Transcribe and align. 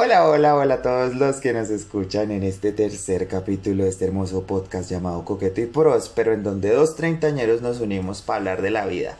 Hola, 0.00 0.28
hola, 0.28 0.54
hola 0.54 0.74
a 0.74 0.82
todos 0.82 1.16
los 1.16 1.38
que 1.38 1.52
nos 1.52 1.70
escuchan 1.70 2.30
en 2.30 2.44
este 2.44 2.70
tercer 2.70 3.26
capítulo 3.26 3.82
de 3.82 3.90
este 3.90 4.04
hermoso 4.04 4.44
podcast 4.44 4.88
llamado 4.88 5.24
Coqueto 5.24 5.60
y 5.60 5.66
Próspero, 5.66 6.32
en 6.32 6.44
donde 6.44 6.70
dos 6.70 6.94
treintañeros 6.94 7.62
nos 7.62 7.80
unimos 7.80 8.22
para 8.22 8.38
hablar 8.38 8.62
de 8.62 8.70
la 8.70 8.86
vida. 8.86 9.16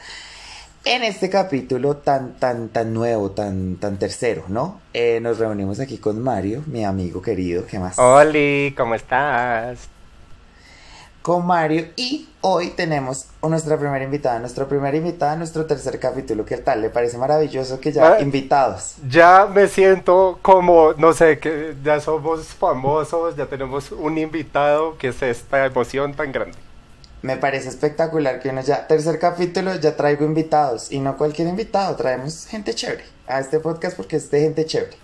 En 0.85 1.03
este 1.03 1.31
capítulo 1.31 1.97
tan, 1.97 2.39
tan, 2.39 2.69
tan 2.69 2.95
nuevo, 2.95 3.33
tan, 3.33 3.75
tan 3.75 3.99
tercero, 3.99 4.45
¿no? 4.47 4.81
Eh, 4.95 5.19
nos 5.21 5.41
reunimos 5.41 5.81
aquí 5.81 5.99
con 5.99 6.23
Mario, 6.23 6.63
mi 6.67 6.85
amigo 6.85 7.23
querido, 7.23 7.67
¿qué 7.67 7.81
más? 7.81 7.99
Oli, 7.99 8.73
¿cómo 8.77 8.95
estás? 8.95 9.89
Con 11.29 11.45
Mario 11.45 11.89
y 11.95 12.27
hoy 12.41 12.71
tenemos 12.71 13.27
a 13.43 13.49
nuestra 13.49 13.77
primera 13.77 14.03
invitada, 14.03 14.39
nuestra 14.39 14.67
primera 14.67 14.97
invitada 14.97 15.37
nuestro 15.37 15.67
tercer 15.67 16.01
capítulo. 16.01 16.47
¿Qué 16.47 16.57
tal? 16.57 16.81
¿Le 16.81 16.89
parece 16.89 17.19
maravilloso 17.19 17.79
que 17.81 17.93
ya 17.93 18.19
invitados? 18.19 18.95
Ya 19.07 19.45
me 19.45 19.69
siento 19.69 20.39
como, 20.41 20.95
no 20.95 21.13
sé, 21.13 21.39
que 21.39 21.75
ya 21.85 22.01
somos 22.01 22.47
famosos, 22.47 23.37
ya 23.37 23.45
tenemos 23.45 23.93
un 23.93 24.17
invitado, 24.17 24.97
que 24.97 25.09
es 25.09 25.21
esta 25.21 25.67
emoción 25.67 26.15
tan 26.15 26.33
grande. 26.33 26.57
Me 27.21 27.37
parece 27.37 27.69
espectacular 27.69 28.41
que 28.41 28.49
uno 28.49 28.63
ya, 28.63 28.87
tercer 28.87 29.19
capítulo, 29.19 29.75
ya 29.75 29.95
traigo 29.99 30.25
invitados 30.25 30.91
y 30.91 30.99
no 30.99 31.19
cualquier 31.19 31.49
invitado, 31.49 31.95
traemos 31.95 32.47
gente 32.47 32.75
chévere 32.75 33.05
a 33.27 33.39
este 33.41 33.61
podcast 33.61 33.99
porque 33.99 34.17
es 34.17 34.31
de 34.31 34.41
gente 34.41 34.65
chévere. 34.65 34.97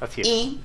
Así 0.00 0.20
es. 0.20 0.28
Y 0.28 0.60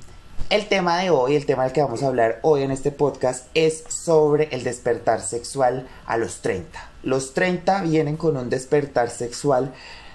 el 0.49 0.67
tema 0.67 0.99
de 0.99 1.09
hoy, 1.09 1.35
el 1.35 1.45
tema 1.45 1.63
del 1.63 1.73
que 1.73 1.81
vamos 1.81 2.03
a 2.03 2.07
hablar 2.07 2.39
hoy 2.41 2.63
en 2.63 2.71
este 2.71 2.91
podcast 2.91 3.47
es 3.53 3.83
sobre 3.87 4.49
el 4.51 4.63
despertar 4.63 5.21
sexual 5.21 5.87
a 6.05 6.17
los 6.17 6.41
30. 6.41 6.89
Los 7.03 7.33
30 7.33 7.81
vienen 7.83 8.17
con 8.17 8.37
un 8.37 8.49
despertar 8.49 9.09
sexual 9.09 9.73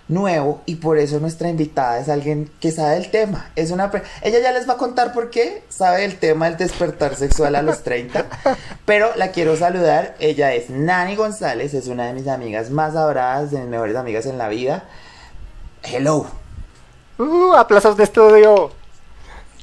nuevo 0.08 0.62
y 0.64 0.76
por 0.76 0.98
eso 0.98 1.20
nuestra 1.20 1.50
invitada 1.50 1.98
es 1.98 2.08
alguien 2.08 2.50
que 2.60 2.72
sabe 2.72 2.96
el 2.96 3.10
tema. 3.10 3.50
Es 3.56 3.70
una 3.70 3.90
ella 4.22 4.40
ya 4.40 4.52
les 4.52 4.68
va 4.68 4.74
a 4.74 4.78
contar 4.78 5.12
por 5.12 5.30
qué 5.30 5.62
sabe 5.68 6.04
el 6.04 6.18
tema 6.18 6.48
del 6.48 6.56
despertar 6.56 7.14
sexual 7.14 7.54
a 7.54 7.62
los 7.62 7.82
30, 7.82 8.26
pero 8.84 9.10
la 9.16 9.32
quiero 9.32 9.56
saludar. 9.56 10.16
Ella 10.18 10.54
es 10.54 10.70
Nani 10.70 11.16
González, 11.16 11.74
es 11.74 11.88
una 11.88 12.06
de 12.06 12.14
mis 12.14 12.28
amigas 12.28 12.70
más 12.70 12.96
adoradas, 12.96 13.50
de 13.50 13.60
mis 13.60 13.68
mejores 13.68 13.96
amigas 13.96 14.26
en 14.26 14.38
la 14.38 14.48
vida. 14.48 14.84
Hello. 15.82 16.26
Uh, 17.18 17.54
aplausos 17.54 17.96
de 17.96 18.04
estudio. 18.04 18.77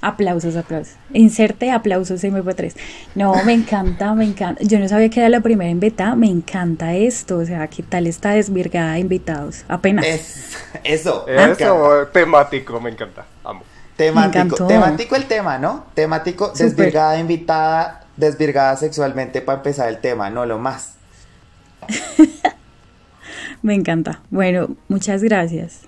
Aplausos, 0.05 0.55
aplausos. 0.55 0.93
Inserte 1.13 1.71
aplausos 1.71 2.23
MP3. 2.23 2.75
No, 3.15 3.33
me 3.43 3.53
encanta, 3.53 4.13
me 4.13 4.23
encanta. 4.23 4.61
Yo 4.63 4.77
no 4.77 4.87
sabía 4.87 5.09
que 5.09 5.19
era 5.19 5.29
la 5.29 5.39
primera 5.39 5.71
invitada. 5.71 6.15
Me 6.15 6.27
encanta 6.27 6.93
esto. 6.93 7.39
O 7.39 7.45
sea, 7.45 7.65
¿qué 7.67 7.81
tal 7.81 8.05
está 8.05 8.29
desvirgada 8.29 8.93
de 8.93 8.99
invitados? 8.99 9.65
Apenas. 9.67 10.05
eso. 10.83 11.25
Eso, 11.27 12.07
temático, 12.13 12.79
me 12.79 12.91
encanta. 12.91 13.25
Amo. 13.43 13.63
Temático. 13.95 14.67
Temático 14.67 15.15
el 15.15 15.25
tema, 15.25 15.57
¿no? 15.57 15.85
Temático, 15.95 16.51
desvirgada 16.55 17.17
invitada, 17.17 18.03
desvirgada 18.15 18.77
sexualmente 18.77 19.41
para 19.41 19.57
empezar 19.57 19.89
el 19.89 19.97
tema, 19.97 20.29
no 20.29 20.45
lo 20.45 20.59
más. 20.59 20.97
me 23.63 23.73
encanta. 23.73 24.21
Bueno, 24.29 24.75
muchas 24.87 25.23
gracias. 25.23 25.79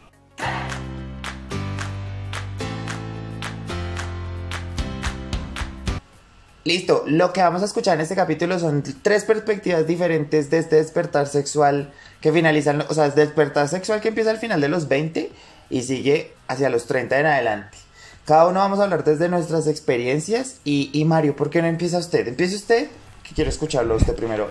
Listo, 6.68 7.04
lo 7.08 7.32
que 7.32 7.42
vamos 7.42 7.62
a 7.62 7.66
escuchar 7.66 7.96
en 7.96 8.02
este 8.02 8.18
capítulo 8.18 8.60
son 8.60 8.84
tres 9.02 9.24
perspectivas 9.24 9.88
diferentes 9.88 10.50
de 10.50 10.58
este 10.58 10.76
despertar 10.76 11.26
sexual 11.26 11.94
que 12.20 12.34
finalizan, 12.34 12.84
o 12.90 12.94
sea, 12.94 13.06
es 13.06 13.16
despertar 13.16 13.70
sexual 13.70 14.02
que 14.02 14.10
empieza 14.10 14.32
al 14.32 14.38
final 14.38 14.60
de 14.60 14.68
los 14.68 14.90
20 14.90 15.32
y 15.70 15.82
sigue 15.84 16.34
hacia 16.50 16.70
los 16.70 16.86
30 16.86 17.22
en 17.22 17.26
adelante. 17.26 17.78
Cada 18.26 18.48
uno 18.48 18.60
vamos 18.60 18.82
a 18.82 18.84
hablar 18.84 19.06
desde 19.06 19.30
nuestras 19.30 19.66
experiencias 19.68 20.60
y, 20.66 20.90
y 20.92 21.06
Mario, 21.06 21.38
¿por 21.38 21.50
qué 21.50 21.62
no 21.62 21.70
empieza 21.70 22.00
usted? 22.00 22.28
Empiece 22.28 22.58
usted, 22.58 22.90
que 23.24 23.34
quiero 23.34 23.50
escucharlo 23.50 23.96
usted 23.96 24.14
primero. 24.14 24.50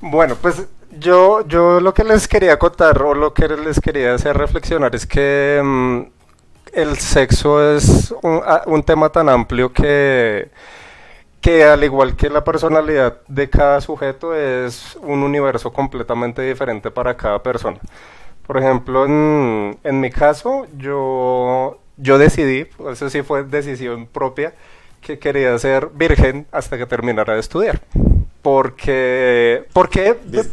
Bueno, 0.00 0.38
pues 0.40 0.62
yo, 0.98 1.46
yo 1.46 1.80
lo 1.80 1.92
que 1.92 2.04
les 2.04 2.26
quería 2.28 2.58
contar 2.58 3.02
o 3.02 3.12
lo 3.12 3.34
que 3.34 3.46
les 3.46 3.78
quería 3.78 4.14
hacer 4.14 4.38
reflexionar 4.38 4.94
es 4.94 5.04
que 5.04 5.60
mm, 5.62 6.00
el 6.72 6.96
sexo 6.96 7.76
es 7.76 8.14
un 8.22 8.82
tema 8.84 9.10
tan 9.10 9.28
amplio 9.28 9.70
que 9.70 10.50
que 11.40 11.64
al 11.64 11.84
igual 11.84 12.16
que 12.16 12.30
la 12.30 12.44
personalidad 12.44 13.18
de 13.28 13.48
cada 13.48 13.80
sujeto 13.80 14.34
es 14.34 14.96
un 15.02 15.22
universo 15.22 15.72
completamente 15.72 16.42
diferente 16.42 16.90
para 16.90 17.16
cada 17.16 17.42
persona. 17.42 17.78
Por 18.46 18.58
ejemplo, 18.58 19.04
en, 19.04 19.78
en 19.84 20.00
mi 20.00 20.10
caso, 20.10 20.66
yo, 20.76 21.78
yo 21.96 22.18
decidí, 22.18 22.66
eso 22.90 23.10
sí 23.10 23.22
fue 23.22 23.44
decisión 23.44 24.06
propia, 24.06 24.54
que 25.00 25.18
quería 25.18 25.56
ser 25.58 25.88
virgen 25.94 26.46
hasta 26.50 26.78
que 26.78 26.86
terminara 26.86 27.34
de 27.34 27.40
estudiar. 27.40 27.80
Porque, 28.42 29.64
porque, 29.72 30.16
eh, 30.32 30.44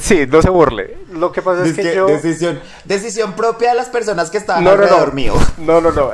sí, 0.00 0.26
no 0.26 0.42
se 0.42 0.50
burle. 0.50 0.96
Lo 1.12 1.32
que 1.32 1.42
pasa 1.42 1.64
es, 1.64 1.74
que, 1.74 1.94
yo... 1.94 2.06
Decisión, 2.06 2.60
decisión 2.84 3.32
propia 3.34 3.70
de 3.70 3.76
las 3.76 3.88
personas 3.88 4.30
que 4.30 4.38
estaban 4.38 4.64
no, 4.64 4.70
alrededor 4.70 5.08
no, 5.08 5.14
mío. 5.14 5.34
No, 5.58 5.80
no, 5.80 5.90
no. 5.90 6.10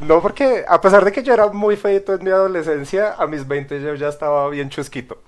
no, 0.00 0.22
porque 0.22 0.64
a 0.66 0.80
pesar 0.80 1.04
de 1.04 1.12
que 1.12 1.22
yo 1.22 1.34
era 1.34 1.48
muy 1.48 1.76
feito 1.76 2.14
en 2.14 2.24
mi 2.24 2.30
adolescencia, 2.30 3.14
a 3.18 3.26
mis 3.26 3.46
20 3.46 3.80
yo 3.80 3.94
ya 3.94 4.08
estaba 4.08 4.48
bien 4.48 4.70
chusquito. 4.70 5.18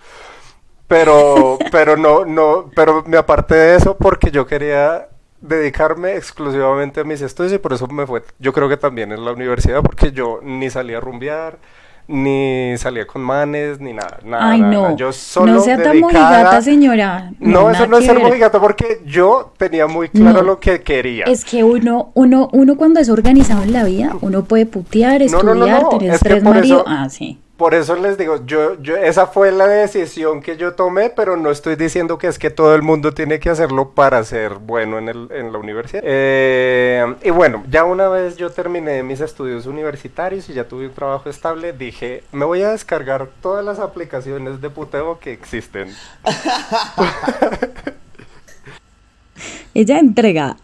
Pero, 0.89 1.59
pero 1.71 1.97
no, 1.97 2.25
no, 2.25 2.71
pero 2.75 3.05
me 3.07 3.17
aparté 3.17 3.55
de 3.55 3.77
eso 3.77 3.97
porque 3.97 4.31
yo 4.31 4.47
quería 4.47 5.09
dedicarme 5.41 6.17
exclusivamente 6.17 7.01
a 7.01 7.05
mis 7.05 7.21
estudios 7.21 7.53
y 7.53 7.59
por 7.59 7.75
eso 7.75 7.87
me 7.89 8.07
fue, 8.07 8.23
yo 8.39 8.53
creo 8.53 8.69
que 8.69 8.79
también 8.79 9.13
en 9.13 9.25
la 9.25 9.33
universidad, 9.33 9.83
porque 9.83 10.11
yo 10.11 10.41
ni 10.43 10.71
salía 10.71 10.99
a 10.99 11.01
rumbear, 11.01 11.59
ni 12.07 12.75
salía 12.77 13.07
con 13.07 13.23
manes, 13.23 13.81
ni 13.81 13.93
nada, 13.93 14.19
nada. 14.25 14.51
Ay, 14.51 14.61
no. 14.61 14.97
Yo 14.97 15.13
solo 15.13 15.55
no 15.55 15.61
sea 15.61 15.83
tan 15.83 16.01
mojigata, 16.01 16.61
señora. 16.63 17.33
No, 17.39 17.71
eso 17.71 17.87
no 17.87 17.99
es 17.99 18.07
ser 18.07 18.19
mojigata 18.19 18.61
porque 18.61 19.03
yo 19.07 19.53
tenía 19.57 19.87
muy 19.87 20.09
claro 20.09 20.43
lo 20.43 20.61
que 20.61 20.83
quería. 20.83 21.25
Es 21.25 21.45
que 21.45 21.65
uno, 21.65 22.11
uno, 22.15 22.49
uno 22.53 22.77
cuando 22.77 23.01
es 23.01 23.09
organizado 23.09 23.63
en 23.63 23.73
la 23.73 23.85
vida, 23.85 24.17
uno 24.21 24.45
puede 24.45 24.67
putear, 24.67 25.23
estudiar, 25.23 25.89
tener 25.89 26.19
tres 26.19 26.43
maridos. 26.43 26.85
Ah, 26.87 27.09
sí. 27.09 27.39
Por 27.57 27.75
eso 27.75 27.95
les 27.95 28.19
digo, 28.19 28.45
yo, 28.47 28.83
yo, 28.83 28.97
esa 28.97 29.29
fue 29.29 29.53
la 29.53 29.69
decisión 29.69 30.43
que 30.43 30.57
yo 30.57 30.75
tomé, 30.75 31.11
pero 31.11 31.37
no 31.37 31.53
estoy 31.53 31.77
diciendo 31.77 32.19
que 32.19 32.27
es 32.27 32.37
que 32.37 32.51
todo 32.51 32.75
el 32.75 32.83
mundo 32.83 33.15
tiene 33.15 33.39
que 33.39 33.49
hacerlo 33.49 33.91
para 33.91 34.25
ser 34.25 34.55
bueno 34.55 34.99
en, 34.99 35.09
el, 35.09 35.29
en 35.31 35.53
la 35.53 35.59
universidad. 35.59 36.03
Eh, 36.05 37.15
y 37.23 37.31
bueno, 37.31 37.63
ya 37.71 37.85
una 37.85 38.09
vez 38.09 38.37
yo 38.37 38.51
terminé 38.51 39.05
mis 39.05 39.21
estudios 39.21 39.67
universitarios 39.67 40.49
y 40.49 40.55
ya 40.55 40.67
tuve 40.67 40.89
un 40.89 40.95
trabajo 40.95 41.31
estable, 41.31 41.73
dije, 41.73 42.25
me 42.33 42.45
voy 42.45 42.63
a 42.63 42.73
descargar 42.73 43.29
todas 43.41 43.65
las 43.65 43.79
aplicaciones 43.79 44.61
de 44.61 44.71
puteo 44.71 45.21
que 45.21 45.33
existen. 45.33 45.95
Ella 49.75 50.01
entrega 50.01 50.57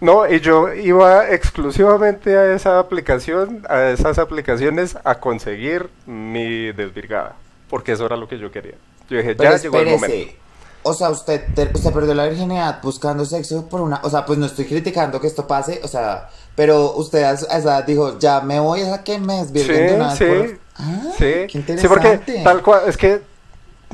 no, 0.00 0.30
y 0.30 0.40
yo 0.40 0.72
iba 0.72 1.30
exclusivamente 1.30 2.36
a 2.36 2.54
esa 2.54 2.78
aplicación, 2.78 3.66
a 3.68 3.90
esas 3.90 4.18
aplicaciones, 4.18 4.96
a 5.04 5.16
conseguir 5.16 5.90
mi 6.06 6.72
desvirgada, 6.72 7.36
porque 7.68 7.92
eso 7.92 8.06
era 8.06 8.16
lo 8.16 8.28
que 8.28 8.38
yo 8.38 8.50
quería. 8.50 8.74
Yo 9.08 9.18
dije, 9.18 9.36
ya 9.38 9.56
llegó 9.56 9.78
el 9.80 9.90
momento. 9.90 10.32
O 10.82 10.94
sea, 10.94 11.10
usted, 11.10 11.44
usted 11.74 11.92
perdió 11.92 12.14
la 12.14 12.26
virginidad 12.26 12.80
buscando 12.82 13.26
sexo 13.26 13.68
por 13.68 13.82
una... 13.82 14.00
O 14.02 14.08
sea, 14.08 14.24
pues 14.24 14.38
no 14.38 14.46
estoy 14.46 14.64
criticando 14.64 15.20
que 15.20 15.26
esto 15.26 15.46
pase, 15.46 15.78
o 15.84 15.88
sea, 15.88 16.30
pero 16.54 16.94
usted 16.94 17.22
a 17.22 17.82
dijo, 17.82 18.18
ya 18.18 18.40
me 18.40 18.58
voy 18.60 18.82
a 18.82 19.04
que 19.04 19.18
me 19.18 19.44
desvirguen 19.44 19.86
de 19.88 19.94
una 19.94 20.16
sí, 20.16 20.24
Ah, 20.76 21.12
sí, 21.18 21.46
qué 21.48 21.58
interesante. 21.58 21.80
Sí, 21.80 21.88
porque 21.88 22.42
tal 22.42 22.62
cual, 22.62 22.82
es 22.86 22.96
que 22.96 23.20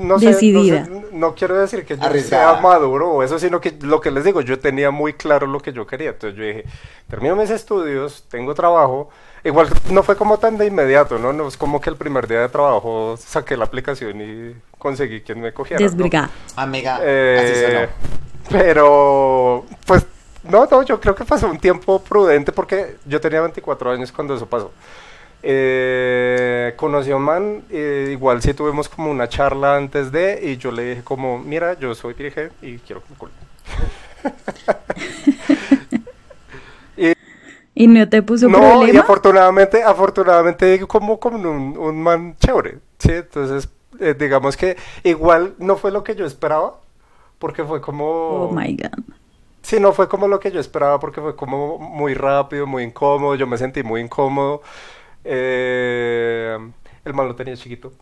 no 0.00 0.18
sé, 0.18 0.84
no, 1.12 1.34
quiero 1.34 1.56
decir 1.56 1.84
que 1.86 1.96
yo 1.96 2.12
sea 2.20 2.60
maduro 2.60 3.10
o 3.10 3.22
eso, 3.22 3.38
sino 3.38 3.60
que 3.60 3.76
lo 3.80 4.00
que 4.00 4.10
les 4.10 4.24
digo, 4.24 4.42
yo 4.42 4.58
tenía 4.58 4.90
muy 4.90 5.14
claro 5.14 5.46
lo 5.46 5.60
que 5.60 5.72
yo 5.72 5.86
quería. 5.86 6.10
Entonces 6.10 6.38
yo 6.38 6.44
dije, 6.44 6.64
termino 7.08 7.34
mis 7.34 7.50
estudios, 7.50 8.24
tengo 8.28 8.54
trabajo. 8.54 9.08
Igual 9.42 9.68
no 9.90 10.02
fue 10.02 10.16
como 10.16 10.38
tan 10.38 10.58
de 10.58 10.66
inmediato, 10.66 11.18
¿no? 11.18 11.32
No 11.32 11.48
es 11.48 11.56
como 11.56 11.80
que 11.80 11.88
el 11.88 11.96
primer 11.96 12.26
día 12.26 12.40
de 12.40 12.48
trabajo 12.48 13.16
saqué 13.16 13.56
la 13.56 13.64
aplicación 13.64 14.20
y 14.20 14.56
conseguí 14.76 15.22
quien 15.22 15.40
me 15.40 15.52
cogiera. 15.52 15.82
Desbrigada. 15.82 16.30
Amiga, 16.56 16.98
eh, 17.02 17.88
Pero, 18.50 19.64
pues, 19.86 20.04
no, 20.44 20.66
no, 20.66 20.82
yo 20.82 21.00
creo 21.00 21.14
que 21.14 21.24
pasó 21.24 21.48
un 21.48 21.58
tiempo 21.58 22.02
prudente 22.02 22.52
porque 22.52 22.96
yo 23.06 23.20
tenía 23.20 23.40
24 23.40 23.92
años 23.92 24.12
cuando 24.12 24.34
eso 24.34 24.46
pasó. 24.46 24.72
Eh, 25.42 25.95
conocí 26.76 27.10
a 27.10 27.16
un 27.16 27.22
man, 27.22 27.64
eh, 27.70 28.10
igual 28.12 28.42
si 28.42 28.54
tuvimos 28.54 28.88
como 28.88 29.10
una 29.10 29.28
charla 29.28 29.76
antes 29.76 30.12
de, 30.12 30.40
y 30.42 30.56
yo 30.56 30.70
le 30.70 30.90
dije 30.90 31.02
como, 31.02 31.38
mira, 31.38 31.78
yo 31.78 31.94
soy 31.94 32.14
virgen 32.14 32.50
y 32.62 32.78
quiero 32.78 33.02
que 33.02 33.08
me 33.10 33.16
y, 36.96 37.12
y 37.84 37.86
no 37.86 38.08
te 38.08 38.22
puso 38.22 38.48
no, 38.48 38.58
problema. 38.58 38.92
y 38.92 38.96
afortunadamente, 38.96 39.82
afortunadamente 39.82 40.86
como, 40.86 41.18
como 41.18 41.36
un, 41.38 41.76
un 41.78 42.02
man 42.02 42.36
chévere, 42.38 42.78
¿sí? 42.98 43.12
Entonces, 43.12 43.68
eh, 44.00 44.14
digamos 44.18 44.56
que 44.56 44.76
igual 45.04 45.54
no 45.58 45.76
fue 45.76 45.90
lo 45.90 46.04
que 46.04 46.14
yo 46.14 46.26
esperaba, 46.26 46.80
porque 47.38 47.64
fue 47.64 47.80
como... 47.80 48.04
Oh, 48.04 48.52
my 48.52 48.76
God. 48.76 49.04
sí, 49.62 49.78
no 49.80 49.92
fue 49.92 50.08
como 50.08 50.28
lo 50.28 50.40
que 50.40 50.50
yo 50.50 50.60
esperaba 50.60 50.98
porque 50.98 51.20
fue 51.20 51.36
como 51.36 51.78
muy 51.78 52.14
rápido, 52.14 52.66
muy 52.66 52.82
incómodo, 52.82 53.34
yo 53.34 53.46
me 53.46 53.58
sentí 53.58 53.82
muy 53.82 54.00
incómodo. 54.00 54.62
Eh, 55.28 56.56
el 57.04 57.14
mal 57.14 57.26
lo 57.26 57.34
tenía 57.34 57.56
chiquito. 57.56 57.92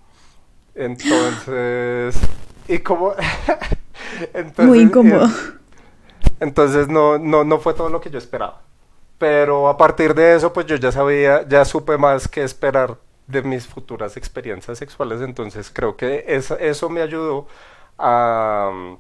Entonces, 0.75 2.21
y 2.69 2.79
como... 2.79 3.15
entonces, 4.35 4.67
muy 4.67 4.81
incómodo. 4.81 5.29
Entonces 6.41 6.89
no, 6.89 7.19
no, 7.19 7.45
no 7.45 7.59
fue 7.59 7.75
todo 7.75 7.89
lo 7.89 8.01
que 8.01 8.11
yo 8.11 8.19
esperaba. 8.19 8.61
Pero 9.19 9.69
a 9.69 9.77
partir 9.79 10.15
de 10.15 10.37
eso, 10.37 10.53
pues 10.53 10.67
yo 10.67 10.77
ya 10.77 10.93
sabía, 10.93 11.47
ya 11.49 11.65
supe 11.65 11.97
más 11.97 12.29
que 12.29 12.43
esperar 12.43 12.99
de 13.27 13.43
mis 13.43 13.67
futuras 13.67 14.17
experiencias 14.17 14.79
sexuales. 14.79 15.23
Entonces 15.23 15.71
creo 15.73 15.97
que 15.97 16.25
eso, 16.29 16.59
eso 16.59 16.91
me 16.91 17.01
ayudó 17.01 17.47
a, 17.99 18.97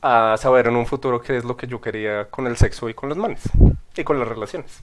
a 0.00 0.36
saber 0.38 0.68
en 0.68 0.76
un 0.76 0.86
futuro 0.86 1.20
qué 1.20 1.36
es 1.36 1.44
lo 1.44 1.56
que 1.56 1.66
yo 1.66 1.80
quería 1.80 2.30
con 2.30 2.46
el 2.46 2.56
sexo 2.56 2.88
y 2.88 2.94
con 2.94 3.08
los 3.08 3.18
manes 3.18 3.42
y 3.96 4.04
con 4.04 4.18
las 4.18 4.28
relaciones 4.28 4.80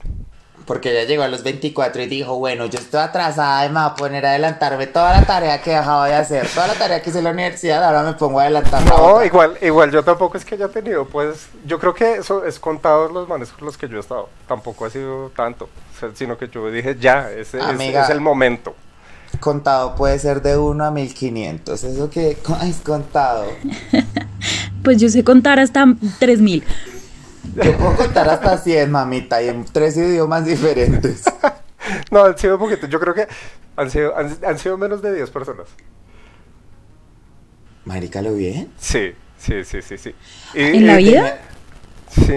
porque 0.66 0.90
ella 0.90 1.04
llegó 1.04 1.22
a 1.22 1.28
los 1.28 1.42
24 1.42 2.02
y 2.02 2.06
dijo, 2.06 2.38
bueno, 2.38 2.66
yo 2.66 2.78
estoy 2.78 3.00
atrasada 3.00 3.64
y 3.66 3.68
me 3.68 3.80
voy 3.80 3.90
a 3.90 3.94
poner 3.94 4.26
a 4.26 4.30
adelantarme 4.30 4.86
toda 4.86 5.12
la 5.12 5.24
tarea 5.24 5.60
que 5.60 5.70
dejaba 5.70 6.06
de 6.06 6.14
hacer, 6.14 6.46
toda 6.48 6.68
la 6.68 6.74
tarea 6.74 7.02
que 7.02 7.10
hice 7.10 7.18
en 7.18 7.24
la 7.24 7.30
universidad, 7.30 7.82
ahora 7.82 8.02
me 8.02 8.12
pongo 8.14 8.40
a 8.40 8.44
adelantar. 8.44 8.84
No, 8.84 9.24
igual, 9.24 9.56
igual 9.60 9.90
yo 9.90 10.02
tampoco 10.02 10.36
es 10.36 10.44
que 10.44 10.54
haya 10.54 10.68
tenido, 10.68 11.06
pues, 11.06 11.48
yo 11.66 11.78
creo 11.78 11.94
que 11.94 12.14
eso 12.14 12.44
es 12.44 12.58
contado 12.58 13.08
los 13.08 13.28
manes 13.28 13.50
con 13.50 13.66
los 13.66 13.76
que 13.76 13.88
yo 13.88 13.96
he 13.96 14.00
estado, 14.00 14.28
tampoco 14.46 14.84
ha 14.84 14.90
sido 14.90 15.30
tanto, 15.30 15.68
sino 16.14 16.36
que 16.38 16.48
yo 16.48 16.70
dije, 16.70 16.96
ya, 17.00 17.30
ese, 17.30 17.58
es 17.58 18.10
el 18.10 18.20
momento. 18.20 18.74
Contado 19.38 19.94
puede 19.94 20.18
ser 20.18 20.42
de 20.42 20.58
1 20.58 20.84
a 20.84 20.90
1500, 20.90 21.84
eso 21.84 22.10
que 22.10 22.36
es 22.62 22.76
contado. 22.84 23.46
pues 24.82 24.98
yo 24.98 25.08
sé 25.08 25.24
contar 25.24 25.58
hasta 25.60 25.84
3000. 26.18 26.64
Yo 27.54 27.76
puedo 27.76 27.96
contar 27.96 28.28
hasta 28.28 28.58
100, 28.58 28.90
mamita, 28.90 29.42
y 29.42 29.48
en 29.48 29.64
tres 29.64 29.96
idiomas 29.96 30.44
diferentes. 30.44 31.24
no, 32.10 32.24
han 32.24 32.38
sido 32.38 32.58
poquito. 32.58 32.86
Yo 32.86 33.00
creo 33.00 33.14
que 33.14 33.26
han 33.76 33.90
sido, 33.90 34.14
han, 34.16 34.58
sido 34.58 34.76
menos 34.76 35.02
de 35.02 35.14
10 35.14 35.30
personas. 35.30 35.66
Marica, 37.84 38.22
¿lo 38.22 38.34
bien? 38.34 38.70
Sí, 38.78 39.14
sí, 39.38 39.64
sí, 39.64 39.82
sí, 39.82 39.98
sí. 39.98 40.14
¿En 40.54 40.86
la 40.86 40.96
vida? 40.96 41.38
Sí, 42.10 42.32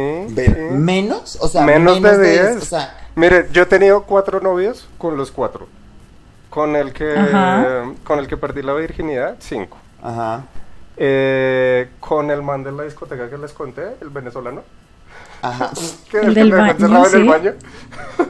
¿Menos? 0.71 1.37
O 1.41 1.47
sea, 1.47 1.63
menos, 1.63 2.01
de 2.01 2.53
10. 2.53 2.75
Mire, 3.15 3.47
yo 3.51 3.63
he 3.63 3.65
tenido 3.65 4.03
cuatro 4.03 4.39
novios 4.39 4.87
con 4.97 5.17
los 5.17 5.31
cuatro. 5.31 5.67
Con 6.49 6.75
el 6.75 6.93
que, 6.93 7.15
con 8.03 8.19
el 8.19 8.27
que 8.27 8.37
perdí 8.37 8.61
la 8.61 8.73
virginidad, 8.73 9.35
cinco. 9.39 9.77
Ajá. 10.01 10.45
Eh, 10.95 11.89
con 11.99 12.29
el 12.29 12.43
man 12.43 12.63
de 12.63 12.71
la 12.71 12.83
discoteca 12.83 13.29
que 13.29 13.37
les 13.37 13.51
conté, 13.53 13.95
el 14.01 14.09
venezolano. 14.09 14.61
Ajá. 15.43 15.71
el 16.13 16.33
del 16.33 16.51
baño, 16.51 17.05
en 17.07 17.21
el 17.21 17.27
baño. 17.27 17.53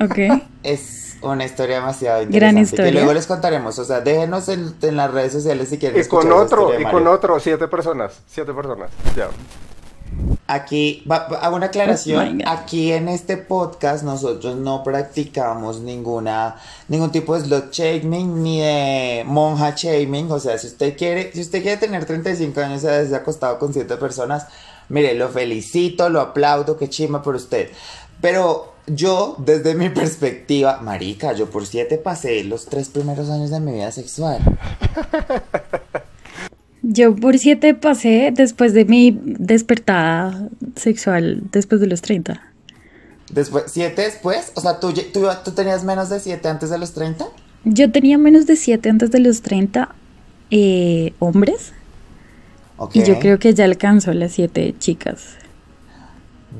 Ok. 0.01 0.43
Es 0.63 1.17
una 1.21 1.43
historia 1.43 1.75
demasiado 1.75 2.23
interesante. 2.23 2.39
Gran 2.39 2.57
historia. 2.57 2.85
Que 2.85 2.91
luego 2.93 3.13
les 3.13 3.27
contaremos. 3.27 3.77
O 3.79 3.85
sea, 3.85 3.99
déjenos 3.99 4.47
en, 4.49 4.73
las 4.95 5.11
redes 5.11 5.33
sociales 5.33 5.69
si 5.69 5.77
quieren. 5.77 6.01
Y 6.01 6.07
con 6.07 6.31
otro, 6.31 6.79
y 6.79 6.83
con 6.85 7.05
otro, 7.07 7.39
siete 7.39 7.67
personas. 7.67 8.21
Siete 8.27 8.53
personas. 8.53 8.89
Ya. 9.15 9.27
Aquí 10.47 11.03
hago 11.09 11.55
una 11.55 11.67
aclaración. 11.67 12.41
Oh 12.45 12.49
Aquí 12.49 12.91
en 12.93 13.09
este 13.09 13.37
podcast 13.37 14.03
nosotros 14.03 14.55
no 14.55 14.83
practicamos 14.83 15.79
ninguna 15.79 16.55
ningún 16.87 17.11
tipo 17.11 17.35
de 17.35 17.45
slot 17.45 17.71
shaming 17.71 18.43
ni 18.43 18.61
de 18.61 19.23
monja 19.25 19.73
shaming. 19.75 20.31
O 20.31 20.39
sea, 20.39 20.57
si 20.57 20.67
usted 20.67 20.97
quiere, 20.97 21.31
si 21.33 21.41
usted 21.41 21.61
quiere 21.61 21.77
tener 21.77 22.05
35 22.05 22.59
años 22.61 22.79
y 22.79 22.81
se 22.81 23.13
ha 23.13 23.17
acostado 23.17 23.59
con 23.59 23.73
siete 23.73 23.97
personas, 23.97 24.47
Mire, 24.89 25.13
lo 25.15 25.29
felicito, 25.29 26.09
lo 26.09 26.21
aplaudo, 26.21 26.77
qué 26.77 26.89
chima 26.89 27.21
por 27.21 27.35
usted. 27.35 27.69
Pero 28.21 28.73
yo, 28.87 29.35
desde 29.39 29.75
mi 29.75 29.89
perspectiva, 29.89 30.79
marica, 30.81 31.33
yo 31.33 31.49
por 31.49 31.65
siete 31.65 31.97
pasé 31.97 32.43
los 32.43 32.65
tres 32.65 32.89
primeros 32.89 33.29
años 33.29 33.49
de 33.49 33.59
mi 33.59 33.73
vida 33.73 33.91
sexual. 33.91 34.39
Yo 36.85 37.15
por 37.15 37.39
siete 37.39 37.73
pasé 37.75 38.33
después 38.35 38.73
de 38.73 38.83
mi 38.83 39.17
despertada 39.23 40.49
sexual, 40.75 41.43
después 41.49 41.79
de 41.79 41.87
los 41.87 42.01
30. 42.01 42.41
Después, 43.31 43.63
¿Siete 43.67 44.01
después? 44.01 44.51
O 44.55 44.59
sea, 44.59 44.81
¿tú, 44.81 44.93
tú, 45.13 45.51
tenías 45.55 45.85
menos 45.85 46.09
de 46.09 46.19
siete 46.19 46.49
antes 46.49 46.69
de 46.69 46.77
los 46.77 46.91
30? 46.91 47.25
Yo 47.63 47.89
tenía 47.89 48.17
menos 48.17 48.47
de 48.47 48.57
siete 48.57 48.89
antes 48.89 49.11
de 49.11 49.19
los 49.19 49.41
30 49.41 49.95
eh, 50.51 51.13
hombres 51.19 51.71
y 52.93 53.03
yo 53.03 53.19
creo 53.19 53.39
que 53.39 53.53
ya 53.53 53.65
alcanzó 53.65 54.13
las 54.13 54.33
siete 54.33 54.75
chicas. 54.77 55.37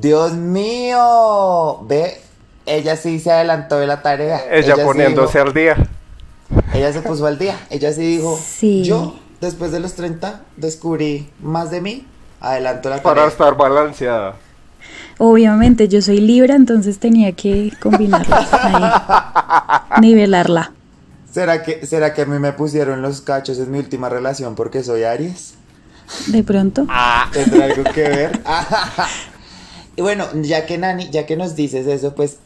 Dios 0.00 0.32
mío, 0.32 1.84
ve, 1.86 2.20
ella 2.66 2.96
sí 2.96 3.20
se 3.20 3.30
adelantó 3.30 3.78
de 3.78 3.86
la 3.86 4.02
tarea. 4.02 4.42
Ella, 4.50 4.76
poniéndose 4.84 5.38
al 5.38 5.52
día. 5.52 5.76
Ella 6.72 6.92
se 6.92 7.00
puso 7.00 7.26
al 7.26 7.38
día. 7.38 7.58
Ella 7.70 7.92
sí 7.92 8.16
dijo, 8.16 8.38
yo 8.82 9.16
después 9.40 9.72
de 9.72 9.80
los 9.80 9.94
30 9.94 10.42
descubrí 10.56 11.30
más 11.40 11.70
de 11.70 11.80
mí, 11.80 12.06
adelanto 12.40 12.88
la 12.88 12.96
tarea. 12.96 13.14
Para 13.14 13.28
estar 13.28 13.56
balanceada. 13.56 14.36
Obviamente, 15.18 15.88
yo 15.88 16.02
soy 16.02 16.20
Libra, 16.20 16.56
entonces 16.56 16.98
tenía 16.98 17.32
que 17.32 17.72
combinarla, 17.80 19.86
nivelarla. 20.00 20.72
¿Será 21.30 21.62
que, 21.62 21.86
¿Será 21.86 22.14
que 22.14 22.22
a 22.22 22.26
mí 22.26 22.38
me 22.38 22.52
pusieron 22.52 23.00
los 23.00 23.20
cachos 23.20 23.58
en 23.58 23.70
mi 23.70 23.78
última 23.78 24.08
relación 24.08 24.54
porque 24.54 24.82
soy 24.82 25.04
Aries? 25.04 25.54
De 26.26 26.42
pronto. 26.42 26.86
Ah, 26.88 27.28
tendrá 27.32 27.66
algo 27.66 27.84
que 27.84 28.02
ver. 28.02 28.40
y 29.96 30.02
bueno, 30.02 30.26
ya 30.34 30.66
que 30.66 30.78
Nani, 30.78 31.10
ya 31.10 31.26
que 31.26 31.36
nos 31.36 31.56
dices 31.56 31.86
eso, 31.86 32.14
pues 32.14 32.38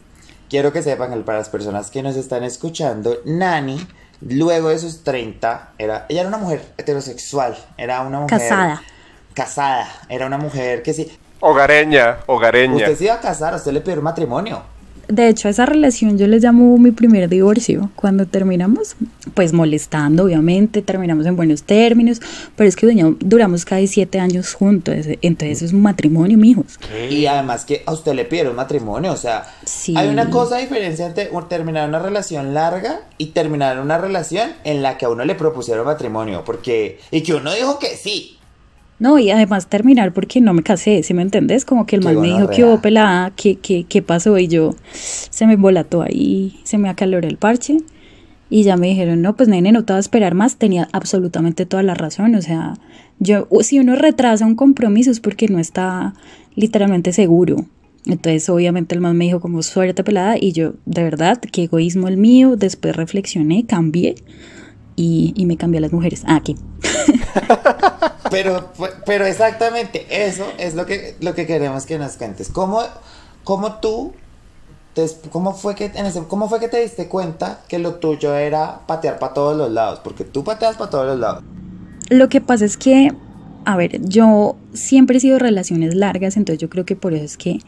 quiero 0.49 0.73
que 0.73 0.81
sepan, 0.81 1.23
para 1.23 1.39
las 1.39 1.49
personas 1.49 1.91
que 1.91 2.03
nos 2.03 2.15
están 2.15 2.43
escuchando, 2.43 3.17
Nani, 3.25 3.85
luego 4.21 4.69
de 4.69 4.79
sus 4.79 5.03
30, 5.03 5.73
era, 5.77 6.05
ella 6.09 6.21
era 6.21 6.29
una 6.29 6.37
mujer 6.37 6.63
heterosexual, 6.77 7.57
era 7.77 8.01
una 8.01 8.21
mujer... 8.21 8.39
Casada. 8.39 8.83
Casada, 9.33 9.87
era 10.09 10.25
una 10.25 10.37
mujer 10.37 10.83
que 10.83 10.93
sí... 10.93 11.11
Hogareña, 11.39 12.17
hogareña. 12.25 12.75
Usted 12.75 12.97
se 12.97 13.03
iba 13.05 13.13
a 13.13 13.21
casar, 13.21 13.55
usted 13.55 13.71
le 13.71 13.81
pidió 13.81 14.01
matrimonio 14.01 14.63
de 15.09 15.27
hecho, 15.27 15.47
a 15.47 15.51
esa 15.51 15.65
relación 15.65 16.17
yo 16.17 16.27
le 16.27 16.39
llamo 16.39 16.77
mi 16.77 16.91
primer 16.91 17.27
divorcio. 17.29 17.89
Cuando 17.95 18.27
terminamos, 18.27 18.95
pues 19.33 19.53
molestando, 19.53 20.23
obviamente, 20.25 20.81
terminamos 20.81 21.25
en 21.25 21.35
buenos 21.35 21.63
términos, 21.63 22.21
pero 22.55 22.69
es 22.69 22.75
que 22.75 22.87
duramos 23.19 23.65
casi 23.65 23.87
siete 23.87 24.19
años 24.19 24.53
juntos, 24.53 24.95
entonces 25.21 25.63
es 25.63 25.73
un 25.73 25.81
matrimonio, 25.81 26.37
mijos. 26.37 26.79
Y 27.09 27.25
además 27.25 27.65
que 27.65 27.81
a 27.85 27.93
usted 27.93 28.13
le 28.13 28.25
pidieron 28.25 28.55
matrimonio, 28.55 29.11
o 29.11 29.17
sea, 29.17 29.45
hay 29.95 30.07
una 30.07 30.29
cosa 30.29 30.57
diferencia 30.57 31.07
entre 31.07 31.29
terminar 31.49 31.89
una 31.89 31.99
relación 31.99 32.53
larga 32.53 33.01
y 33.17 33.27
terminar 33.27 33.79
una 33.79 33.97
relación 33.97 34.51
en 34.63 34.83
la 34.83 34.97
que 34.97 35.05
a 35.05 35.09
uno 35.09 35.25
le 35.25 35.33
propusieron 35.33 35.85
matrimonio, 35.85 36.43
porque, 36.45 36.99
y 37.09 37.21
que 37.21 37.33
uno 37.33 37.51
dijo 37.53 37.79
que 37.79 37.97
sí, 37.97 38.38
no, 38.99 39.17
y 39.17 39.31
además 39.31 39.67
terminar 39.67 40.13
porque 40.13 40.41
no 40.41 40.53
me 40.53 40.61
casé, 40.61 41.03
¿sí 41.03 41.13
me 41.13 41.21
entendés? 41.21 41.63
Como 41.63 41.85
que 41.85 41.95
el 41.95 42.03
man 42.03 42.19
me 42.19 42.27
dijo 42.27 42.49
que 42.49 42.65
hubo 42.65 42.81
pelada, 42.81 43.31
¿qué, 43.35 43.55
qué, 43.55 44.01
pasó? 44.01 44.37
Y 44.37 44.49
yo 44.49 44.75
se 44.91 45.47
me 45.47 45.53
embolató 45.53 46.01
ahí, 46.01 46.59
se 46.63 46.77
me 46.77 46.89
acaloró 46.89 47.27
el 47.27 47.37
parche. 47.37 47.77
Y 48.51 48.63
ya 48.63 48.77
me 48.77 48.87
dijeron, 48.87 49.21
no, 49.21 49.35
pues 49.35 49.47
nene, 49.47 49.71
no 49.71 49.85
te 49.85 49.93
vas 49.93 49.97
a 49.97 50.07
esperar 50.07 50.33
más. 50.33 50.57
Tenía 50.57 50.89
absolutamente 50.91 51.67
toda 51.67 51.83
la 51.83 51.93
razón. 51.93 52.33
O 52.33 52.41
sea, 52.41 52.73
yo, 53.19 53.47
si 53.61 53.79
uno 53.79 53.95
retrasa 53.95 54.45
un 54.45 54.55
compromiso 54.55 55.11
es 55.11 55.19
porque 55.19 55.47
no 55.47 55.59
está 55.59 56.15
literalmente 56.55 57.13
seguro. 57.13 57.65
Entonces, 58.07 58.49
obviamente, 58.49 58.95
el 58.95 59.01
man 59.01 59.15
me 59.15 59.25
dijo 59.25 59.39
como 59.39 59.61
suerte 59.61 60.03
pelada. 60.03 60.35
Y 60.41 60.51
yo, 60.51 60.73
de 60.85 61.03
verdad, 61.03 61.39
qué 61.39 61.65
egoísmo 61.65 62.07
el 62.07 62.17
mío. 62.17 62.55
Después 62.55 62.95
reflexioné, 62.95 63.65
cambié 63.67 64.15
y, 64.95 65.31
y 65.35 65.45
me 65.45 65.55
cambié 65.55 65.77
a 65.77 65.81
las 65.81 65.93
mujeres. 65.93 66.23
Ah, 66.25 66.37
aquí. 66.37 66.55
Pero, 68.29 68.71
pero 69.05 69.25
exactamente 69.25 70.05
eso 70.09 70.45
es 70.57 70.75
lo 70.75 70.85
que, 70.85 71.15
lo 71.19 71.33
que 71.33 71.45
queremos 71.45 71.85
que 71.85 71.97
nos 71.97 72.17
cuentes. 72.17 72.49
¿Cómo, 72.49 72.81
cómo 73.43 73.75
tú, 73.75 74.13
cómo 75.31 75.53
fue, 75.53 75.75
que, 75.75 75.91
cómo 76.27 76.49
fue 76.49 76.59
que 76.59 76.67
te 76.67 76.81
diste 76.81 77.07
cuenta 77.07 77.61
que 77.67 77.79
lo 77.79 77.95
tuyo 77.95 78.35
era 78.35 78.81
patear 78.87 79.19
para 79.19 79.33
todos 79.33 79.57
los 79.57 79.71
lados? 79.71 79.99
Porque 80.03 80.23
tú 80.23 80.43
pateas 80.43 80.75
para 80.77 80.89
todos 80.89 81.05
los 81.07 81.19
lados. 81.19 81.43
Lo 82.09 82.29
que 82.29 82.41
pasa 82.41 82.65
es 82.65 82.77
que, 82.77 83.11
a 83.65 83.77
ver, 83.77 84.01
yo 84.01 84.55
siempre 84.73 85.17
he 85.17 85.19
sido 85.19 85.39
relaciones 85.39 85.95
largas, 85.95 86.37
entonces 86.37 86.59
yo 86.59 86.69
creo 86.69 86.85
que 86.85 86.95
por 86.95 87.13
eso 87.13 87.25
es 87.25 87.37
que 87.37 87.59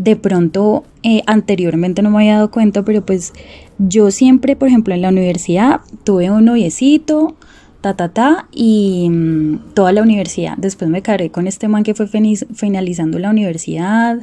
de 0.00 0.16
pronto 0.16 0.84
eh, 1.02 1.22
anteriormente 1.26 2.00
no 2.00 2.08
me 2.08 2.18
había 2.18 2.36
dado 2.36 2.50
cuenta, 2.50 2.82
pero 2.82 3.04
pues 3.04 3.34
yo 3.76 4.10
siempre, 4.10 4.56
por 4.56 4.68
ejemplo, 4.68 4.94
en 4.94 5.02
la 5.02 5.10
universidad 5.10 5.82
tuve 6.04 6.30
un 6.30 6.46
noviecito, 6.46 7.36
ta, 7.80 7.94
ta, 7.94 8.08
ta, 8.10 8.48
y 8.52 9.08
mm, 9.10 9.74
toda 9.74 9.92
la 9.92 10.02
universidad. 10.02 10.56
Después 10.58 10.90
me 10.90 11.02
cargué 11.02 11.30
con 11.30 11.46
este 11.46 11.68
man 11.68 11.82
que 11.82 11.94
fue 11.94 12.06
finalizando 12.08 13.18
la 13.18 13.30
universidad, 13.30 14.18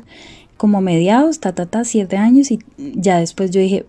como 0.58 0.82
mediados, 0.82 1.40
ta, 1.40 1.54
ta, 1.54 1.66
ta, 1.66 1.84
siete 1.84 2.18
años, 2.18 2.52
y 2.52 2.60
ya 2.78 3.20
después 3.20 3.52
yo 3.52 3.62
dije, 3.62 3.86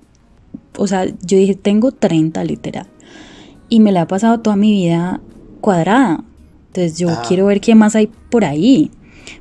o 0.76 0.86
sea, 0.86 1.06
yo 1.06 1.38
dije, 1.38 1.54
tengo 1.54 1.92
30 1.92 2.44
literal. 2.44 2.86
Y 3.68 3.80
me 3.80 3.92
la 3.92 4.02
he 4.02 4.06
pasado 4.06 4.40
toda 4.40 4.56
mi 4.56 4.72
vida 4.72 5.20
cuadrada. 5.60 6.24
Entonces 6.68 6.98
yo 6.98 7.10
ah. 7.10 7.22
quiero 7.26 7.46
ver 7.46 7.60
qué 7.60 7.74
más 7.74 7.96
hay 7.96 8.08
por 8.30 8.44
ahí. 8.44 8.90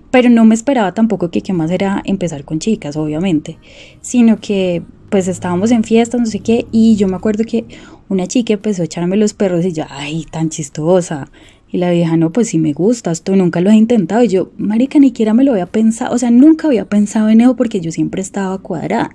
pero 0.10 0.30
no 0.30 0.46
me 0.46 0.56
esperaba 0.56 0.94
tampoco 0.94 1.30
que 1.30 1.42
qué 1.42 1.54
más 1.54 1.70
era 1.70 2.02
empezar 2.06 2.44
con 2.44 2.60
chicas, 2.60 2.96
obviamente, 2.96 3.58
sino 4.02 4.38
que 4.40 4.82
pues 5.10 5.28
estábamos 5.28 5.72
en 5.72 5.84
fiestas, 5.84 6.20
no 6.20 6.26
sé 6.26 6.40
qué, 6.40 6.66
y 6.72 6.96
yo 6.96 7.08
me 7.08 7.16
acuerdo 7.16 7.44
que 7.46 7.66
una 8.10 8.28
chica 8.28 8.54
empezó 8.54 8.82
a 8.82 8.86
echarme 8.86 9.18
los 9.18 9.34
perros 9.34 9.66
y 9.66 9.74
yo, 9.74 9.86
ay, 9.90 10.26
tan 10.30 10.50
chistosa. 10.50 11.30
Y 11.70 11.78
la 11.78 11.92
vieja, 11.92 12.16
no, 12.16 12.32
pues 12.32 12.50
si 12.50 12.60
me 12.60 12.72
gustas, 12.74 13.24
tú 13.24 13.36
nunca 13.36 13.60
lo 13.60 13.70
has 13.70 13.76
intentado. 13.76 14.24
Y 14.24 14.30
yo, 14.30 14.52
marica, 14.58 15.00
ni 15.00 15.08
siquiera 15.08 15.34
me 15.34 15.44
lo 15.44 15.52
había 15.52 15.66
pensado, 15.66 16.16
o 16.16 16.18
sea, 16.18 16.32
nunca 16.32 16.68
había 16.68 16.86
pensado 16.86 17.30
en 17.30 17.42
eso 17.42 17.56
porque 17.56 17.82
yo 17.82 17.92
siempre 17.92 18.22
estaba 18.22 18.58
cuadrada. 18.60 19.12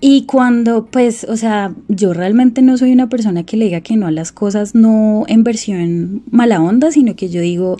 Y 0.00 0.24
cuando, 0.24 0.86
pues, 0.86 1.22
o 1.22 1.36
sea, 1.36 1.76
yo 1.86 2.12
realmente 2.12 2.60
no 2.60 2.76
soy 2.76 2.90
una 2.90 3.08
persona 3.08 3.44
que 3.44 3.56
le 3.56 3.66
diga 3.66 3.82
que 3.82 3.96
no 3.96 4.08
a 4.08 4.10
las 4.10 4.32
cosas, 4.32 4.74
no 4.74 5.24
en 5.28 5.44
versión 5.44 6.24
mala 6.28 6.60
onda, 6.60 6.90
sino 6.90 7.14
que 7.14 7.28
yo 7.28 7.40
digo, 7.40 7.76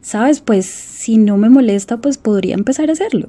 sabes, 0.00 0.40
pues 0.40 0.66
si 0.66 1.16
no 1.16 1.36
me 1.36 1.48
molesta, 1.48 1.96
pues 1.96 2.16
podría 2.16 2.54
empezar 2.54 2.90
a 2.90 2.92
hacerlo. 2.92 3.26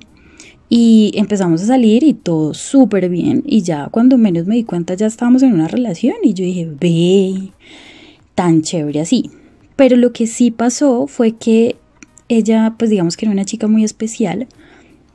Y 0.70 1.12
empezamos 1.16 1.64
a 1.64 1.66
salir 1.66 2.04
y 2.04 2.14
todo 2.14 2.54
súper 2.54 3.10
bien. 3.10 3.44
Y 3.46 3.64
ya 3.64 3.90
cuando 3.90 4.18
menos 4.18 4.46
me 4.46 4.56
di 4.56 4.64
cuenta 4.64 4.94
ya 4.94 5.08
estábamos 5.08 5.42
en 5.42 5.54
una 5.54 5.68
relación 5.68 6.16
y 6.24 6.34
yo 6.34 6.46
dije, 6.46 6.70
ve, 6.80 7.52
tan 8.36 8.62
chévere 8.62 9.02
así. 9.02 9.32
Pero 9.76 9.98
lo 9.98 10.14
que 10.14 10.28
sí 10.28 10.52
pasó 10.52 11.08
fue 11.08 11.32
que 11.32 11.76
ella, 12.28 12.76
pues 12.78 12.92
digamos 12.92 13.18
que 13.18 13.26
era 13.26 13.32
una 13.32 13.46
chica 13.46 13.68
muy 13.68 13.84
especial 13.84 14.48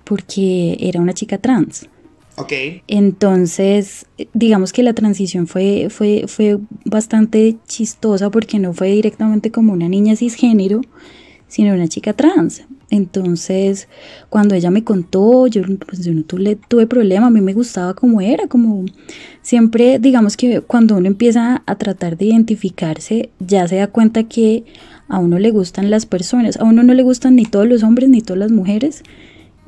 porque 0.02 0.76
era 0.80 1.00
una 1.00 1.14
chica 1.14 1.38
trans. 1.38 1.88
Ok. 2.36 2.52
Entonces, 2.88 4.06
digamos 4.32 4.72
que 4.72 4.82
la 4.82 4.92
transición 4.92 5.46
fue, 5.46 5.88
fue, 5.88 6.24
fue 6.26 6.58
bastante 6.84 7.56
chistosa 7.68 8.30
porque 8.30 8.58
no 8.58 8.72
fue 8.72 8.90
directamente 8.90 9.52
como 9.52 9.72
una 9.72 9.88
niña 9.88 10.16
cisgénero, 10.16 10.80
sino 11.46 11.72
una 11.74 11.86
chica 11.86 12.12
trans. 12.12 12.64
Entonces, 12.90 13.88
cuando 14.30 14.54
ella 14.54 14.70
me 14.70 14.84
contó, 14.84 15.46
yo, 15.46 15.62
pues 15.86 16.04
yo 16.04 16.12
no 16.12 16.22
tuve, 16.22 16.56
tuve 16.68 16.86
problema, 16.86 17.26
a 17.26 17.30
mí 17.30 17.40
me 17.40 17.52
gustaba 17.52 17.94
como 17.94 18.20
era, 18.20 18.46
como 18.46 18.84
siempre, 19.42 19.98
digamos 19.98 20.36
que 20.36 20.60
cuando 20.60 20.96
uno 20.96 21.06
empieza 21.06 21.62
a 21.66 21.74
tratar 21.76 22.16
de 22.16 22.26
identificarse, 22.26 23.30
ya 23.40 23.66
se 23.66 23.76
da 23.76 23.86
cuenta 23.88 24.24
que 24.24 24.64
a 25.08 25.18
uno 25.18 25.38
le 25.38 25.50
gustan 25.50 25.90
las 25.90 26.06
personas, 26.06 26.56
a 26.58 26.64
uno 26.64 26.82
no 26.82 26.94
le 26.94 27.02
gustan 27.02 27.36
ni 27.36 27.44
todos 27.44 27.66
los 27.66 27.82
hombres 27.82 28.08
ni 28.08 28.20
todas 28.20 28.38
las 28.38 28.52
mujeres, 28.52 29.02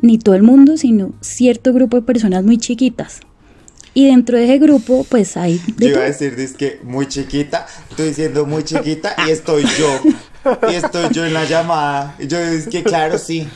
ni 0.01 0.19
todo 0.19 0.35
el 0.35 0.43
mundo, 0.43 0.77
sino 0.77 1.13
cierto 1.21 1.73
grupo 1.73 1.97
de 1.97 2.03
personas 2.03 2.45
muy 2.45 2.59
chiquitas. 2.59 3.21
Y 3.95 4.07
dentro 4.07 4.37
de 4.37 4.45
ese 4.45 4.59
grupo, 4.59 5.07
pues 5.09 5.39
hay... 5.39 5.59
yo 5.79 5.89
iba 5.89 6.01
a 6.01 6.05
decir, 6.05 6.35
es 6.39 6.53
que 6.53 6.81
muy 6.85 7.09
chiquita, 7.09 7.67
estoy 7.89 8.09
diciendo 8.09 8.45
muy 8.45 8.63
chiquita 8.63 9.17
y 9.27 9.31
estoy 9.31 9.63
yo. 9.79 10.01
Y 10.71 10.75
estoy 10.75 11.09
yo 11.13 11.25
en 11.25 11.35
la 11.35 11.45
llamada. 11.45 12.17
Y 12.19 12.27
yo 12.27 12.39
es 12.39 12.69
que 12.69 12.83
claro, 12.83 13.19
sí. 13.19 13.49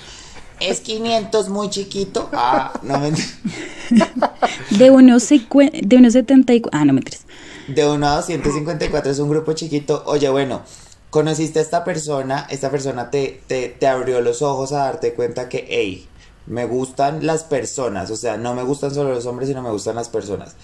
Es 0.61 0.81
500 0.81 1.49
muy 1.49 1.71
chiquito. 1.71 2.29
Ah, 2.33 2.73
no 2.83 2.99
me 2.99 3.13
De 4.71 4.91
unos, 4.91 5.29
de 5.29 5.97
unos 5.97 6.13
74. 6.13 6.71
Ah, 6.73 6.85
no 6.85 6.93
me 6.93 7.03
De 7.69 7.89
unos 7.89 8.27
254 8.29 9.13
es 9.13 9.19
un 9.19 9.31
grupo 9.31 9.53
chiquito. 9.55 10.03
Oye, 10.07 10.29
bueno, 10.29 10.63
conociste 11.09 11.59
a 11.61 11.63
esta 11.63 11.83
persona. 11.83 12.47
Esta 12.51 12.71
persona 12.71 13.11
te, 13.11 13.41
te, 13.47 13.69
te 13.69 13.87
abrió 13.87 14.21
los 14.21 14.43
ojos 14.43 14.73
a 14.73 14.85
darte 14.85 15.15
cuenta 15.15 15.49
que, 15.49 15.67
hey, 15.69 16.07
me 16.47 16.67
gustan 16.67 17.25
las 17.25 17.45
personas, 17.45 18.11
o 18.11 18.17
sea, 18.17 18.37
no 18.37 18.55
me 18.55 18.65
gustan 18.65 18.93
solo 18.93 19.15
los 19.15 19.25
hombres, 19.27 19.49
sino 19.49 19.63
me 19.63 19.71
gustan 19.71 19.95
las 19.95 20.09
personas. 20.09 20.57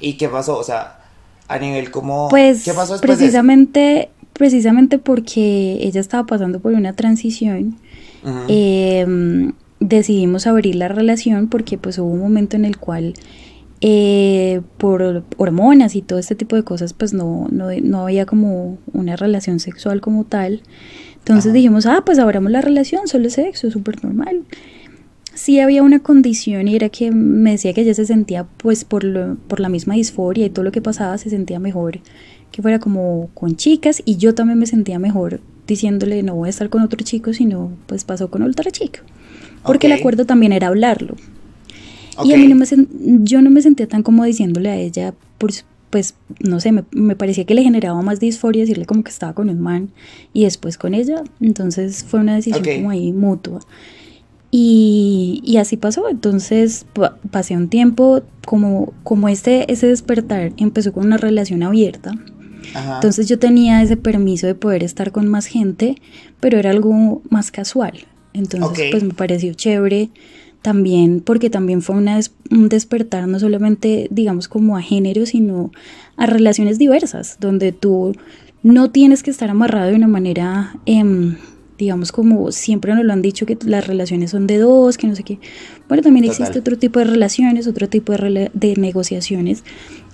¿Y 0.00 0.16
qué 0.16 0.28
pasó? 0.28 0.56
O 0.56 0.64
sea, 0.64 1.00
a 1.46 1.58
nivel 1.58 1.90
como... 1.90 2.28
Pues 2.28 2.64
¿qué 2.64 2.72
pasó 2.72 2.98
precisamente, 3.00 4.10
precisamente 4.36 4.98
porque 4.98 5.78
ella 5.80 6.00
estaba 6.00 6.26
pasando 6.26 6.60
por 6.60 6.72
una 6.72 6.92
transición, 6.92 7.76
em, 8.48 9.52
decidimos 9.80 10.46
abrir 10.46 10.74
la 10.74 10.88
relación 10.88 11.48
porque 11.48 11.78
pues 11.78 11.98
hubo 11.98 12.10
un 12.10 12.20
momento 12.20 12.56
en 12.56 12.64
el 12.64 12.76
cual 12.76 13.14
eh, 13.80 14.62
por 14.78 15.24
hormonas 15.36 15.94
y 15.96 16.02
todo 16.02 16.18
este 16.18 16.34
tipo 16.34 16.56
de 16.56 16.64
cosas 16.64 16.92
pues 16.92 17.12
no, 17.12 17.46
no, 17.50 17.68
no 17.82 18.02
había 18.02 18.26
como 18.26 18.78
una 18.92 19.16
relación 19.16 19.60
sexual 19.60 20.00
como 20.00 20.24
tal. 20.24 20.62
Entonces 21.18 21.52
dijimos, 21.52 21.86
ah, 21.86 22.02
pues 22.06 22.18
abramos 22.18 22.52
la 22.52 22.60
relación, 22.60 23.08
solo 23.08 23.30
sexo, 23.30 23.70
súper 23.70 24.04
normal 24.04 24.44
sí 25.36 25.60
había 25.60 25.82
una 25.82 26.00
condición 26.00 26.66
y 26.66 26.74
era 26.74 26.88
que 26.88 27.10
me 27.12 27.52
decía 27.52 27.72
que 27.74 27.82
ella 27.82 27.94
se 27.94 28.06
sentía, 28.06 28.44
pues 28.56 28.84
por, 28.84 29.04
lo, 29.04 29.36
por 29.48 29.60
la 29.60 29.68
misma 29.68 29.94
disforia 29.94 30.46
y 30.46 30.50
todo 30.50 30.64
lo 30.64 30.72
que 30.72 30.80
pasaba, 30.80 31.16
se 31.18 31.30
sentía 31.30 31.60
mejor 31.60 32.00
que 32.52 32.62
fuera 32.62 32.78
como 32.78 33.28
con 33.34 33.56
chicas 33.56 34.02
y 34.04 34.16
yo 34.16 34.34
también 34.34 34.58
me 34.58 34.66
sentía 34.66 34.98
mejor 34.98 35.40
diciéndole 35.66 36.22
no 36.22 36.34
voy 36.34 36.48
a 36.48 36.50
estar 36.50 36.68
con 36.68 36.82
otro 36.82 37.02
chico, 37.02 37.32
sino 37.32 37.72
pues 37.86 38.04
pasó 38.04 38.30
con 38.30 38.42
otra 38.42 38.70
chica. 38.70 39.02
Porque 39.64 39.88
el 39.88 39.94
acuerdo 39.94 40.26
también 40.26 40.52
era 40.52 40.68
hablarlo. 40.68 41.16
Y 42.24 42.32
a 42.32 42.38
mí 42.38 42.46
no 42.46 42.54
me 42.54 42.66
yo 43.24 43.42
no 43.42 43.50
me 43.50 43.60
sentía 43.60 43.88
tan 43.88 44.02
como 44.02 44.24
diciéndole 44.24 44.70
a 44.70 44.76
ella, 44.76 45.12
pues, 45.38 45.66
pues 45.90 46.14
no 46.40 46.60
sé, 46.60 46.72
me, 46.72 46.84
me, 46.92 47.16
parecía 47.16 47.44
que 47.44 47.54
le 47.54 47.62
generaba 47.62 48.00
más 48.00 48.20
disforia 48.20 48.62
decirle 48.62 48.86
como 48.86 49.04
que 49.04 49.10
estaba 49.10 49.34
con 49.34 49.50
un 49.50 49.60
man 49.60 49.90
y 50.32 50.44
después 50.44 50.78
con 50.78 50.94
ella. 50.94 51.24
Entonces 51.40 52.04
fue 52.04 52.20
una 52.20 52.36
decisión 52.36 52.64
como 52.64 52.90
ahí 52.90 53.12
mutua. 53.12 53.60
Y, 54.50 55.56
así 55.58 55.76
pasó. 55.76 56.08
Entonces 56.08 56.86
pasé 57.30 57.56
un 57.56 57.68
tiempo 57.68 58.22
como, 58.46 58.92
como 59.02 59.28
este, 59.28 59.70
ese 59.70 59.88
despertar 59.88 60.52
empezó 60.56 60.92
con 60.92 61.06
una 61.06 61.16
relación 61.16 61.62
abierta. 61.62 62.12
Entonces 62.74 63.28
yo 63.28 63.38
tenía 63.38 63.82
ese 63.82 63.96
permiso 63.96 64.46
de 64.46 64.54
poder 64.54 64.82
estar 64.82 65.12
con 65.12 65.28
más 65.28 65.46
gente, 65.46 65.96
pero 66.40 66.58
era 66.58 66.70
algo 66.70 67.22
más 67.30 67.50
casual. 67.50 68.06
Entonces 68.32 68.88
pues 68.90 69.02
me 69.02 69.14
pareció 69.14 69.54
chévere 69.54 70.10
también 70.62 71.20
porque 71.20 71.48
también 71.48 71.80
fue 71.80 71.96
una 71.96 72.18
un 72.50 72.68
despertar 72.68 73.28
no 73.28 73.38
solamente 73.38 74.08
digamos 74.10 74.48
como 74.48 74.76
a 74.76 74.82
género, 74.82 75.26
sino 75.26 75.70
a 76.16 76.26
relaciones 76.26 76.78
diversas, 76.78 77.36
donde 77.40 77.72
tú 77.72 78.14
no 78.62 78.90
tienes 78.90 79.22
que 79.22 79.30
estar 79.30 79.50
amarrado 79.50 79.90
de 79.90 79.96
una 79.96 80.08
manera... 80.08 80.76
Eh, 80.86 81.36
digamos 81.78 82.12
como 82.12 82.52
siempre 82.52 82.94
nos 82.94 83.04
lo 83.04 83.12
han 83.12 83.22
dicho 83.22 83.46
que 83.46 83.58
las 83.64 83.86
relaciones 83.86 84.30
son 84.30 84.46
de 84.46 84.58
dos, 84.58 84.96
que 84.96 85.06
no 85.06 85.14
sé 85.14 85.22
qué. 85.22 85.38
Bueno, 85.88 86.02
también 86.02 86.24
existe 86.24 86.58
otro 86.58 86.78
tipo 86.78 86.98
de 86.98 87.04
relaciones, 87.04 87.66
otro 87.66 87.88
tipo 87.88 88.12
de, 88.12 88.50
de 88.52 88.74
negociaciones, 88.76 89.62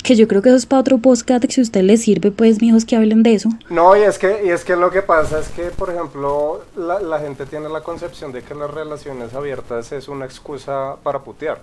que 0.03 0.17
yo 0.17 0.29
creo 0.29 0.43
que 0.43 0.49
eso 0.49 0.59
es 0.59 0.67
para 0.67 0.81
otro 0.81 0.99
podcast, 0.99 1.45
que 1.45 1.53
si 1.53 1.61
a 1.61 1.65
usted 1.65 1.83
le 1.83 1.97
sirve, 1.97 2.31
pues, 2.31 2.61
mijos, 2.61 2.85
que 2.85 2.97
hablen 2.97 3.23
de 3.23 3.35
eso. 3.35 3.49
No, 3.71 3.97
y 3.97 4.03
es 4.03 4.19
que, 4.19 4.45
y 4.45 4.51
es 4.51 4.65
que 4.65 4.77
lo 4.77 4.91
que 4.91 5.03
pasa 5.03 5.39
es 5.39 5.49
que, 5.49 5.65
por 5.65 5.91
ejemplo, 5.91 6.63
la, 6.77 7.01
la 7.01 7.19
gente 7.21 7.47
tiene 7.47 7.69
la 7.69 7.83
concepción 7.83 8.33
de 8.33 8.43
que 8.43 8.55
las 8.55 8.71
relaciones 8.71 9.35
abiertas 9.35 9.93
es 9.93 10.09
una 10.09 10.25
excusa 10.25 10.97
para 11.03 11.21
putear 11.21 11.61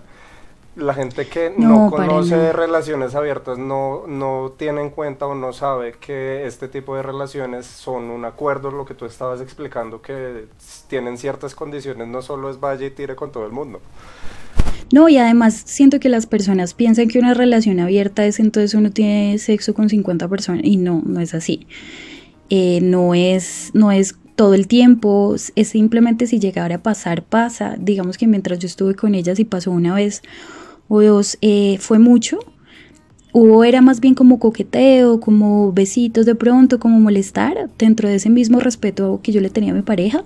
la 0.76 0.94
gente 0.94 1.28
que 1.28 1.54
no, 1.56 1.90
conoce 1.90 2.54
relaciones 2.54 3.16
abiertas 3.16 3.58
no, 3.58 4.04
no 4.08 4.54
tiene 4.58 4.82
en 4.82 4.90
cuenta 4.90 5.26
o 5.26 5.36
no 5.36 5.54
sabe 5.54 5.94
que 5.94 6.46
este 6.46 6.68
tipo 6.68 6.96
de 6.96 7.04
relaciones 7.04 7.66
son 7.66 8.06
un 8.10 8.26
acuerdo, 8.26 8.72
lo 8.72 8.86
que 8.86 8.94
tú 8.94 9.06
estabas 9.06 9.42
explicando, 9.42 10.02
que 10.02 10.46
tienen 10.88 11.18
ciertas 11.18 11.56
condiciones, 11.56 12.08
no 12.08 12.22
solo 12.22 12.50
es 12.50 12.60
vaya 12.60 12.86
y 12.86 12.92
tire 12.92 13.16
con 13.16 13.32
todo 13.32 13.46
el 13.46 13.52
mundo. 13.52 13.82
No, 14.92 15.08
y 15.08 15.18
además 15.18 15.62
siento 15.66 16.00
que 16.00 16.10
las 16.10 16.26
personas 16.26 16.74
piensan 16.74 17.08
que 17.08 17.20
una 17.20 17.34
relación 17.34 17.80
abierta 17.80 18.26
es 18.26 18.40
entonces 18.40 18.74
uno 18.74 18.92
tiene 18.92 19.38
sexo 19.38 19.74
con 19.74 19.90
50 19.90 20.28
personas 20.28 20.64
y 20.64 20.78
no, 20.78 21.04
no 21.06 21.20
es 21.20 21.34
así. 21.34 21.68
Eh, 22.50 22.80
no, 22.82 23.14
es, 23.14 23.70
no 23.74 23.92
es 23.92 24.16
todo 24.36 24.54
el 24.56 24.68
tiempo, 24.68 25.36
es 25.56 25.68
simplemente 25.68 26.26
si 26.26 26.40
llegara 26.40 26.76
a 26.76 26.82
pasar, 26.82 27.24
pasa. 27.24 27.76
Digamos 27.80 28.18
que 28.18 28.26
mientras 28.26 28.58
yo 28.58 28.68
estuve 28.68 28.96
con 28.96 29.14
ellas 29.14 29.40
y 29.40 29.46
pasó 29.46 29.70
una 29.72 29.94
vez 29.94 30.24
o 30.88 31.02
dos 31.02 31.38
eh, 31.42 31.78
fue 31.80 32.00
mucho. 32.00 32.40
Hubo 33.32 33.64
era 33.64 33.82
más 33.82 34.00
bien 34.00 34.16
como 34.16 34.40
coqueteo, 34.40 35.20
como 35.20 35.72
besitos 35.72 36.26
de 36.26 36.34
pronto, 36.34 36.80
como 36.80 37.00
molestar, 37.00 37.70
dentro 37.78 38.10
de 38.10 38.16
ese 38.16 38.32
mismo 38.32 38.60
respeto 38.60 39.20
que 39.22 39.32
yo 39.32 39.40
le 39.40 39.52
tenía 39.52 39.72
a 39.72 39.76
mi 39.76 39.84
pareja, 39.84 40.24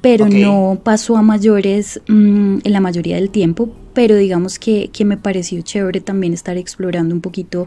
pero 0.00 0.28
no 0.28 0.80
pasó 0.82 1.16
a 1.16 1.22
mayores 1.22 2.00
mm, 2.08 2.58
en 2.64 2.72
la 2.72 2.80
mayoría 2.80 3.16
del 3.16 3.30
tiempo, 3.30 3.74
pero 3.92 4.16
digamos 4.16 4.58
que, 4.58 4.90
que, 4.92 5.04
me 5.04 5.16
pareció 5.16 5.60
chévere 5.60 6.00
también 6.00 6.32
estar 6.32 6.56
explorando 6.56 7.14
un 7.14 7.20
poquito, 7.20 7.66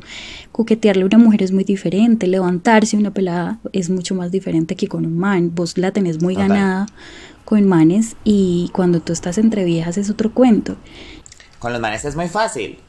coquetearle 0.51 1.03
a 1.03 1.05
una 1.05 1.17
mujer 1.17 1.43
es 1.43 1.51
muy 1.51 1.63
diferente, 1.63 2.27
levantarse 2.27 2.97
una 2.97 3.11
pelada 3.11 3.59
es 3.71 3.89
mucho 3.89 4.15
más 4.15 4.31
diferente 4.31 4.75
que 4.75 4.87
con 4.87 5.05
un 5.05 5.17
man, 5.17 5.51
vos 5.53 5.77
la 5.77 5.91
tenés 5.91 6.21
muy 6.21 6.35
ganada 6.35 6.87
con 7.45 7.67
manes 7.67 8.15
y 8.23 8.71
cuando 8.73 8.99
tú 8.99 9.13
estás 9.13 9.37
entre 9.37 9.63
viejas 9.63 9.97
es 9.97 10.09
otro 10.09 10.33
cuento. 10.33 10.75
Con 11.59 11.71
los 11.71 11.81
manes 11.81 12.03
es 12.05 12.15
muy 12.15 12.29
fácil. 12.29 12.79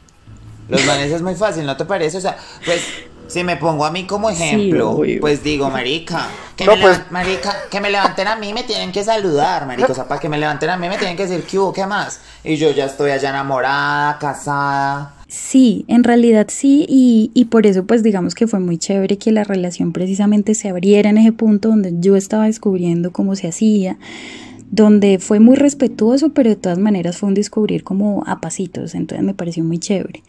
Los 0.68 0.84
manes 0.86 1.12
es 1.12 1.20
muy 1.20 1.34
fácil, 1.34 1.66
¿no 1.66 1.76
te 1.76 1.84
parece? 1.84 2.16
O 2.16 2.20
sea, 2.20 2.38
pues 2.64 2.82
si 3.26 3.44
me 3.44 3.56
pongo 3.56 3.84
a 3.84 3.90
mí 3.90 4.04
como 4.04 4.30
ejemplo, 4.30 5.00
pues 5.20 5.42
digo, 5.42 5.70
marica, 5.70 6.28
que, 6.56 6.66
me 6.66 6.76
pues 6.76 7.00
marica, 7.10 7.54
que 7.70 7.80
me 7.80 7.90
levanten 7.90 8.28
a 8.28 8.36
mí 8.36 8.52
me 8.52 8.62
tienen 8.62 8.92
que 8.92 9.02
saludar, 9.02 9.66
marica, 9.66 9.92
o 9.92 9.94
sea, 9.94 10.06
para 10.06 10.20
que 10.20 10.28
me 10.28 10.38
levanten 10.38 10.70
a 10.70 10.76
mí 10.76 10.88
me 10.88 10.98
tienen 10.98 11.16
que 11.16 11.26
decir, 11.26 11.44
¿qué 11.44 11.58
hubo? 11.58 11.72
¿Qué 11.72 11.86
más? 11.86 12.20
Y 12.42 12.56
yo 12.56 12.70
ya 12.70 12.86
estoy 12.86 13.10
allá 13.10 13.30
enamorada, 13.30 14.18
casada. 14.18 15.14
Sí, 15.26 15.84
en 15.88 16.04
realidad 16.04 16.46
sí, 16.48 16.86
y, 16.88 17.30
y 17.34 17.46
por 17.46 17.66
eso 17.66 17.84
pues 17.84 18.02
digamos 18.02 18.34
que 18.34 18.46
fue 18.46 18.60
muy 18.60 18.78
chévere 18.78 19.18
que 19.18 19.32
la 19.32 19.42
relación 19.42 19.92
precisamente 19.92 20.54
se 20.54 20.68
abriera 20.68 21.10
en 21.10 21.18
ese 21.18 21.32
punto 21.32 21.70
donde 21.70 21.92
yo 21.98 22.14
estaba 22.14 22.44
descubriendo 22.44 23.12
cómo 23.12 23.34
se 23.34 23.48
hacía, 23.48 23.96
donde 24.70 25.18
fue 25.18 25.40
muy 25.40 25.56
respetuoso, 25.56 26.32
pero 26.32 26.50
de 26.50 26.56
todas 26.56 26.78
maneras 26.78 27.18
fue 27.18 27.28
un 27.28 27.34
descubrir 27.34 27.84
como 27.84 28.24
a 28.26 28.40
pasitos, 28.40 28.94
entonces 28.94 29.24
me 29.24 29.34
pareció 29.34 29.62
muy 29.62 29.78
chévere. 29.78 30.22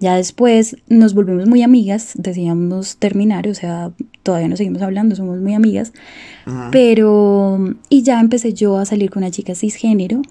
Ya 0.00 0.16
después 0.16 0.76
nos 0.88 1.14
volvimos 1.14 1.46
muy 1.46 1.62
amigas, 1.62 2.12
decíamos 2.14 2.96
terminar, 2.96 3.48
o 3.48 3.54
sea, 3.54 3.92
todavía 4.22 4.48
no 4.48 4.56
seguimos 4.56 4.82
hablando, 4.82 5.16
somos 5.16 5.40
muy 5.40 5.54
amigas, 5.54 5.92
pero, 6.70 7.74
y 7.88 8.02
ya 8.02 8.20
empecé 8.20 8.52
yo 8.52 8.76
a 8.76 8.84
salir 8.84 9.10
con 9.10 9.22
una 9.22 9.30
chica 9.30 9.54
cisgénero, 9.54 10.22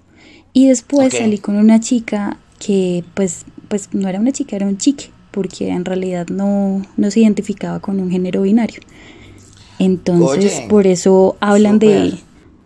y 0.54 0.68
después 0.68 1.14
salí 1.14 1.38
con 1.38 1.56
una 1.56 1.80
chica 1.80 2.38
que 2.60 3.04
pues, 3.14 3.46
pues 3.68 3.90
no 3.94 4.08
era 4.08 4.20
una 4.20 4.32
chica, 4.32 4.56
era 4.56 4.68
un 4.68 4.78
chique, 4.78 5.10
porque 5.32 5.70
en 5.70 5.86
realidad 5.86 6.28
no, 6.28 6.82
no 6.98 7.12
se 7.12 7.22
identificaba 7.22 7.80
con 7.80 8.00
un 8.00 8.10
género 8.10 8.44
binario. 8.44 8.80
Entonces, 9.80 10.62
por 10.70 10.88
eso 10.88 11.36
hablan 11.42 11.80
de, 11.80 12.14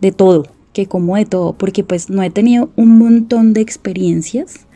de 0.00 0.12
todo 0.12 0.46
que 0.72 0.86
como 0.86 1.16
de 1.16 1.24
todo, 1.24 1.52
porque 1.54 1.84
pues 1.84 2.10
no 2.10 2.22
he 2.22 2.30
tenido 2.30 2.70
un 2.76 2.98
montón 2.98 3.52
de 3.52 3.60
experiencias, 3.60 4.66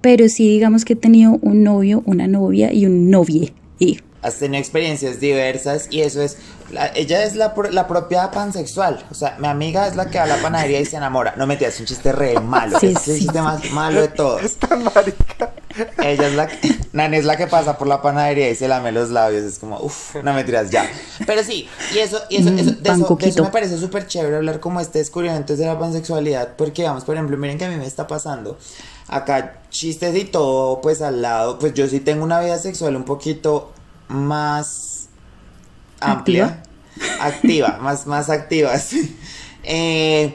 pero 0.00 0.28
sí 0.28 0.48
digamos 0.48 0.84
que 0.84 0.92
he 0.92 0.96
tenido 0.96 1.38
un 1.42 1.62
novio, 1.62 2.02
una 2.06 2.26
novia 2.26 2.72
y 2.72 2.86
un 2.86 3.10
novie. 3.10 3.52
Y 3.78 3.98
has 4.26 4.38
tenido 4.38 4.60
experiencias 4.60 5.20
diversas 5.20 5.86
y 5.90 6.02
eso 6.02 6.20
es, 6.20 6.36
ella 6.94 7.24
es 7.24 7.36
la, 7.36 7.54
la, 7.70 7.86
propia 7.86 8.30
pansexual, 8.30 9.04
o 9.10 9.14
sea, 9.14 9.36
mi 9.38 9.46
amiga 9.46 9.86
es 9.86 9.94
la 9.94 10.10
que 10.10 10.18
va 10.18 10.24
a 10.24 10.28
la 10.28 10.36
panadería 10.36 10.80
y 10.80 10.84
se 10.84 10.96
enamora, 10.96 11.34
no 11.36 11.46
me 11.46 11.54
es 11.54 11.80
un 11.80 11.86
chiste 11.86 12.12
re 12.12 12.40
malo, 12.40 12.76
es 12.76 12.82
el 12.82 13.18
chiste 13.18 13.40
más 13.40 13.70
malo 13.70 14.00
de 14.00 14.08
todos. 14.08 14.42
Ella 16.02 16.28
es 16.28 16.34
la 16.34 16.46
que, 16.46 16.74
Nani 16.92 17.18
es 17.18 17.24
la 17.24 17.36
que 17.36 17.46
pasa 17.46 17.76
por 17.76 17.86
la 17.86 18.00
panadería 18.00 18.48
y 18.48 18.54
se 18.54 18.66
lame 18.66 18.92
los 18.92 19.10
labios, 19.10 19.44
es 19.44 19.58
como, 19.58 19.78
uff, 19.78 20.16
no 20.16 20.32
me 20.32 20.42
tiras 20.42 20.70
ya. 20.70 20.90
Pero 21.26 21.44
sí, 21.44 21.68
y 21.94 21.98
eso, 21.98 22.18
y 22.30 22.36
eso, 22.36 22.48
eso, 22.48 22.72
de, 22.72 22.90
eso 22.90 23.18
eso, 23.20 23.44
me 23.44 23.50
parece 23.50 23.78
súper 23.78 24.06
chévere 24.06 24.36
hablar 24.36 24.60
como 24.60 24.80
este 24.80 24.98
descubrimiento 24.98 25.56
de 25.56 25.66
la 25.66 25.78
pansexualidad, 25.78 26.56
porque 26.56 26.84
vamos, 26.84 27.04
por 27.04 27.14
ejemplo, 27.14 27.36
miren 27.36 27.58
que 27.58 27.66
a 27.66 27.68
mí 27.68 27.76
me 27.76 27.86
está 27.86 28.06
pasando, 28.06 28.58
acá 29.08 29.60
chistes 29.70 30.16
y 30.16 30.24
todo, 30.24 30.80
pues 30.80 31.02
al 31.02 31.22
lado, 31.22 31.58
pues 31.58 31.74
yo 31.74 31.86
sí 31.88 32.00
tengo 32.00 32.24
una 32.24 32.40
vida 32.40 32.58
sexual 32.58 32.96
un 32.96 33.04
poquito 33.04 33.72
más 34.08 35.08
amplia, 36.00 36.62
activa, 37.20 37.78
más, 37.80 38.06
más 38.06 38.30
activa, 38.30 38.78
sí. 38.78 39.16
Eh, 39.64 40.34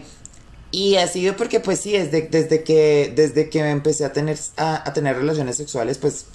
y 0.71 0.95
ha 0.95 1.07
sido 1.07 1.35
porque 1.35 1.59
pues 1.59 1.79
sí, 1.79 1.91
desde, 1.91 2.23
desde 2.23 2.63
que 2.63 3.11
desde 3.15 3.49
que 3.49 3.59
empecé 3.59 4.05
a 4.05 4.13
tener 4.13 4.37
a, 4.57 4.91
tener 4.93 5.17
relaciones 5.17 5.57
sexuales, 5.57 5.97
pues 5.97 6.25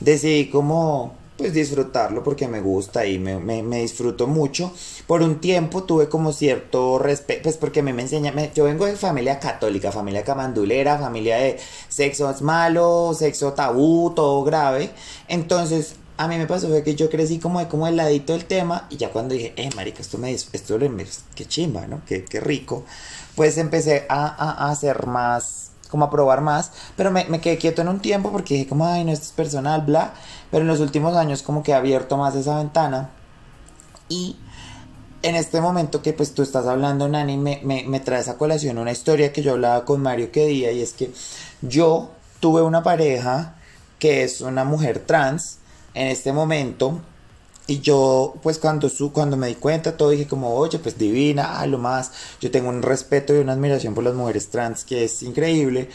decidí 0.00 0.50
como 0.50 1.16
pues 1.38 1.54
disfrutarlo 1.54 2.24
porque 2.24 2.48
me 2.48 2.60
gusta 2.60 3.06
y 3.06 3.18
me, 3.18 3.38
me, 3.38 3.80
disfruto 3.80 4.26
mucho. 4.26 4.72
Por 5.06 5.22
un 5.22 5.40
tiempo 5.40 5.84
tuve 5.84 6.08
como 6.08 6.32
cierto 6.32 6.98
respeto, 6.98 7.44
pues 7.44 7.56
porque 7.56 7.80
me, 7.80 7.92
me 7.92 8.02
enseña, 8.02 8.34
yo 8.52 8.64
vengo 8.64 8.86
de 8.86 8.96
familia 8.96 9.38
católica, 9.38 9.92
familia 9.92 10.24
camandulera, 10.24 10.98
familia 10.98 11.36
de 11.36 11.58
sexo 11.88 12.28
es 12.28 12.42
malo, 12.42 13.14
sexo 13.16 13.52
tabú, 13.52 14.12
todo 14.14 14.42
grave. 14.42 14.90
Entonces 15.28 15.94
a 16.18 16.26
mí 16.26 16.36
me 16.36 16.46
pasó 16.46 16.68
fue 16.68 16.82
que 16.82 16.96
yo 16.96 17.08
crecí 17.08 17.38
como 17.38 17.60
de 17.60 17.68
como 17.68 17.86
el 17.86 17.96
ladito 17.96 18.32
del 18.32 18.44
tema 18.44 18.86
y 18.90 18.96
ya 18.96 19.10
cuando 19.10 19.34
dije, 19.34 19.54
eh, 19.56 19.70
marica, 19.76 20.02
esto 20.02 20.18
me 20.18 20.32
esto 20.32 20.78
me, 20.78 21.06
qué 21.34 21.44
chimba, 21.46 21.86
¿no? 21.86 22.02
Qué, 22.06 22.24
qué 22.24 22.40
rico. 22.40 22.84
Pues 23.36 23.56
empecé 23.56 24.04
a, 24.08 24.26
a, 24.26 24.68
hacer 24.70 25.06
más, 25.06 25.70
como 25.88 26.04
a 26.04 26.10
probar 26.10 26.40
más, 26.40 26.72
pero 26.96 27.12
me, 27.12 27.24
me, 27.26 27.40
quedé 27.40 27.56
quieto 27.56 27.82
en 27.82 27.88
un 27.88 28.00
tiempo 28.00 28.32
porque 28.32 28.54
dije 28.54 28.68
como, 28.68 28.84
ay, 28.84 29.04
no, 29.04 29.12
esto 29.12 29.26
es 29.26 29.32
personal, 29.32 29.82
bla. 29.82 30.12
Pero 30.50 30.62
en 30.62 30.68
los 30.68 30.80
últimos 30.80 31.16
años 31.16 31.42
como 31.42 31.62
que 31.62 31.70
he 31.70 31.74
abierto 31.74 32.16
más 32.16 32.34
esa 32.34 32.58
ventana 32.58 33.10
y 34.08 34.36
en 35.22 35.36
este 35.36 35.60
momento 35.60 36.02
que 36.02 36.12
pues 36.12 36.34
tú 36.34 36.42
estás 36.42 36.66
hablando, 36.66 37.08
Nani, 37.08 37.36
me, 37.36 37.60
me, 37.62 37.84
me 37.84 38.00
traes 38.00 38.28
a 38.28 38.36
colación 38.36 38.78
una 38.78 38.92
historia 38.92 39.32
que 39.32 39.42
yo 39.42 39.52
hablaba 39.52 39.84
con 39.84 40.00
Mario 40.00 40.32
que 40.32 40.46
día 40.46 40.72
y 40.72 40.82
es 40.82 40.94
que 40.94 41.12
yo 41.62 42.10
tuve 42.40 42.62
una 42.62 42.82
pareja 42.82 43.54
que 43.98 44.22
es 44.22 44.40
una 44.40 44.64
mujer 44.64 45.00
trans, 45.00 45.58
en 45.94 46.08
este 46.08 46.32
momento. 46.32 47.00
Y 47.66 47.80
yo, 47.80 48.34
pues 48.42 48.58
cuando, 48.58 48.88
su, 48.88 49.12
cuando 49.12 49.36
me 49.36 49.48
di 49.48 49.54
cuenta, 49.54 49.96
todo 49.96 50.10
dije 50.10 50.26
como, 50.26 50.54
oye, 50.54 50.78
pues 50.78 50.96
divina, 50.96 51.60
ah, 51.60 51.66
lo 51.66 51.76
más. 51.78 52.12
Yo 52.40 52.50
tengo 52.50 52.70
un 52.70 52.80
respeto 52.80 53.34
y 53.34 53.38
una 53.38 53.52
admiración 53.52 53.94
por 53.94 54.04
las 54.04 54.14
mujeres 54.14 54.48
trans 54.48 54.84
que 54.84 55.04
es 55.04 55.22
increíble. 55.22 55.90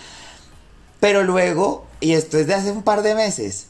Pero 0.99 1.23
luego, 1.23 1.85
y 1.99 2.13
esto 2.13 2.37
es 2.37 2.47
de 2.47 2.53
hace 2.53 2.71
un 2.71 2.83
par 2.83 3.01
de 3.01 3.15
meses, 3.15 3.67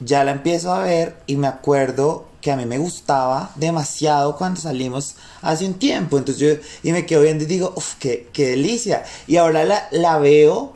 ya 0.00 0.24
la 0.24 0.32
empiezo 0.32 0.72
a 0.72 0.80
ver 0.80 1.16
y 1.26 1.36
me 1.36 1.48
acuerdo 1.48 2.26
que 2.40 2.52
a 2.52 2.56
mí 2.56 2.66
me 2.66 2.78
gustaba 2.78 3.50
demasiado 3.56 4.36
cuando 4.36 4.60
salimos 4.60 5.16
hace 5.42 5.66
un 5.66 5.74
tiempo. 5.74 6.18
Entonces 6.18 6.40
yo, 6.40 6.62
y 6.82 6.92
me 6.92 7.06
quedo 7.06 7.22
viendo 7.22 7.44
y 7.44 7.46
digo, 7.46 7.72
uff, 7.74 7.94
qué, 7.98 8.28
qué 8.32 8.50
delicia. 8.50 9.04
Y 9.26 9.38
ahora 9.38 9.64
la, 9.64 9.88
la 9.90 10.18
veo 10.18 10.74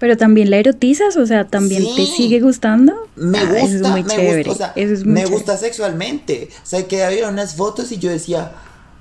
pero 0.00 0.16
también 0.16 0.48
la 0.48 0.56
erotizas, 0.56 1.18
o 1.18 1.26
sea, 1.26 1.46
también 1.46 1.84
te 1.94 2.06
sigue 2.06 2.40
gustando. 2.40 3.06
Me 3.16 3.38
ah, 3.38 3.44
gusta, 3.44 3.64
es 3.66 3.82
muy 3.82 4.02
me 4.02 4.08
chévere. 4.08 4.48
Gusta, 4.48 4.74
me 5.04 5.26
gusta 5.26 5.58
sexualmente. 5.58 6.48
O 6.62 6.66
sea, 6.66 6.88
que 6.88 7.04
había 7.04 7.28
unas 7.28 7.54
fotos 7.54 7.92
y 7.92 7.98
yo 7.98 8.10
decía, 8.10 8.54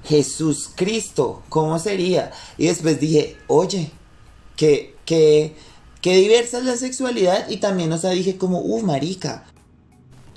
Jesús 0.04 0.70
Cristo, 0.76 1.42
¿cómo 1.48 1.80
sería? 1.80 2.32
Y 2.58 2.68
después 2.68 3.00
dije, 3.00 3.38
oye, 3.48 3.92
que, 4.58 4.94
que, 5.06 5.56
que 6.02 6.18
diversa 6.18 6.58
es 6.58 6.66
la 6.66 6.76
sexualidad 6.76 7.48
y 7.48 7.62
también, 7.62 7.94
o 7.94 7.98
sea, 7.98 8.10
dije 8.10 8.38
como, 8.38 8.60
uh, 8.60 8.82
marica. 8.82 9.46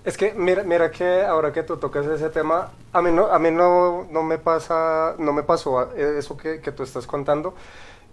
Es 0.05 0.17
que 0.17 0.33
mira, 0.33 0.63
mira 0.63 0.93
que 0.93 1.23
ahora 1.23 1.53
que 1.53 1.65
tú 1.65 1.77
tocas 1.79 2.07
ese 2.07 2.31
tema, 2.31 2.71
a 2.93 3.03
mí 3.03 3.11
no, 3.11 3.27
a 3.27 3.41
mí 3.41 3.51
no, 3.51 4.05
no 4.13 4.23
me 4.23 4.39
pasa, 4.39 5.17
no 5.19 5.33
me 5.33 5.43
pasó 5.43 5.93
eso 5.97 6.37
que, 6.37 6.61
que 6.61 6.71
tú 6.71 6.85
estás 6.85 7.09
contando, 7.09 7.53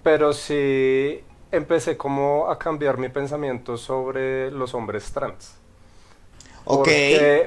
pero 0.02 0.34
sí 0.34 1.22
empecé 1.52 1.98
como 1.98 2.50
a 2.50 2.58
cambiar 2.58 2.98
mi 2.98 3.10
pensamiento 3.10 3.78
sobre 3.78 4.52
los 4.52 4.74
hombres 4.74 5.12
trans. 5.12 5.56
Ok. 6.66 6.88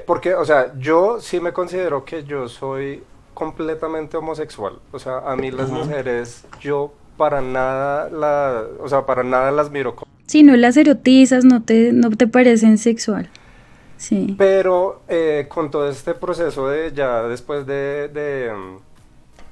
Porque, 0.06 0.34
o 0.34 0.44
sea, 0.44 0.72
yo 0.78 1.20
sí 1.20 1.40
me 1.40 1.52
considero 1.52 2.04
que 2.04 2.24
yo 2.24 2.48
soy 2.48 3.02
completamente 3.34 4.16
homosexual. 4.16 4.80
O 4.90 4.98
sea, 4.98 5.18
a 5.18 5.36
mí 5.36 5.50
las 5.50 5.70
mujeres, 5.70 6.44
yo 6.60 6.92
para 7.16 7.40
nada, 7.40 8.10
la, 8.10 8.64
o 8.80 8.88
sea, 8.88 9.06
para 9.06 9.22
nada 9.22 9.50
las 9.52 9.70
miro 9.70 9.94
como... 9.94 10.10
Si 10.26 10.42
no 10.42 10.56
las 10.56 10.76
erotizas, 10.76 11.44
no 11.44 11.62
te, 11.62 11.92
no 11.92 12.10
te 12.10 12.26
parecen 12.26 12.78
sexual. 12.78 13.30
Sí. 13.96 14.34
Pero 14.36 15.02
eh, 15.08 15.46
con 15.48 15.70
todo 15.70 15.88
este 15.88 16.14
proceso 16.14 16.68
de 16.68 16.92
ya 16.92 17.22
después 17.22 17.66
de 17.66 18.50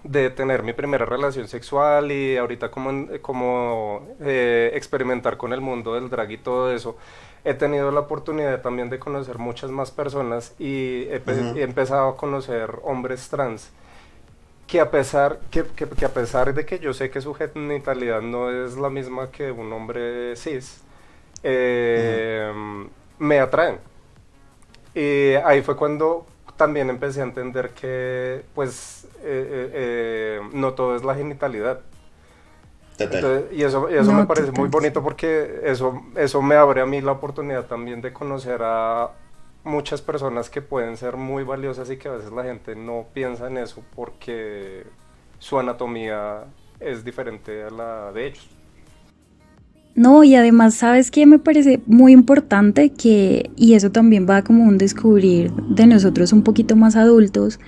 de 0.05 0.31
tener 0.31 0.63
mi 0.63 0.73
primera 0.73 1.05
relación 1.05 1.49
sexual 1.49 2.11
y 2.11 2.37
ahorita 2.37 2.71
como, 2.71 3.07
como 3.21 4.09
eh, 4.21 4.71
experimentar 4.75 5.37
con 5.37 5.53
el 5.53 5.61
mundo 5.61 5.95
del 5.95 6.09
drag 6.09 6.31
y 6.31 6.39
todo 6.39 6.73
eso, 6.73 6.97
he 7.45 7.55
tenido 7.55 7.91
la 7.91 8.01
oportunidad 8.01 8.61
también 8.63 8.91
de 8.91 8.99
conocer 8.99 9.39
muchas 9.39 9.71
más 9.71 9.91
personas 9.91 10.55
y 10.59 11.05
he, 11.05 11.23
empezado 11.63 12.09
a 12.09 12.17
conocer 12.17 12.71
hombres 12.83 13.29
trans 13.29 13.71
que 14.67 14.81
a 14.81 14.91
pesar 14.91 15.41
que, 15.51 15.65
que, 15.65 16.05
a 16.05 16.11
pesar 16.11 16.55
de 16.55 16.65
que 16.65 16.79
yo 16.79 16.93
sé 16.95 17.11
que 17.11 17.21
su 17.21 17.35
genitalidad 17.35 18.23
no 18.23 18.51
es 18.51 18.77
la 18.77 18.89
misma 18.89 19.31
que 19.31 19.51
un 19.51 19.73
hombre 19.73 20.37
cis 20.37 20.83
eh, 21.43 22.53
me 23.19 23.41
atraen. 23.41 23.79
Y 24.95 25.35
ahí 25.45 25.63
fue 25.63 25.77
cuando 25.77 26.27
también 26.61 26.91
empecé 26.91 27.23
a 27.23 27.25
entender 27.25 27.71
que 27.71 28.45
pues 28.55 29.05
eh, 29.23 29.49
eh, 29.51 29.71
eh, 29.73 30.41
no 30.53 30.75
todo 30.75 30.95
es 30.95 31.03
la 31.03 31.15
genitalidad. 31.15 31.81
y 33.51 33.63
eso, 33.63 33.89
eso 33.89 34.13
me 34.13 34.27
parece 34.27 34.53
muy 34.53 34.69
bonito 34.69 35.03
porque 35.03 35.63
eso, 35.65 36.03
eso 36.17 36.43
me 36.43 36.57
abre 36.57 36.83
a 36.83 36.87
mí 36.87 37.01
la 37.01 37.13
oportunidad 37.13 37.65
también 37.65 38.03
de 38.03 38.13
conocer 38.13 38.61
a 38.63 39.09
muchas 39.65 40.03
personas 40.03 40.51
que 40.51 40.61
pueden 40.61 40.99
ser 40.99 41.17
muy 41.17 41.45
valiosas 41.45 41.89
y 41.89 41.97
que 41.97 42.09
a 42.09 42.13
veces 42.13 42.31
la 42.31 42.45
gente 42.45 42.77
no 42.77 43.07
piensa 43.15 43.47
en 43.47 43.57
eso 43.57 43.83
porque 43.97 44.85
su 45.39 45.59
anatomía 45.59 46.45
es 46.79 47.07
diferente 47.07 47.65
a 47.65 47.71
la 47.71 48.13
de 48.13 48.27
ellos. 48.27 48.60
No, 50.01 50.25
y 50.25 50.35
además, 50.35 50.77
¿sabes 50.77 51.11
qué? 51.11 51.27
Me 51.27 51.39
parece 51.39 51.83
muy 51.85 52.13
importante 52.13 52.89
que, 52.89 53.51
y 53.55 53.75
eso 53.75 53.93
también 53.93 54.27
va 54.27 54.41
como 54.41 54.65
un 54.65 54.79
descubrir 54.79 55.53
de 55.53 55.87
nosotros 55.87 56.33
un 56.33 56.41
poquito 56.41 56.75
más 56.75 56.97
adultos, 56.97 57.61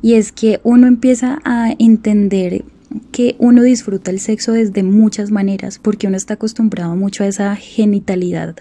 y 0.00 0.14
es 0.14 0.30
que 0.30 0.60
uno 0.62 0.86
empieza 0.86 1.40
a 1.42 1.74
entender 1.80 2.64
que 3.10 3.34
uno 3.40 3.64
disfruta 3.64 4.12
el 4.12 4.20
sexo 4.20 4.52
desde 4.52 4.84
muchas 4.84 5.32
maneras, 5.32 5.80
porque 5.80 6.06
uno 6.06 6.16
está 6.16 6.34
acostumbrado 6.34 6.94
mucho 6.94 7.24
a 7.24 7.26
esa 7.26 7.56
genitalidad, 7.56 8.54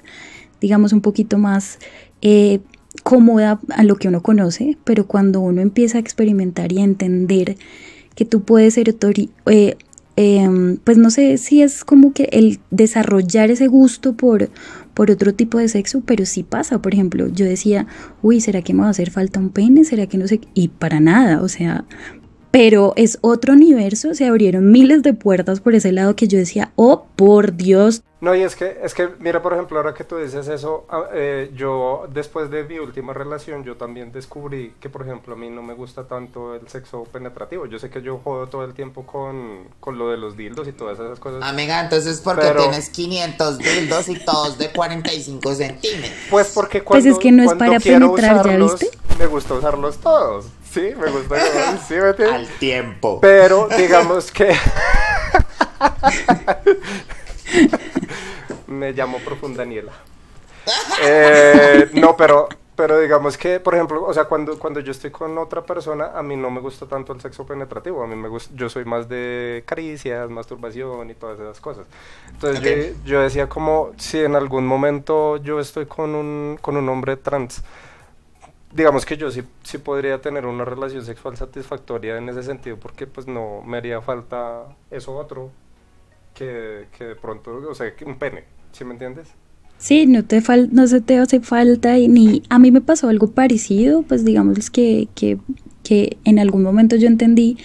digamos, 0.60 0.92
un 0.92 1.02
poquito 1.02 1.38
más 1.38 1.78
eh, 2.24 2.62
cómoda 3.04 3.60
a 3.70 3.84
lo 3.84 3.98
que 3.98 4.08
uno 4.08 4.24
conoce, 4.24 4.76
pero 4.86 5.06
cuando 5.06 5.40
uno 5.40 5.62
empieza 5.62 6.00
a 6.00 6.02
experimentar 6.02 6.72
y 6.72 6.80
a 6.80 6.84
entender 6.84 7.58
que 8.16 8.26
tú 8.26 8.42
puedes 8.42 8.74
ser 8.74 8.96
eh, 9.46 9.76
Em, 10.16 10.78
pues 10.78 10.98
no 10.98 11.10
sé 11.10 11.38
si 11.40 11.64
es 11.64 11.84
como 11.84 12.14
que 12.14 12.30
el 12.32 12.60
desarrollar 12.70 13.50
ese 13.50 13.68
gusto 13.68 14.14
por, 14.14 14.50
por 14.94 15.10
otro 15.10 15.34
tipo 15.34 15.58
de 15.58 15.68
sexo, 15.68 16.02
pero 16.06 16.26
sí 16.26 16.44
pasa. 16.44 16.82
Por 16.82 16.94
ejemplo, 16.94 17.28
yo 17.30 17.46
decía, 17.46 17.88
uy, 18.22 18.40
¿será 18.40 18.62
que 18.62 18.74
me 18.74 18.82
va 18.82 18.88
a 18.88 18.92
hacer 18.92 19.10
falta 19.10 19.40
un 19.40 19.50
pene? 19.50 19.86
¿Será 19.86 20.08
que 20.08 20.18
no 20.18 20.28
sé? 20.28 20.42
Y 20.54 20.68
para 20.68 21.00
nada, 21.00 21.42
o 21.42 21.48
sea, 21.48 21.86
pero 22.54 22.94
es 22.98 23.18
otro 23.22 23.54
universo, 23.54 24.14
se 24.14 24.28
abrieron 24.28 24.72
miles 24.72 25.02
de 25.02 25.16
puertas 25.16 25.60
por 25.60 25.74
ese 25.74 25.92
lado 25.92 26.16
que 26.16 26.28
yo 26.28 26.38
decía, 26.38 26.72
oh, 26.76 27.08
por 27.16 27.56
Dios. 27.56 28.04
No, 28.22 28.36
y 28.36 28.44
es 28.44 28.56
que, 28.56 28.78
es 28.84 28.94
que, 28.94 29.10
mira, 29.18 29.42
por 29.42 29.54
ejemplo, 29.54 29.78
ahora 29.78 29.96
que 29.96 30.04
tú 30.04 30.18
dices 30.18 30.48
eso, 30.48 30.86
ah, 30.88 31.06
eh, 31.16 31.52
yo 31.56 32.08
después 32.14 32.52
de 32.52 32.64
mi 32.64 32.78
última 32.78 33.12
relación, 33.12 33.64
yo 33.64 33.76
también 33.76 34.12
descubrí 34.12 34.76
que, 34.80 34.88
por 34.88 35.02
ejemplo, 35.02 35.34
a 35.34 35.36
mí 35.36 35.50
no 35.50 35.64
me 35.64 35.74
gusta 35.74 36.08
tanto 36.08 36.54
el 36.54 36.68
sexo 36.68 37.06
penetrativo. 37.06 37.66
Yo 37.66 37.80
sé 37.80 37.90
que 37.90 38.04
yo 38.04 38.20
jodo 38.24 38.46
todo 38.46 38.64
el 38.66 38.76
tiempo 38.76 39.04
con, 39.04 39.70
con 39.80 39.98
lo 39.98 40.12
de 40.12 40.18
los 40.18 40.38
dildos 40.38 40.68
y 40.68 40.74
todas 40.74 41.00
esas 41.00 41.20
cosas. 41.20 41.42
Amiga, 41.42 41.82
entonces, 41.82 42.22
porque 42.22 42.52
tienes 42.56 42.92
500 42.92 43.58
dildos 43.58 44.10
y 44.10 44.20
todos 44.24 44.60
de 44.60 44.70
45 44.70 45.56
centímetros? 45.56 46.12
Pues 46.30 46.52
porque 46.54 46.84
cuando, 46.84 47.04
pues 47.04 47.16
es 47.16 47.20
que 47.20 47.32
no 47.32 47.42
es 47.42 47.56
para 47.56 47.80
penetrar, 47.80 48.46
¿ya 48.46 48.58
viste? 48.58 48.92
Me 49.18 49.26
gusta 49.26 49.56
usarlos 49.56 49.98
todos. 49.98 50.46
Sí, 50.74 50.94
me 50.98 51.12
gusta. 51.12 51.78
sí, 51.78 51.96
Al 51.96 52.48
tiempo. 52.58 53.20
Pero 53.22 53.68
digamos 53.78 54.32
que. 54.32 54.56
me 58.68 58.92
llamo 58.92 59.20
Profunda 59.20 59.60
Daniela. 59.60 59.92
Eh, 61.04 61.92
no, 61.94 62.18
pero, 62.18 62.50
pero 62.76 63.00
digamos 63.00 63.38
que, 63.38 63.60
por 63.60 63.76
ejemplo, 63.76 64.04
o 64.04 64.12
sea, 64.16 64.26
cuando, 64.26 64.58
cuando 64.58 64.80
yo 64.80 64.92
estoy 64.92 65.12
con 65.12 65.38
otra 65.38 65.64
persona, 65.64 66.10
a 66.16 66.24
mí 66.24 66.36
no 66.36 66.50
me 66.50 66.60
gusta 66.60 66.88
tanto 66.88 67.14
el 67.14 67.22
sexo 67.22 67.46
penetrativo. 67.46 68.04
A 68.04 68.08
mí 68.08 68.16
me 68.16 68.28
gusta, 68.28 68.52
yo 68.56 68.68
soy 68.68 68.84
más 68.84 69.08
de 69.08 69.62
caricias, 69.68 70.28
masturbación 70.32 71.08
y 71.08 71.14
todas 71.14 71.40
esas 71.40 71.60
cosas. 71.60 71.86
Entonces 72.32 72.64
yo, 72.64 72.72
yo, 73.06 73.22
decía 73.22 73.48
como, 73.48 73.92
si 73.98 74.24
en 74.24 74.36
algún 74.36 74.66
momento 74.66 75.38
yo 75.38 75.60
estoy 75.60 75.86
con 75.86 76.16
un, 76.16 76.58
con 76.60 76.78
un 76.78 76.90
hombre 76.90 77.16
trans, 77.16 77.64
digamos 78.74 79.06
que 79.06 79.18
yo 79.18 79.32
sí, 79.32 79.44
sí 79.64 79.78
podría 79.78 80.22
tener 80.22 80.46
una 80.46 80.66
relación 80.66 81.06
sexual 81.06 81.38
satisfactoria 81.38 82.18
en 82.18 82.30
ese 82.30 82.44
sentido, 82.44 82.78
porque 82.78 83.08
pues 83.08 83.28
no 83.28 83.62
me 83.66 83.78
haría 83.78 84.02
falta 84.02 84.66
eso 84.92 85.16
otro 85.16 85.52
que, 86.34 86.88
que 86.98 87.06
de 87.06 87.16
pronto, 87.16 87.62
o 87.70 87.76
sea, 87.76 87.94
un 88.06 88.18
pene, 88.18 88.46
¿sí 88.72 88.84
me 88.84 88.94
entiendes? 88.94 89.30
Sí, 89.78 90.06
no, 90.06 90.24
te 90.24 90.42
fal 90.42 90.70
no 90.72 90.88
se 90.88 91.02
te 91.02 91.18
hace 91.18 91.42
falta 91.42 91.98
y 91.98 92.08
ni 92.08 92.44
a 92.50 92.58
mí 92.58 92.72
me 92.72 92.82
pasó 92.82 93.10
algo 93.10 93.32
parecido, 93.32 94.04
pues 94.04 94.24
digamos 94.24 94.70
que, 94.70 95.08
que, 95.14 95.38
que 95.84 96.18
en 96.24 96.40
algún 96.40 96.64
momento 96.64 96.96
yo 96.96 97.08
entendí 97.08 97.58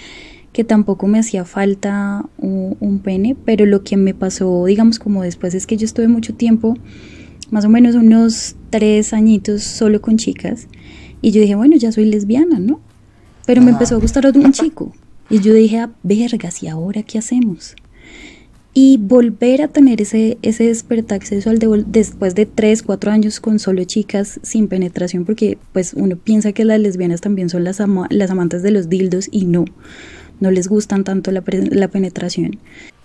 que 0.53 0.65
tampoco 0.65 1.07
me 1.07 1.21
hacía 1.21 1.45
falta 1.45 2.25
un, 2.39 2.77
un, 2.81 2.99
pene, 2.99 3.37
pero 3.45 3.67
lo 3.67 3.85
que 3.85 3.97
me 3.97 4.15
pasó, 4.15 4.65
digamos, 4.65 4.99
como 4.99 5.23
después 5.23 5.55
es 5.55 5.67
que 5.67 5.77
yo 5.77 5.85
estuve 5.85 6.09
mucho 6.09 6.35
tiempo, 6.35 6.77
más 7.51 7.65
o 7.65 7.69
menos 7.69 7.95
unos 7.95 8.57
tres 8.71 9.13
añitos 9.13 9.63
solo 9.63 10.01
con 10.01 10.17
chicas, 10.17 10.69
y 11.21 11.31
yo 11.33 11.41
dije, 11.41 11.55
bueno, 11.55 11.77
ya 11.77 11.93
soy 11.93 12.05
lesbiana, 12.05 12.59
¿no? 12.59 12.81
Pero 13.47 13.63
me 13.63 13.71
empezó 13.71 13.97
a 13.97 13.99
gustar 13.99 14.27
un 14.27 14.53
chico. 14.53 14.93
Y 15.31 15.41
yo 15.41 15.53
dije, 15.53 15.79
ah, 15.79 15.91
vergas, 16.03 16.63
¿y 16.63 16.69
ahora 16.69 17.03
qué 17.03 17.19
hacemos? 17.19 17.75
Y 18.73 18.99
volver 18.99 19.63
a 19.63 19.69
tener 19.69 20.01
ese, 20.01 20.39
ese 20.43 20.65
despertar 20.65 21.25
sexual 21.25 21.59
de, 21.59 21.85
después 21.87 22.35
de 22.35 22.47
tres, 22.47 22.83
cuatro 22.83 23.11
años 23.11 23.41
con 23.41 23.59
solo 23.59 23.85
chicas 23.85 24.39
sin 24.43 24.69
penetración, 24.69 25.25
porque 25.25 25.59
pues 25.73 25.95
uno 25.95 26.17
piensa 26.17 26.53
que 26.53 26.65
las 26.65 26.79
lesbianas 26.79 27.21
también 27.21 27.49
son 27.49 27.65
las, 27.65 27.83
las 28.11 28.31
amantes 28.31 28.63
de 28.63 28.71
los 28.71 28.89
dildos 28.89 29.29
y 29.31 29.47
no, 29.47 29.65
no 30.41 30.51
les 30.51 30.69
gustan 30.69 31.05
tanto 31.05 31.33
la, 31.33 31.43
la 31.47 31.89
penetración. 31.89 32.59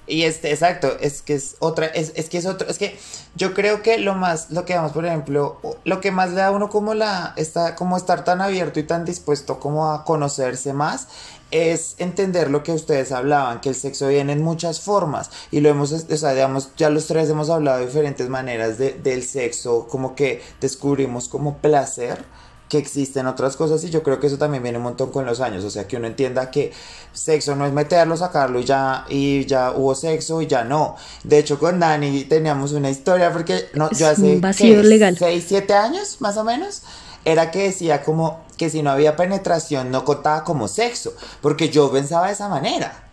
Y 0.06 0.24
este, 0.24 0.52
exacto, 0.52 0.98
es 1.00 1.22
que 1.22 1.36
es 1.36 1.56
otra, 1.60 1.86
es, 1.86 2.12
es, 2.16 2.28
que 2.30 2.38
es 2.38 2.46
otro, 2.46 2.68
es 2.68 2.78
que 2.78 2.98
yo 3.36 3.54
creo 3.54 3.82
que 3.82 3.98
lo 3.98 4.16
más, 4.16 4.52
lo 4.52 4.66
que 4.66 4.76
vamos, 4.76 4.92
por 4.92 5.06
ejemplo, 5.06 5.60
lo 5.86 6.02
que 6.02 6.12
más 6.12 6.32
le 6.32 6.36
da 6.38 6.48
a 6.48 6.52
uno 6.52 6.70
como 6.70 6.94
la, 6.94 7.34
está, 7.38 7.76
como 7.76 7.96
estar 7.96 8.26
tan 8.26 8.42
abierto 8.42 8.82
y 8.82 8.84
tan 8.84 9.06
dispuesto 9.06 9.62
como 9.62 9.92
a 9.94 10.04
conocerse 10.04 10.74
más, 10.74 11.08
es 11.52 11.96
entender 12.00 12.50
lo 12.50 12.64
que 12.64 12.74
ustedes 12.74 13.14
hablaban, 13.14 13.62
que 13.62 13.70
el 13.70 13.76
sexo 13.76 14.10
viene 14.10 14.34
en 14.34 14.44
muchas 14.44 14.82
formas, 14.82 15.30
y 15.52 15.62
lo 15.62 15.70
hemos, 15.70 15.94
o 15.94 16.18
sea, 16.18 16.34
digamos, 16.34 16.72
ya 16.76 16.90
los 16.90 17.08
tres 17.08 17.30
hemos 17.30 17.50
hablado 17.50 17.80
de 17.80 17.86
diferentes 17.86 18.28
maneras 18.28 18.78
de, 18.78 18.94
del 18.94 19.24
sexo, 19.24 19.88
como 19.88 20.16
que 20.16 20.42
descubrimos 20.60 21.30
como 21.30 21.60
placer, 21.60 22.26
que 22.74 22.80
existen 22.80 23.28
otras 23.28 23.56
cosas 23.56 23.84
y 23.84 23.92
yo 23.92 24.02
creo 24.02 24.20
que 24.20 24.26
eso 24.26 24.40
también 24.40 24.64
viene 24.64 24.80
un 24.80 24.84
montón 24.84 25.12
con 25.12 25.28
los 25.28 25.42
años, 25.42 25.64
o 25.64 25.70
sea, 25.70 25.88
que 25.88 25.96
uno 25.96 26.08
entienda 26.08 26.50
que 26.50 26.74
sexo 27.12 27.56
no 27.56 27.68
es 27.68 27.72
meterlo, 27.72 28.18
sacarlo 28.18 28.60
y 28.60 28.64
ya 28.64 29.06
y 29.10 29.46
ya 29.46 29.74
hubo 29.74 29.94
sexo 29.94 30.42
y 30.42 30.48
ya 30.48 30.64
no. 30.64 30.96
De 31.24 31.38
hecho, 31.38 31.60
con 31.60 31.80
Dani 31.80 32.24
teníamos 32.24 32.72
una 32.72 32.90
historia 32.90 33.32
porque 33.32 33.70
no, 33.76 33.92
yo 33.92 34.08
hace 34.08 34.40
vacío 34.40 34.82
legal. 34.82 35.16
6, 35.16 35.46
7 35.48 35.74
años 35.76 36.18
más 36.20 36.36
o 36.38 36.44
menos 36.44 36.82
era 37.26 37.52
que 37.52 37.66
decía 37.66 38.04
como 38.04 38.44
que 38.58 38.72
si 38.72 38.82
no 38.82 38.90
había 38.90 39.16
penetración 39.16 39.92
no 39.92 40.04
contaba 40.04 40.44
como 40.44 40.68
sexo, 40.68 41.14
porque 41.42 41.70
yo 41.70 41.92
pensaba 41.92 42.26
de 42.26 42.34
esa 42.34 42.50
manera. 42.50 43.04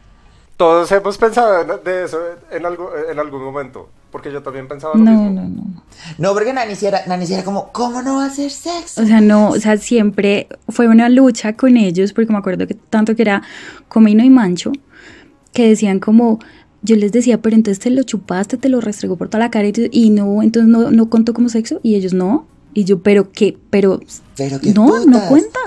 Todos 0.61 0.93
hemos 0.93 1.17
pensado 1.17 1.79
de 1.79 2.05
eso 2.05 2.19
en, 2.51 2.67
algo, 2.67 2.91
en 3.11 3.19
algún 3.19 3.43
momento. 3.43 3.89
Porque 4.13 4.31
yo 4.31 4.43
también 4.43 4.69
pensaba 4.69 4.93
lo 4.95 5.03
no, 5.03 5.11
mismo. 5.11 5.31
No, 5.31 5.49
no, 5.49 5.83
no. 6.19 6.35
porque 6.35 6.53
Nani 6.53 6.75
era, 6.83 7.03
Nani 7.07 7.25
era 7.33 7.45
como, 7.45 7.73
¿cómo 7.73 8.03
no 8.03 8.17
va 8.17 8.27
a 8.27 8.29
ser 8.29 8.51
sexo? 8.51 9.01
O 9.01 9.07
sea, 9.07 9.23
no, 9.23 9.49
o 9.49 9.59
sea, 9.59 9.79
siempre 9.79 10.49
fue 10.69 10.87
una 10.87 11.09
lucha 11.09 11.55
con 11.57 11.79
ellos, 11.79 12.13
porque 12.13 12.31
me 12.31 12.39
acuerdo 12.39 12.67
que 12.67 12.75
tanto 12.75 13.17
que 13.17 13.23
era 13.23 13.43
Comino 13.89 14.23
y 14.23 14.29
Mancho, 14.29 14.73
que 15.55 15.67
decían 15.67 15.99
como, 15.99 16.41
yo 16.83 16.95
les 16.97 17.11
decía, 17.11 17.41
pero 17.41 17.57
entonces 17.57 17.83
te 17.83 17.89
lo 17.89 18.03
chupaste, 18.03 18.59
te 18.59 18.69
lo 18.69 18.83
restregó 18.83 19.17
por 19.17 19.31
toda 19.31 19.45
la 19.45 19.51
cara 19.51 19.67
y, 19.91 20.11
no, 20.11 20.43
entonces 20.43 20.69
no, 20.69 20.91
no 20.91 21.09
contó 21.09 21.33
como 21.33 21.49
sexo, 21.49 21.81
y 21.83 21.95
ellos 21.95 22.13
no. 22.13 22.47
Y 22.75 22.85
yo, 22.85 23.03
pero 23.03 23.33
qué, 23.33 23.57
pero, 23.71 24.01
¿Pero 24.37 24.61
qué 24.61 24.75
no, 24.75 25.07
no 25.07 25.27
cuenta. 25.27 25.59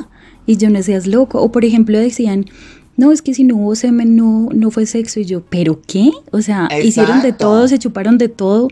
Y 0.46 0.58
yo 0.58 0.70
no 0.70 0.84
seas 0.84 1.08
loco. 1.08 1.42
O 1.42 1.52
por 1.52 1.66
ejemplo 1.66 1.98
decían, 1.98 2.46
no, 2.96 3.12
es 3.12 3.22
que 3.24 3.34
si 3.34 3.44
no 3.44 3.56
hubo 3.56 3.76
semen 3.76 4.16
no, 4.16 4.50
no 4.54 4.70
fue 4.70 4.86
sexo. 4.86 5.20
Y 5.20 5.26
yo, 5.26 5.42
¿pero 5.42 5.82
qué? 5.82 6.12
O 6.32 6.42
sea, 6.42 6.70
hicieron 6.84 7.22
de 7.22 7.34
todo, 7.34 7.68
se 7.68 7.80
chuparon 7.80 8.18
de 8.18 8.30
todo, 8.30 8.68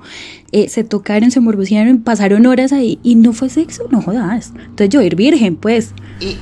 eh, 0.52 0.70
se 0.70 0.84
tocaron, 0.84 1.32
se 1.32 1.40
morbucearon, 1.40 2.02
pasaron 2.02 2.46
horas 2.46 2.72
ahí 2.72 3.00
y 3.02 3.16
no 3.16 3.34
fue 3.34 3.50
sexo, 3.50 3.88
no 3.90 4.02
jodas. 4.02 4.54
Entonces 4.56 4.90
yo 4.90 5.02
ir 5.02 5.16
virgen, 5.16 5.56
pues. 5.56 5.94
Y, 6.20 6.38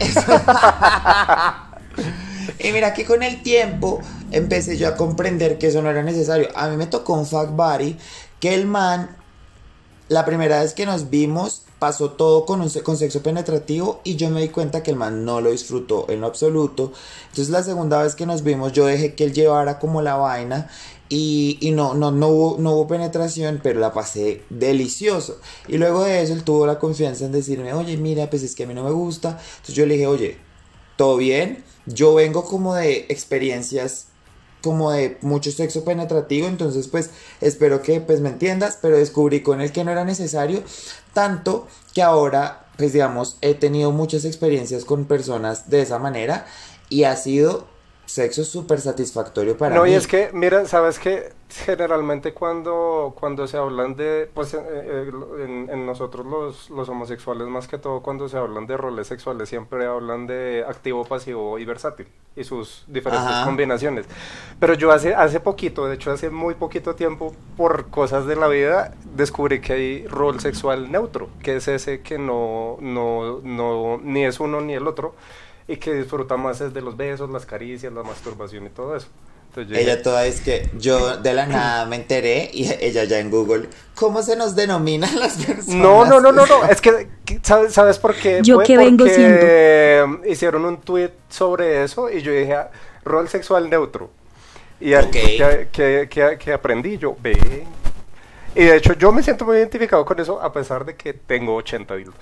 y 2.68 2.72
mira 2.74 2.94
que 2.94 3.06
con 3.06 3.24
el 3.24 3.42
tiempo 3.42 4.02
empecé 4.32 4.78
yo 4.78 4.90
a 4.90 4.96
comprender 4.96 5.58
que 5.58 5.68
eso 5.68 5.82
no 5.82 5.90
era 5.90 6.04
necesario. 6.04 6.50
A 6.56 6.68
mí 6.68 6.76
me 6.76 6.88
tocó 6.88 7.14
un 7.14 7.26
fuck 7.26 7.52
body 7.52 7.96
que 8.42 8.54
el 8.56 8.66
man, 8.66 9.10
la 10.10 10.26
primera 10.26 10.62
vez 10.62 10.74
que 10.74 10.86
nos 10.86 11.10
vimos, 11.10 11.64
pasó 11.80 12.12
todo 12.12 12.46
con, 12.46 12.62
un, 12.62 12.70
con 12.70 12.98
sexo 12.98 13.24
penetrativo 13.24 14.02
y 14.04 14.18
yo 14.18 14.30
me 14.30 14.42
di 14.42 14.50
cuenta 14.50 14.84
que 14.84 14.92
el 14.92 14.98
man 14.98 15.26
no 15.26 15.42
lo 15.42 15.52
disfrutó 15.52 16.06
en 16.10 16.22
lo 16.22 16.28
absoluto. 16.28 16.92
Entonces 17.30 17.50
la 17.50 17.64
segunda 17.64 18.04
vez 18.04 18.16
que 18.16 18.26
nos 18.26 18.44
vimos 18.44 18.74
yo 18.74 18.86
dejé 18.86 19.16
que 19.16 19.24
él 19.24 19.34
llevara 19.34 19.80
como 19.80 20.02
la 20.02 20.16
vaina 20.16 20.70
y, 21.08 21.58
y 21.62 21.72
no, 21.72 21.96
no, 21.96 22.12
no, 22.12 22.58
no 22.60 22.72
hubo 22.74 22.88
penetración, 22.88 23.62
pero 23.64 23.80
la 23.80 23.94
pasé 23.94 24.44
delicioso. 24.50 25.40
Y 25.68 25.78
luego 25.78 26.04
de 26.04 26.22
eso 26.22 26.34
él 26.34 26.44
tuvo 26.44 26.68
la 26.68 26.78
confianza 26.78 27.26
en 27.26 27.32
decirme, 27.32 27.74
oye, 27.74 27.98
mira, 27.98 28.30
pues 28.30 28.44
es 28.44 28.54
que 28.54 28.64
a 28.64 28.68
mí 28.68 28.76
no 28.76 28.84
me 28.84 28.92
gusta. 28.92 29.30
Entonces 29.30 29.76
yo 29.76 29.86
le 29.86 29.96
dije, 29.96 30.08
oye, 30.08 30.38
¿todo 30.98 31.18
bien? 31.18 31.64
Yo 31.88 32.14
vengo 32.14 32.46
como 32.46 32.76
de 32.76 33.08
experiencias 33.10 34.09
como 34.62 34.92
de 34.92 35.18
mucho 35.22 35.52
sexo 35.52 35.84
penetrativo, 35.84 36.48
entonces 36.48 36.88
pues 36.88 37.12
espero 37.42 37.82
que 37.82 38.02
pues 38.02 38.20
me 38.22 38.30
entiendas, 38.30 38.78
pero 38.82 38.98
descubrí 38.98 39.42
con 39.42 39.62
él 39.62 39.72
que 39.72 39.84
no 39.84 39.92
era 39.92 40.06
necesario, 40.06 40.64
tanto 41.14 41.68
que 41.94 42.02
ahora 42.02 42.66
pues 42.78 42.94
digamos 42.94 43.38
he 43.42 43.54
tenido 43.56 43.92
muchas 43.92 44.26
experiencias 44.26 44.86
con 44.86 45.06
personas 45.06 45.70
de 45.70 45.82
esa 45.82 46.00
manera 46.00 46.46
y 46.90 47.04
ha 47.04 47.16
sido 47.16 47.68
sexo 48.10 48.44
súper 48.44 48.82
satisfactorio 48.82 49.56
para 49.56 49.76
mí. 49.76 49.80
No, 49.80 49.86
y 49.86 49.94
es 49.94 50.08
que, 50.08 50.32
mira, 50.34 50.66
sabes 50.66 50.98
que 50.98 51.32
generalmente 51.48 52.34
cuando, 52.34 53.14
cuando 53.20 53.46
se 53.46 53.58
hablan 53.58 53.96
de, 53.96 54.28
pues 54.34 54.56
eh, 54.56 54.60
eh, 54.64 55.68
en, 55.70 55.86
nosotros 55.86 56.26
los, 56.26 56.72
los, 56.72 56.90
homosexuales 56.90 57.48
más 57.48 57.68
que 57.68 57.78
todo 57.78 58.02
cuando 58.02 58.28
se 58.28 58.38
hablan 58.38 58.66
de 58.66 58.78
roles 58.78 59.08
sexuales 59.08 59.50
siempre 59.50 59.86
hablan 59.86 60.26
de 60.26 60.66
activo, 60.68 61.06
pasivo 61.06 61.60
y 61.60 61.66
versátil 61.66 62.08
y 62.36 62.44
sus 62.44 62.84
diferentes 62.88 63.46
combinaciones. 63.46 64.08
Pero 64.60 64.74
yo 64.74 64.92
hace, 64.92 65.14
hace 65.14 65.40
poquito, 65.40 65.86
de 65.86 65.96
hecho 65.96 66.12
hace 66.12 66.32
muy 66.32 66.56
poquito 66.56 66.96
tiempo, 66.96 67.36
por 67.58 67.90
cosas 67.92 68.26
de 68.26 68.36
la 68.36 68.48
vida, 68.48 68.96
descubrí 69.16 69.62
que 69.62 69.74
hay 69.74 70.08
rol 70.08 70.40
sexual 70.40 70.92
neutro, 70.92 71.30
que 71.44 71.58
es 71.58 71.68
ese 71.68 72.02
que 72.02 72.18
no, 72.18 72.78
no, 72.82 73.40
no 73.44 74.00
ni 74.02 74.26
es 74.26 74.40
uno 74.40 74.62
ni 74.62 74.74
el 74.74 74.88
otro 74.88 75.14
y 75.70 75.78
que 75.78 75.94
disfruta 75.94 76.36
más 76.36 76.60
es 76.62 76.74
de 76.74 76.82
los 76.82 76.98
besos, 76.98 77.30
las 77.30 77.46
caricias, 77.46 77.94
la 77.94 78.02
masturbación 78.02 78.66
y 78.66 78.70
todo 78.70 78.96
eso. 78.96 79.08
ella 79.56 80.02
toda 80.02 80.26
es 80.26 80.42
que 80.42 80.68
yo 80.80 81.18
de 81.18 81.32
la 81.32 81.46
nada 81.46 81.86
me 81.86 81.96
enteré 81.96 82.50
y 82.52 82.68
ella 82.82 83.04
ya 83.04 83.20
en 83.20 83.30
Google, 83.30 83.70
¿cómo 83.94 84.24
se 84.24 84.36
nos 84.36 84.56
denominan 84.56 85.18
las 85.20 85.38
personas? 85.38 85.68
No, 85.68 86.06
no, 86.06 86.20
no, 86.20 86.32
no, 86.32 86.48
no, 86.48 86.66
es 86.66 86.82
que, 86.82 87.08
¿sabes, 87.44 87.72
¿sabes 87.72 88.00
por 88.00 88.16
qué? 88.16 88.40
Yo 88.42 88.58
que 88.60 88.78
vengo 88.78 89.06
siendo. 89.06 90.28
hicieron 90.28 90.66
un 90.66 90.82
tweet 90.82 91.12
sobre 91.30 91.84
eso 91.84 92.10
y 92.10 92.24
yo 92.24 92.32
dije, 92.32 92.56
ah, 92.56 92.72
rol 93.06 93.30
sexual 93.30 93.70
neutro. 93.70 94.10
Y 94.80 94.94
que, 95.12 95.68
que, 95.72 96.38
que, 96.40 96.54
aprendí 96.54 96.98
yo, 96.98 97.16
ve. 97.22 97.64
Y 98.56 98.64
de 98.64 98.78
hecho 98.78 98.94
yo 98.94 99.12
me 99.12 99.22
siento 99.22 99.46
muy 99.46 99.58
identificado 99.58 100.04
con 100.04 100.20
eso 100.20 100.42
a 100.42 100.52
pesar 100.52 100.84
de 100.84 100.96
que 100.96 101.14
tengo 101.14 101.54
80 101.54 101.96
dildos. 101.96 102.16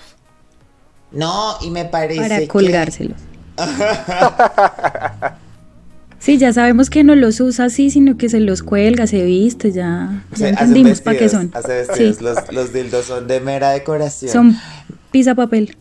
No, 1.11 1.55
y 1.61 1.71
me 1.71 1.85
parece 1.85 2.19
Para 2.19 2.47
colgárselos. 2.47 3.21
Sí, 6.19 6.39
ya 6.39 6.51
sabemos 6.51 6.89
que 6.89 7.03
no 7.03 7.15
los 7.15 7.39
usa 7.39 7.65
así, 7.65 7.91
sino 7.91 8.17
que 8.17 8.27
se 8.27 8.39
los 8.39 8.63
cuelga, 8.63 9.05
se 9.05 9.23
viste, 9.23 9.71
ya, 9.71 10.23
ya 10.35 10.49
entendimos 10.49 10.99
para 10.99 11.17
qué 11.17 11.29
son. 11.29 11.51
hace 11.53 11.85
vestidos. 11.85 12.17
Sí, 12.17 12.23
Los, 12.23 12.51
los 12.51 12.73
dildos 12.73 13.05
son 13.05 13.27
de 13.27 13.39
mera 13.39 13.69
decoración. 13.69 14.31
son 14.31 14.57
pisa 15.11 15.35
papel. 15.35 15.77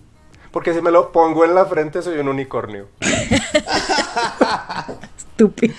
Porque 0.52 0.74
si 0.74 0.82
me 0.82 0.90
lo 0.90 1.10
pongo 1.10 1.44
en 1.44 1.54
la 1.54 1.64
frente 1.64 2.02
soy 2.02 2.18
un 2.18 2.28
unicornio. 2.28 2.86
Estúpido. 5.18 5.74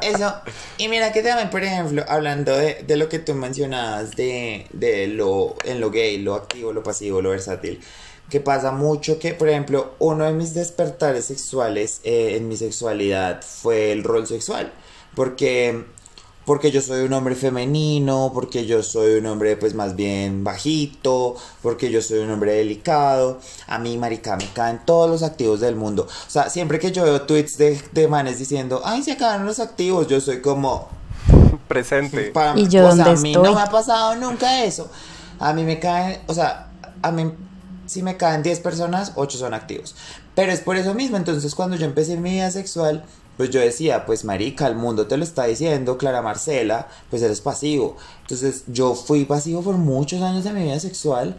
Eso. 0.00 0.34
Y 0.78 0.88
mira 0.88 1.12
que 1.12 1.22
también, 1.22 1.50
por 1.50 1.62
ejemplo, 1.62 2.04
hablando 2.08 2.56
de, 2.56 2.82
de 2.86 2.96
lo 2.96 3.08
que 3.08 3.18
tú 3.18 3.34
mencionabas 3.34 4.12
de, 4.16 4.66
de 4.72 5.06
lo 5.08 5.56
en 5.64 5.80
lo 5.80 5.90
gay, 5.90 6.18
lo 6.18 6.34
activo, 6.34 6.72
lo 6.72 6.82
pasivo, 6.82 7.20
lo 7.20 7.30
versátil. 7.30 7.80
Que 8.32 8.40
pasa 8.40 8.72
mucho 8.72 9.18
que, 9.18 9.34
por 9.34 9.50
ejemplo, 9.50 9.92
uno 9.98 10.24
de 10.24 10.32
mis 10.32 10.54
despertares 10.54 11.26
sexuales 11.26 12.00
eh, 12.02 12.36
en 12.38 12.48
mi 12.48 12.56
sexualidad 12.56 13.42
fue 13.42 13.92
el 13.92 14.02
rol 14.02 14.26
sexual. 14.26 14.72
Porque 15.14 15.84
porque 16.46 16.70
yo 16.70 16.80
soy 16.80 17.04
un 17.04 17.12
hombre 17.12 17.34
femenino, 17.36 18.30
porque 18.32 18.64
yo 18.64 18.82
soy 18.82 19.18
un 19.18 19.26
hombre 19.26 19.56
pues 19.58 19.74
más 19.74 19.94
bien 19.96 20.44
bajito, 20.44 21.36
porque 21.62 21.90
yo 21.90 22.00
soy 22.00 22.20
un 22.20 22.30
hombre 22.30 22.54
delicado. 22.54 23.38
A 23.66 23.78
mí, 23.78 23.98
marica, 23.98 24.36
me 24.38 24.48
caen 24.54 24.80
todos 24.86 25.10
los 25.10 25.22
activos 25.22 25.60
del 25.60 25.76
mundo. 25.76 26.08
O 26.08 26.30
sea, 26.30 26.48
siempre 26.48 26.78
que 26.78 26.90
yo 26.90 27.04
veo 27.04 27.20
tweets 27.22 27.58
de, 27.58 27.78
de 27.92 28.08
manes 28.08 28.38
diciendo, 28.38 28.80
ay, 28.82 29.02
se 29.02 29.12
acabaron 29.12 29.44
los 29.44 29.60
activos, 29.60 30.06
yo 30.08 30.18
soy 30.22 30.40
como... 30.40 30.88
Presente. 31.68 32.30
pa- 32.32 32.54
¿Y 32.56 32.66
yo 32.66 32.88
o 32.88 32.92
sea, 32.92 33.04
dónde 33.04 33.10
a 33.10 33.22
mí 33.22 33.30
estoy? 33.32 33.44
no 33.44 33.54
me 33.54 33.60
ha 33.60 33.66
pasado 33.70 34.16
nunca 34.16 34.64
eso. 34.64 34.90
A 35.38 35.52
mí 35.52 35.62
me 35.64 35.78
caen, 35.78 36.18
o 36.26 36.34
sea, 36.34 36.70
a 37.02 37.12
mí 37.12 37.30
si 37.92 38.02
me 38.02 38.16
caen 38.16 38.42
10 38.42 38.60
personas, 38.60 39.12
8 39.14 39.38
son 39.38 39.54
activos. 39.54 39.94
Pero 40.34 40.52
es 40.52 40.60
por 40.60 40.76
eso 40.76 40.94
mismo, 40.94 41.16
entonces 41.16 41.54
cuando 41.54 41.76
yo 41.76 41.84
empecé 41.84 42.16
mi 42.16 42.30
vida 42.32 42.50
sexual, 42.50 43.04
pues 43.36 43.50
yo 43.50 43.60
decía, 43.60 44.04
pues 44.06 44.24
marica, 44.24 44.66
el 44.66 44.76
mundo 44.76 45.06
te 45.06 45.16
lo 45.16 45.24
está 45.24 45.44
diciendo, 45.44 45.98
Clara 45.98 46.22
Marcela, 46.22 46.88
pues 47.10 47.22
eres 47.22 47.40
pasivo. 47.40 47.96
Entonces 48.22 48.64
yo 48.66 48.94
fui 48.94 49.24
pasivo 49.24 49.62
por 49.62 49.76
muchos 49.76 50.22
años 50.22 50.44
de 50.44 50.52
mi 50.52 50.64
vida 50.64 50.80
sexual. 50.80 51.36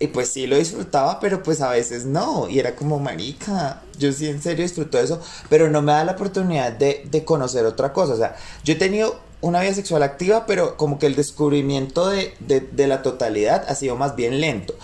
Y 0.00 0.08
pues 0.08 0.28
sí 0.28 0.46
lo 0.46 0.56
disfrutaba, 0.56 1.20
pero 1.20 1.42
pues 1.42 1.60
a 1.60 1.70
veces 1.70 2.04
no. 2.04 2.48
Y 2.48 2.58
era 2.58 2.74
como, 2.74 2.98
marica, 2.98 3.82
yo 3.96 4.12
sí 4.12 4.28
en 4.28 4.42
serio 4.42 4.64
disfruto 4.64 4.98
eso, 4.98 5.20
pero 5.48 5.70
no 5.70 5.82
me 5.82 5.92
da 5.92 6.04
la 6.04 6.12
oportunidad 6.12 6.72
de, 6.72 7.06
de 7.10 7.24
conocer 7.24 7.64
otra 7.64 7.92
cosa. 7.92 8.14
O 8.14 8.16
sea, 8.16 8.36
yo 8.64 8.74
he 8.74 8.76
tenido 8.76 9.18
una 9.40 9.60
vida 9.60 9.74
sexual 9.74 10.02
activa, 10.02 10.46
pero 10.46 10.76
como 10.76 10.98
que 10.98 11.06
el 11.06 11.14
descubrimiento 11.14 12.08
de, 12.08 12.34
de, 12.40 12.60
de 12.60 12.86
la 12.86 13.02
totalidad 13.02 13.64
ha 13.68 13.74
sido 13.74 13.96
más 13.96 14.16
bien 14.16 14.40
lento. 14.40 14.74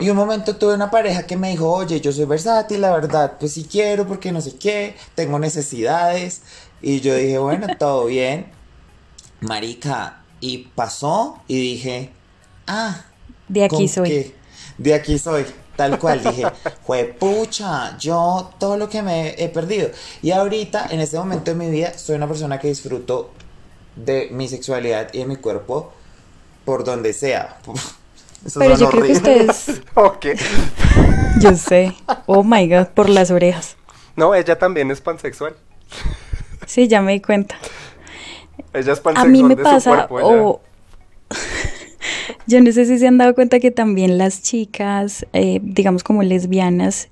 Y 0.00 0.08
un 0.08 0.16
momento 0.16 0.56
tuve 0.56 0.74
una 0.74 0.90
pareja 0.90 1.24
que 1.24 1.36
me 1.36 1.50
dijo, 1.50 1.70
oye, 1.70 2.00
yo 2.00 2.12
soy 2.12 2.24
versátil, 2.24 2.80
la 2.80 2.92
verdad, 2.92 3.34
pues 3.38 3.52
sí 3.52 3.66
quiero, 3.70 4.06
porque 4.06 4.32
no 4.32 4.40
sé 4.40 4.56
qué, 4.56 4.96
tengo 5.14 5.38
necesidades. 5.38 6.42
Y 6.80 7.00
yo 7.00 7.14
dije, 7.14 7.38
bueno, 7.38 7.66
todo 7.78 8.06
bien. 8.06 8.50
Marica, 9.40 10.22
y 10.40 10.58
pasó 10.74 11.42
y 11.46 11.60
dije, 11.60 12.10
ah, 12.66 13.04
De 13.48 13.64
aquí 13.64 13.76
¿con 13.76 13.88
soy. 13.88 14.08
qué? 14.08 14.34
De 14.78 14.94
aquí 14.94 15.18
soy. 15.18 15.46
Tal 15.76 15.98
cual, 16.00 16.22
dije, 16.24 16.44
pucha, 17.20 17.96
yo 17.98 18.50
todo 18.58 18.76
lo 18.76 18.88
que 18.88 19.00
me 19.00 19.40
he 19.42 19.48
perdido. 19.48 19.90
Y 20.22 20.32
ahorita, 20.32 20.88
en 20.90 21.00
este 21.00 21.16
momento 21.18 21.52
de 21.52 21.56
mi 21.56 21.70
vida, 21.70 21.96
soy 21.96 22.16
una 22.16 22.26
persona 22.26 22.58
que 22.58 22.66
disfruto 22.66 23.30
de 23.94 24.28
mi 24.32 24.48
sexualidad 24.48 25.08
y 25.12 25.18
de 25.18 25.26
mi 25.26 25.36
cuerpo 25.36 25.92
por 26.64 26.82
donde 26.84 27.12
sea. 27.12 27.58
Eso 28.44 28.60
Pero 28.60 28.76
yo 28.76 28.90
creo 28.90 29.02
que 29.04 29.12
ustedes, 29.12 29.82
Ok. 29.94 30.26
yo 31.40 31.54
sé, 31.54 31.94
oh 32.26 32.44
my 32.44 32.68
god, 32.68 32.88
por 32.88 33.08
las 33.08 33.30
orejas. 33.30 33.76
No, 34.16 34.34
ella 34.34 34.58
también 34.58 34.90
es 34.90 35.00
pansexual. 35.00 35.54
Sí, 36.66 36.86
ya 36.86 37.00
me 37.00 37.12
di 37.12 37.20
cuenta. 37.22 37.56
Ella 38.74 38.92
es 38.92 38.98
A 38.98 39.02
pansexual 39.02 39.30
mí 39.30 39.42
me 39.42 39.56
de 39.56 39.62
pasa, 39.62 40.06
cuerpo, 40.06 40.28
o 40.28 40.60
yo 42.46 42.60
no 42.60 42.70
sé 42.72 42.84
si 42.84 42.98
se 42.98 43.06
han 43.06 43.16
dado 43.16 43.34
cuenta 43.34 43.58
que 43.58 43.70
también 43.70 44.18
las 44.18 44.42
chicas, 44.42 45.26
eh, 45.32 45.60
digamos 45.62 46.04
como 46.04 46.22
lesbianas, 46.22 47.08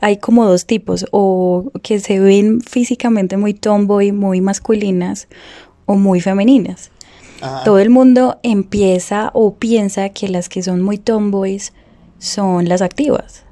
hay 0.00 0.16
como 0.16 0.46
dos 0.46 0.64
tipos, 0.64 1.04
o 1.10 1.70
que 1.82 2.00
se 2.00 2.18
ven 2.18 2.62
físicamente 2.62 3.36
muy 3.36 3.52
tomboy, 3.52 4.12
muy 4.12 4.40
masculinas, 4.40 5.28
o 5.86 5.96
muy 5.96 6.22
femeninas. 6.22 6.90
Ajá. 7.44 7.64
Todo 7.64 7.78
el 7.78 7.90
mundo 7.90 8.38
empieza 8.42 9.30
o 9.34 9.54
piensa 9.54 10.08
que 10.10 10.28
las 10.28 10.48
que 10.48 10.62
son 10.62 10.80
muy 10.82 10.98
tomboys 10.98 11.72
son 12.18 12.68
las 12.68 12.80
activas, 12.82 13.42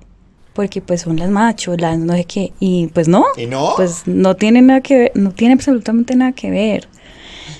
porque 0.55 0.81
pues 0.81 1.03
son 1.03 1.19
las 1.19 1.29
machos, 1.31 1.81
las 1.81 1.99
no 1.99 2.15
sé 2.15 2.25
qué, 2.25 2.53
y 2.59 2.87
pues 2.89 3.07
no, 3.09 3.25
¿Y 3.37 3.47
no? 3.47 3.75
pues 3.77 4.03
no 4.07 4.35
tiene 4.37 4.63
nada 4.63 4.81
que 4.81 4.97
ver, 4.99 5.13
no 5.15 5.33
tiene 5.33 5.55
absolutamente 5.55 6.17
nada 6.17 6.33
que 6.33 6.51
ver. 6.51 6.89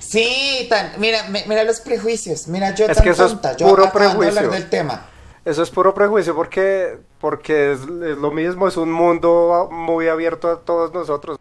Sí, 0.01 0.67
tan, 0.69 0.93
mira, 0.99 1.29
mi- 1.29 1.41
mira 1.49 1.65
los 1.65 1.81
prejuicios. 1.81 2.47
Mira, 2.49 2.75
yo 2.75 2.87
Es 2.87 2.97
tan 2.97 3.05
que 3.05 3.11
eso 3.11 3.25
es 3.27 3.33
tonta, 3.33 3.57
yo 3.57 3.69
puro 3.69 3.87
hablar 3.87 3.93
prejuicio. 4.17 4.51
del 4.51 4.69
tema. 4.69 5.07
Eso 5.45 5.63
es 5.63 5.71
puro 5.71 5.93
prejuicio 5.95 6.35
porque, 6.37 6.99
porque 7.21 7.73
es, 7.73 7.81
es 7.81 8.19
lo 8.19 8.31
mismo, 8.31 8.69
es 8.69 8.77
un 8.77 8.93
mundo 8.93 9.69
muy 9.73 10.09
abierto 10.09 10.49
a 10.51 10.61
todos 10.61 10.93
nosotros. 10.95 11.39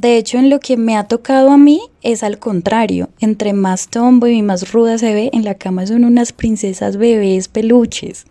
De 0.00 0.16
hecho, 0.16 0.38
en 0.38 0.48
lo 0.48 0.60
que 0.60 0.78
me 0.78 0.96
ha 0.96 1.08
tocado 1.08 1.50
a 1.50 1.58
mí 1.58 1.82
es 2.00 2.22
al 2.22 2.38
contrario. 2.38 3.10
Entre 3.20 3.52
más 3.52 3.88
tomboy 3.88 4.32
y 4.32 4.40
más 4.40 4.72
ruda 4.72 4.96
se 4.96 5.12
ve, 5.12 5.28
en 5.34 5.44
la 5.44 5.56
cama 5.56 5.86
son 5.86 6.06
unas 6.06 6.32
princesas 6.32 6.96
bebés 6.96 7.48
peluches. 7.48 8.24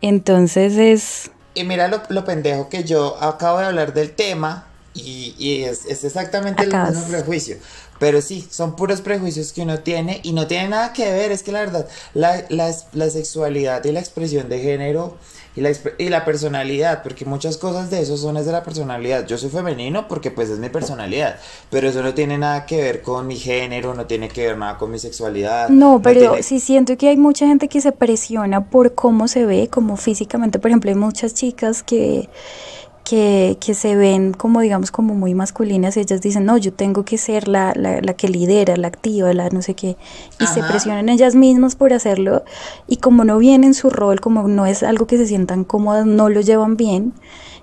Entonces 0.00 0.78
es... 0.78 1.30
Y 1.52 1.64
mira 1.64 1.88
lo, 1.88 2.00
lo 2.08 2.24
pendejo 2.24 2.70
que 2.70 2.82
yo 2.82 3.22
acabo 3.22 3.58
de 3.58 3.66
hablar 3.66 3.92
del 3.92 4.12
tema 4.12 4.66
y, 4.94 5.34
y 5.38 5.64
es, 5.64 5.84
es 5.84 6.02
exactamente 6.02 6.62
el 6.62 6.72
mismo 6.72 7.04
prejuicio. 7.08 7.58
Pero 7.98 8.22
sí, 8.22 8.48
son 8.50 8.74
puros 8.74 9.02
prejuicios 9.02 9.52
que 9.52 9.60
uno 9.60 9.80
tiene 9.80 10.20
y 10.22 10.32
no 10.32 10.46
tiene 10.46 10.68
nada 10.68 10.94
que 10.94 11.12
ver. 11.12 11.30
Es 11.30 11.42
que 11.42 11.52
la 11.52 11.60
verdad, 11.60 11.86
la, 12.14 12.42
la, 12.48 12.74
la 12.94 13.10
sexualidad 13.10 13.84
y 13.84 13.92
la 13.92 14.00
expresión 14.00 14.48
de 14.48 14.60
género 14.60 15.18
y 15.56 15.60
la, 15.60 15.70
y 15.98 16.08
la 16.08 16.24
personalidad, 16.24 17.02
porque 17.02 17.24
muchas 17.24 17.56
cosas 17.56 17.90
de 17.90 18.00
eso 18.00 18.16
son 18.16 18.36
es 18.36 18.46
de 18.46 18.52
la 18.52 18.62
personalidad. 18.64 19.24
Yo 19.26 19.38
soy 19.38 19.50
femenino 19.50 20.08
porque 20.08 20.30
pues 20.30 20.50
es 20.50 20.58
mi 20.58 20.68
personalidad, 20.68 21.36
pero 21.70 21.88
eso 21.88 22.02
no 22.02 22.12
tiene 22.12 22.38
nada 22.38 22.66
que 22.66 22.82
ver 22.82 23.02
con 23.02 23.26
mi 23.26 23.36
género, 23.36 23.94
no 23.94 24.06
tiene 24.06 24.28
que 24.28 24.46
ver 24.48 24.58
nada 24.58 24.78
con 24.78 24.90
mi 24.90 24.98
sexualidad. 24.98 25.68
No, 25.68 26.00
pero 26.02 26.20
tiene- 26.20 26.42
sí 26.42 26.58
siento 26.60 26.96
que 26.96 27.08
hay 27.08 27.16
mucha 27.16 27.46
gente 27.46 27.68
que 27.68 27.80
se 27.80 27.92
presiona 27.92 28.68
por 28.68 28.94
cómo 28.94 29.28
se 29.28 29.44
ve, 29.46 29.68
como 29.68 29.96
físicamente. 29.96 30.58
Por 30.58 30.70
ejemplo, 30.70 30.90
hay 30.90 30.96
muchas 30.96 31.34
chicas 31.34 31.82
que, 31.82 32.28
que, 33.04 33.58
que 33.60 33.74
se 33.74 33.96
ven 33.96 34.32
como, 34.32 34.60
digamos, 34.60 34.90
como 34.90 35.14
muy 35.14 35.34
masculinas. 35.34 35.96
Ellas 35.96 36.20
dicen, 36.22 36.44
no, 36.46 36.56
yo 36.58 36.72
tengo 36.72 37.04
que 37.04 37.18
ser 37.18 37.48
la, 37.48 37.72
la, 37.76 38.00
la 38.00 38.14
que 38.14 38.28
lidera, 38.28 38.76
la 38.76 38.88
activa, 38.88 39.32
la 39.34 39.48
no 39.50 39.62
sé 39.62 39.74
qué. 39.74 39.96
Y 40.38 40.46
se 40.48 40.64
presionan 40.64 41.08
ellas 41.08 41.34
mismas 41.34 41.76
por 41.76 41.92
hacerlo. 41.92 42.44
Y 42.86 42.96
como 42.96 43.24
no 43.24 43.38
viene 43.38 43.66
en 43.66 43.74
su 43.74 43.90
rol, 43.90 44.20
como 44.20 44.48
no 44.48 44.66
es 44.66 44.82
algo 44.82 45.06
que 45.06 45.18
se 45.18 45.26
sientan 45.26 45.64
cómodas, 45.64 46.06
no 46.06 46.28
lo 46.30 46.40
llevan 46.40 46.76
bien. 46.76 47.12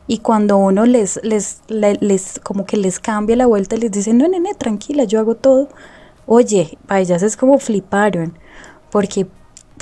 Y 0.07 0.19
cuando 0.19 0.57
uno 0.57 0.85
les, 0.85 1.19
les, 1.23 1.61
le- 1.67 1.97
les, 2.01 2.39
como 2.43 2.65
que 2.65 2.77
les 2.77 2.99
cambia 2.99 3.35
la 3.35 3.45
vuelta 3.47 3.75
y 3.75 3.79
les 3.79 3.91
dice, 3.91 4.13
no, 4.13 4.27
nene, 4.27 4.53
tranquila, 4.55 5.05
yo 5.05 5.19
hago 5.19 5.35
todo. 5.35 5.69
Oye, 6.25 6.77
para 6.87 7.01
ellas 7.01 7.23
es 7.23 7.35
como 7.37 7.57
fliparon, 7.59 8.37
porque 8.91 9.27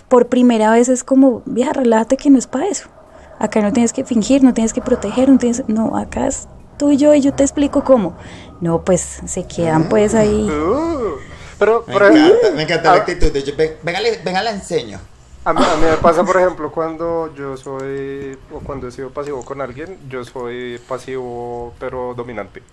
por 0.08 0.28
primera 0.28 0.72
vez 0.72 0.90
es 0.90 1.04
como, 1.04 1.42
vieja, 1.46 1.74
relájate 1.74 2.18
que 2.18 2.30
no 2.30 2.38
es 2.40 2.48
para 2.48 2.68
eso. 2.68 2.90
Acá 3.40 3.62
no 3.62 3.72
tienes 3.74 3.94
que 3.94 4.04
fingir, 4.04 4.44
no 4.44 4.54
tienes 4.54 4.74
que 4.74 4.82
proteger, 4.82 5.30
no 5.30 5.38
tienes, 5.38 5.64
no, 5.68 5.98
acá 5.98 6.28
es 6.28 6.48
tú 6.78 6.92
y 6.92 6.98
yo 6.98 7.14
y 7.16 7.22
yo 7.22 7.34
te 7.34 7.44
explico 7.44 7.84
cómo. 7.84 8.16
No, 8.62 8.82
pues 8.84 9.22
se 9.26 9.46
quedan 9.48 9.90
pues 9.90 10.14
ahí. 10.14 10.48
Pero, 11.60 11.84
Me 11.88 11.94
pero- 11.94 12.08
encanta, 12.08 12.52
me 12.56 12.64
encanta 12.64 12.90
la 12.92 12.96
a- 12.96 13.00
actitud 13.00 13.32
de 13.34 13.44
yo, 13.44 13.54
"Ve- 13.58 13.78
venga, 13.84 14.00
la 14.42 14.52
enseño. 14.52 14.98
A 15.44 15.52
mí, 15.54 15.60
a 15.62 15.76
mí 15.76 15.82
me 15.92 15.98
pasa, 16.02 16.24
por 16.24 16.38
ejemplo, 16.38 16.72
cuando 16.72 17.34
yo 17.36 17.58
soy, 17.58 18.38
o 18.54 18.60
cuando 18.60 18.88
he 18.88 18.92
sido 18.92 19.10
pasivo 19.10 19.44
con 19.44 19.60
alguien, 19.60 19.98
yo 20.10 20.24
soy 20.24 20.80
pasivo 20.88 21.74
pero 21.80 22.14
dominante. 22.16 22.64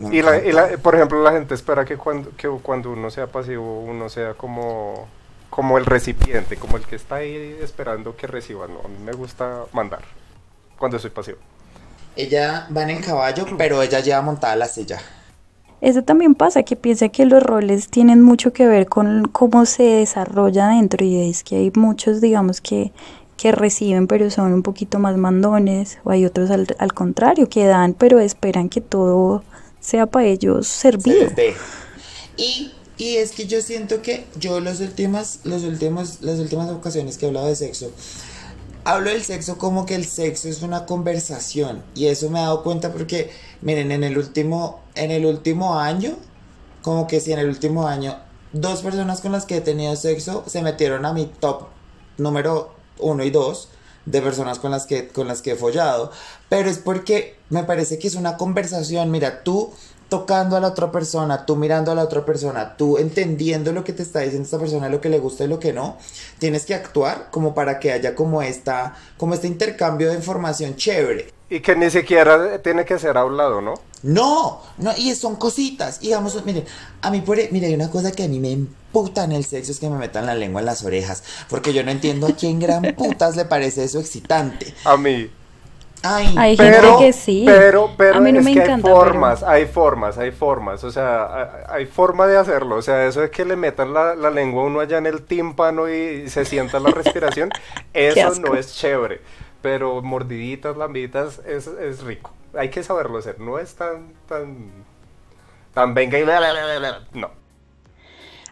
Y, 0.00 0.20
la, 0.20 0.36
y 0.36 0.50
encanta. 0.50 0.70
la- 0.72 0.78
por 0.78 0.94
ejemplo, 0.94 1.22
la 1.22 1.32
gente 1.32 1.54
espera 1.54 1.84
que 1.86 1.96
cuando, 1.96 2.30
que 2.36 2.48
cuando 2.62 2.90
uno 2.90 3.10
sea 3.10 3.26
pasivo, 3.26 3.80
uno 3.80 4.10
sea 4.10 4.34
como, 4.34 5.08
como 5.50 5.78
el 5.78 5.86
recipiente, 5.86 6.56
como 6.56 6.76
el 6.76 6.84
que 6.84 6.96
está 6.96 7.16
ahí 7.16 7.58
esperando 7.60 8.16
que 8.16 8.26
reciba. 8.26 8.66
No, 8.66 8.80
a 8.84 8.88
mí 8.88 8.98
me 9.04 9.12
gusta 9.12 9.64
mandar 9.72 10.02
cuando 10.78 10.98
soy 10.98 11.10
pasivo. 11.10 11.38
Ella 12.14 12.68
va 12.74 12.82
en 12.90 13.02
caballo, 13.02 13.46
pero 13.58 13.82
ella 13.82 14.00
lleva 14.00 14.22
montada 14.22 14.56
la 14.56 14.66
silla. 14.66 14.98
Eso 15.82 16.02
también 16.02 16.34
pasa, 16.34 16.62
que 16.62 16.74
piensa 16.74 17.10
que 17.10 17.26
los 17.26 17.42
roles 17.42 17.88
tienen 17.88 18.22
mucho 18.22 18.52
que 18.52 18.66
ver 18.66 18.86
con 18.86 19.28
cómo 19.28 19.66
se 19.66 19.82
desarrolla 19.82 20.68
dentro 20.68 21.04
y 21.04 21.28
es 21.28 21.44
que 21.44 21.56
hay 21.56 21.72
muchos, 21.74 22.22
digamos, 22.22 22.62
que, 22.62 22.92
que 23.36 23.52
reciben 23.52 24.06
pero 24.06 24.30
son 24.30 24.54
un 24.54 24.62
poquito 24.62 24.98
más 24.98 25.18
mandones 25.18 25.98
o 26.04 26.10
hay 26.10 26.24
otros 26.24 26.50
al, 26.50 26.66
al 26.78 26.94
contrario, 26.94 27.50
que 27.50 27.66
dan 27.66 27.92
pero 27.92 28.20
esperan 28.20 28.70
que 28.70 28.80
todo 28.80 29.44
sea 29.80 30.06
para 30.06 30.26
ellos 30.26 30.66
Se 30.66 30.90
servido. 30.90 31.28
Y, 32.38 32.72
y 32.98 33.16
es 33.16 33.32
que 33.32 33.46
yo 33.46 33.60
siento 33.60 34.02
que 34.02 34.24
yo 34.38 34.60
los 34.60 34.80
últimas, 34.80 35.40
los 35.44 35.62
últimos, 35.64 36.18
las 36.22 36.38
últimas 36.38 36.70
ocasiones 36.70 37.18
que 37.18 37.26
he 37.26 37.28
hablado 37.28 37.46
de 37.46 37.56
sexo, 37.56 37.90
hablo 38.84 39.10
del 39.10 39.22
sexo 39.22 39.58
como 39.58 39.84
que 39.84 39.94
el 39.94 40.06
sexo 40.06 40.48
es 40.48 40.62
una 40.62 40.86
conversación. 40.86 41.82
Y 41.94 42.06
eso 42.06 42.30
me 42.30 42.38
he 42.38 42.42
dado 42.42 42.62
cuenta 42.62 42.92
porque 42.92 43.30
miren, 43.60 43.92
en 43.92 44.04
el 44.04 44.16
último 44.16 44.80
en 44.94 45.10
el 45.10 45.26
último 45.26 45.78
año, 45.78 46.16
como 46.82 47.06
que 47.06 47.20
si 47.20 47.32
en 47.32 47.38
el 47.38 47.48
último 47.48 47.86
año 47.86 48.16
dos 48.52 48.80
personas 48.80 49.20
con 49.20 49.32
las 49.32 49.44
que 49.44 49.56
he 49.56 49.60
tenido 49.60 49.94
sexo 49.96 50.44
se 50.46 50.62
metieron 50.62 51.04
a 51.04 51.12
mi 51.12 51.26
top 51.26 51.64
número 52.16 52.74
uno 52.98 53.24
y 53.24 53.30
dos 53.30 53.68
de 54.06 54.22
personas 54.22 54.58
con 54.58 54.70
las 54.70 54.86
que 54.86 55.08
con 55.08 55.26
las 55.26 55.42
que 55.42 55.52
he 55.52 55.56
follado, 55.56 56.12
pero 56.48 56.70
es 56.70 56.78
porque 56.78 57.36
me 57.50 57.64
parece 57.64 57.98
que 57.98 58.06
es 58.06 58.14
una 58.14 58.36
conversación, 58.36 59.10
mira, 59.10 59.42
tú 59.42 59.72
tocando 60.08 60.56
a 60.56 60.60
la 60.60 60.68
otra 60.68 60.90
persona, 60.92 61.44
tú 61.44 61.56
mirando 61.56 61.90
a 61.90 61.94
la 61.94 62.02
otra 62.02 62.24
persona, 62.24 62.76
tú 62.76 62.98
entendiendo 62.98 63.72
lo 63.72 63.84
que 63.84 63.92
te 63.92 64.02
está 64.02 64.20
diciendo 64.20 64.44
esta 64.44 64.58
persona, 64.58 64.88
lo 64.88 65.00
que 65.00 65.08
le 65.08 65.18
gusta 65.18 65.44
y 65.44 65.48
lo 65.48 65.58
que 65.58 65.72
no, 65.72 65.96
tienes 66.38 66.64
que 66.64 66.74
actuar 66.74 67.28
como 67.30 67.54
para 67.54 67.78
que 67.78 67.92
haya 67.92 68.14
como 68.14 68.42
esta, 68.42 68.94
como 69.16 69.34
este 69.34 69.46
intercambio 69.46 70.08
de 70.08 70.16
información 70.16 70.76
chévere. 70.76 71.32
Y 71.48 71.60
que 71.60 71.76
ni 71.76 71.90
siquiera 71.90 72.60
tiene 72.60 72.84
que 72.84 72.98
ser 72.98 73.16
hablado, 73.16 73.60
¿no? 73.60 73.74
No, 74.02 74.62
no, 74.78 74.92
y 74.96 75.14
son 75.14 75.36
cositas. 75.36 75.98
Y 76.00 76.06
digamos, 76.06 76.44
miren, 76.44 76.64
a 77.02 77.10
mí, 77.10 77.20
por, 77.20 77.38
e, 77.38 77.48
mire, 77.52 77.68
hay 77.68 77.74
una 77.74 77.90
cosa 77.90 78.10
que 78.10 78.24
a 78.24 78.28
mí 78.28 78.40
me 78.40 78.50
emputa 78.50 79.24
en 79.24 79.32
el 79.32 79.44
sexo 79.44 79.70
es 79.70 79.78
que 79.78 79.88
me 79.88 79.96
metan 79.96 80.26
la 80.26 80.34
lengua 80.34 80.60
en 80.60 80.66
las 80.66 80.84
orejas. 80.84 81.22
Porque 81.48 81.72
yo 81.72 81.84
no 81.84 81.92
entiendo 81.92 82.26
a 82.26 82.32
quién 82.32 82.58
gran 82.58 82.82
putas 82.96 83.36
le 83.36 83.44
parece 83.44 83.84
eso 83.84 84.00
excitante. 84.00 84.74
A 84.84 84.96
mí. 84.96 85.30
Ay, 86.02 86.34
hay 86.38 86.56
gente 86.56 86.88
que 86.98 87.12
sí. 87.12 87.44
Pero, 87.46 87.90
pero 87.96 88.16
a 88.16 88.20
mí 88.20 88.32
no 88.32 88.42
me 88.42 88.52
encanta, 88.52 88.88
hay 88.88 88.94
formas, 88.94 89.42
hay 89.42 89.66
formas, 89.66 90.18
hay 90.18 90.30
formas. 90.30 90.84
O 90.84 90.90
sea, 90.90 91.66
hay, 91.68 91.86
forma 91.86 92.26
de 92.26 92.36
hacerlo. 92.36 92.76
O 92.76 92.82
sea, 92.82 93.06
eso 93.06 93.20
de 93.20 93.30
que 93.30 93.44
le 93.44 93.56
metan 93.56 93.92
la, 93.92 94.14
la 94.14 94.30
lengua 94.30 94.64
uno 94.64 94.80
allá 94.80 94.98
en 94.98 95.06
el 95.06 95.22
tímpano 95.22 95.88
y 95.88 96.28
se 96.28 96.44
sienta 96.44 96.78
la 96.78 96.90
respiración, 96.90 97.50
eso 97.94 98.40
no 98.40 98.54
es 98.54 98.76
chévere 98.76 99.20
pero 99.66 100.00
mordiditas, 100.00 100.76
lambiditas, 100.76 101.40
es, 101.40 101.66
es 101.66 102.04
rico. 102.04 102.32
Hay 102.54 102.70
que 102.70 102.84
saberlo 102.84 103.18
hacer, 103.18 103.40
no 103.40 103.58
es 103.58 103.74
tan, 103.74 104.14
tan, 104.28 104.70
tan 105.74 105.92
venga 105.92 106.20
y 106.20 106.24
no. 107.12 107.32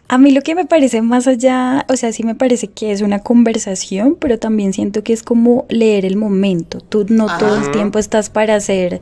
A 0.07 0.17
mí 0.19 0.31
lo 0.31 0.41
que 0.41 0.53
me 0.53 0.65
parece 0.65 1.01
más 1.01 1.27
allá, 1.27 1.85
o 1.89 1.95
sea, 1.95 2.11
sí 2.13 2.23
me 2.23 2.35
parece 2.35 2.67
que 2.67 2.91
es 2.91 3.01
una 3.01 3.19
conversación, 3.19 4.17
pero 4.19 4.37
también 4.37 4.71
siento 4.71 5.03
que 5.03 5.13
es 5.13 5.23
como 5.23 5.65
leer 5.67 6.05
el 6.05 6.15
momento. 6.15 6.79
Tú 6.79 7.05
no 7.09 7.25
todo 7.39 7.57
el 7.57 7.71
tiempo 7.71 7.97
estás 7.97 8.29
para 8.29 8.55
hacer 8.55 9.01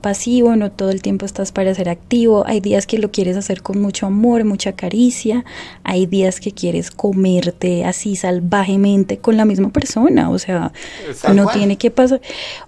pasivo, 0.00 0.56
no 0.56 0.70
todo 0.70 0.90
el 0.90 1.02
tiempo 1.02 1.26
estás 1.26 1.52
para 1.52 1.74
ser 1.74 1.88
activo, 1.88 2.44
hay 2.46 2.60
días 2.60 2.86
que 2.86 2.98
lo 2.98 3.10
quieres 3.10 3.36
hacer 3.36 3.62
con 3.62 3.80
mucho 3.80 4.06
amor, 4.06 4.44
mucha 4.44 4.72
caricia, 4.72 5.44
hay 5.82 6.06
días 6.06 6.40
que 6.40 6.52
quieres 6.52 6.90
comerte 6.90 7.84
así 7.84 8.16
salvajemente 8.16 9.18
con 9.18 9.36
la 9.36 9.44
misma 9.44 9.70
persona, 9.70 10.30
o 10.30 10.38
sea, 10.38 10.72
no 11.34 11.48
tiene 11.48 11.76
que 11.76 11.90
pasar, 11.90 12.20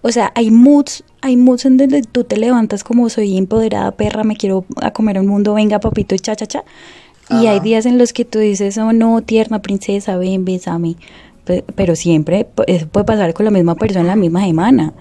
o 0.03 0.11
sea, 0.11 0.33
hay 0.35 0.51
moods, 0.51 1.05
hay 1.21 1.37
moods 1.37 1.65
en 1.65 1.77
donde 1.77 2.03
tú 2.03 2.25
te 2.25 2.37
levantas 2.37 2.85
como 2.85 3.09
soy 3.09 3.37
empoderada 3.37 3.93
perra, 3.93 4.25
me 4.25 4.37
quiero 4.37 4.65
a 4.83 4.91
comer 4.91 5.19
un 5.19 5.27
mundo, 5.27 5.55
venga 5.55 5.79
papito, 5.79 6.17
cha 6.17 6.35
cha 6.35 6.47
cha, 6.47 6.65
y 7.31 7.47
hay 7.47 7.61
días 7.61 7.87
en 7.87 7.99
los 7.99 8.13
que 8.13 8.25
tú 8.25 8.39
dices, 8.39 8.77
oh 8.79 8.93
no, 8.93 9.23
tierna 9.23 9.63
princesa, 9.63 10.17
ven, 10.17 10.45
bésame, 10.45 10.97
pero 11.75 11.97
siempre 11.97 12.49
eso 12.67 12.89
puede 12.89 13.05
pasar 13.05 13.33
con 13.35 13.45
la 13.45 13.51
misma 13.51 13.75
persona 13.75 14.01
en 14.01 14.07
la 14.07 14.17
misma 14.17 14.45
semana. 14.45 14.93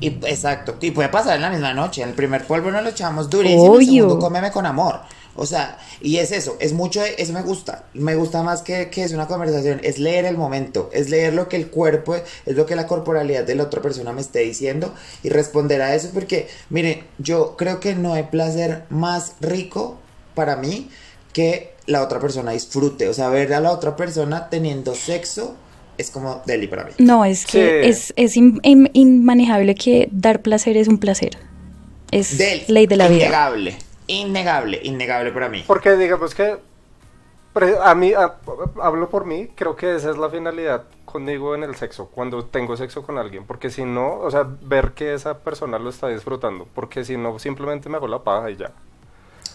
Y, 0.00 0.08
exacto, 0.08 0.76
y 0.80 0.90
puede 0.92 1.10
pasar 1.10 1.36
en 1.36 1.42
la 1.42 1.50
misma 1.50 1.74
noche. 1.74 2.02
En 2.02 2.10
el 2.10 2.14
primer 2.14 2.46
polvo 2.46 2.70
nos 2.70 2.82
lo 2.82 2.88
echamos 2.88 3.28
durísimo, 3.28 3.78
el 3.78 3.86
segundo 3.86 4.18
cómeme 4.18 4.50
con 4.50 4.66
amor. 4.66 5.00
O 5.36 5.46
sea, 5.46 5.78
y 6.00 6.16
es 6.16 6.32
eso, 6.32 6.56
es 6.58 6.72
mucho, 6.72 7.02
eso 7.02 7.32
me 7.32 7.42
gusta. 7.42 7.84
Me 7.94 8.14
gusta 8.14 8.42
más 8.42 8.62
que, 8.62 8.90
que 8.90 9.04
es 9.04 9.12
una 9.12 9.26
conversación, 9.26 9.80
es 9.82 9.98
leer 9.98 10.24
el 10.24 10.36
momento, 10.36 10.90
es 10.92 11.08
leer 11.08 11.34
lo 11.34 11.48
que 11.48 11.56
el 11.56 11.68
cuerpo, 11.68 12.14
es 12.14 12.56
lo 12.56 12.66
que 12.66 12.76
la 12.76 12.86
corporalidad 12.86 13.44
de 13.44 13.54
la 13.54 13.64
otra 13.64 13.80
persona 13.80 14.12
me 14.12 14.20
esté 14.20 14.40
diciendo 14.40 14.92
y 15.22 15.28
responder 15.28 15.82
a 15.82 15.94
eso. 15.94 16.10
Porque, 16.12 16.48
miren, 16.68 17.04
yo 17.18 17.56
creo 17.56 17.78
que 17.78 17.94
no 17.94 18.14
hay 18.14 18.24
placer 18.24 18.84
más 18.90 19.34
rico 19.40 19.98
para 20.34 20.56
mí 20.56 20.90
que 21.32 21.74
la 21.86 22.02
otra 22.02 22.20
persona 22.20 22.52
disfrute. 22.52 23.08
O 23.08 23.14
sea, 23.14 23.28
ver 23.28 23.52
a 23.54 23.60
la 23.60 23.72
otra 23.72 23.96
persona 23.96 24.48
teniendo 24.48 24.94
sexo 24.94 25.56
es 25.98 26.10
como 26.10 26.42
deli 26.46 26.66
para 26.66 26.84
mí. 26.84 26.92
No, 26.98 27.24
es 27.24 27.46
que 27.46 27.88
es, 27.88 28.12
es 28.16 28.36
inmanejable 28.36 29.74
que 29.74 30.08
dar 30.12 30.42
placer 30.42 30.76
es 30.76 30.88
un 30.88 30.98
placer. 30.98 31.38
Es 32.10 32.38
ley 32.68 32.86
de 32.86 32.96
la 32.96 33.08
vida. 33.08 33.26
Innegable, 33.26 33.78
innegable, 34.06 34.80
innegable 34.82 35.32
para 35.32 35.48
mí. 35.48 35.64
Porque 35.66 35.96
digamos 35.96 36.34
que 36.34 36.58
a 37.82 37.94
mí, 37.94 38.12
hablo 38.80 39.10
por 39.10 39.24
mí, 39.26 39.48
creo 39.54 39.76
que 39.76 39.96
esa 39.96 40.10
es 40.10 40.16
la 40.16 40.30
finalidad 40.30 40.84
conmigo 41.04 41.54
en 41.54 41.64
el 41.64 41.74
sexo, 41.74 42.06
cuando 42.06 42.44
tengo 42.44 42.76
sexo 42.76 43.02
con 43.02 43.18
alguien, 43.18 43.44
porque 43.44 43.70
si 43.70 43.84
no, 43.84 44.18
o 44.18 44.30
sea, 44.30 44.46
ver 44.62 44.92
que 44.92 45.14
esa 45.14 45.38
persona 45.38 45.78
lo 45.78 45.90
está 45.90 46.08
disfrutando, 46.08 46.68
porque 46.72 47.04
si 47.04 47.16
no, 47.16 47.38
simplemente 47.38 47.88
me 47.88 47.96
hago 47.96 48.06
la 48.06 48.22
paja 48.22 48.50
y 48.50 48.56
ya. 48.56 48.72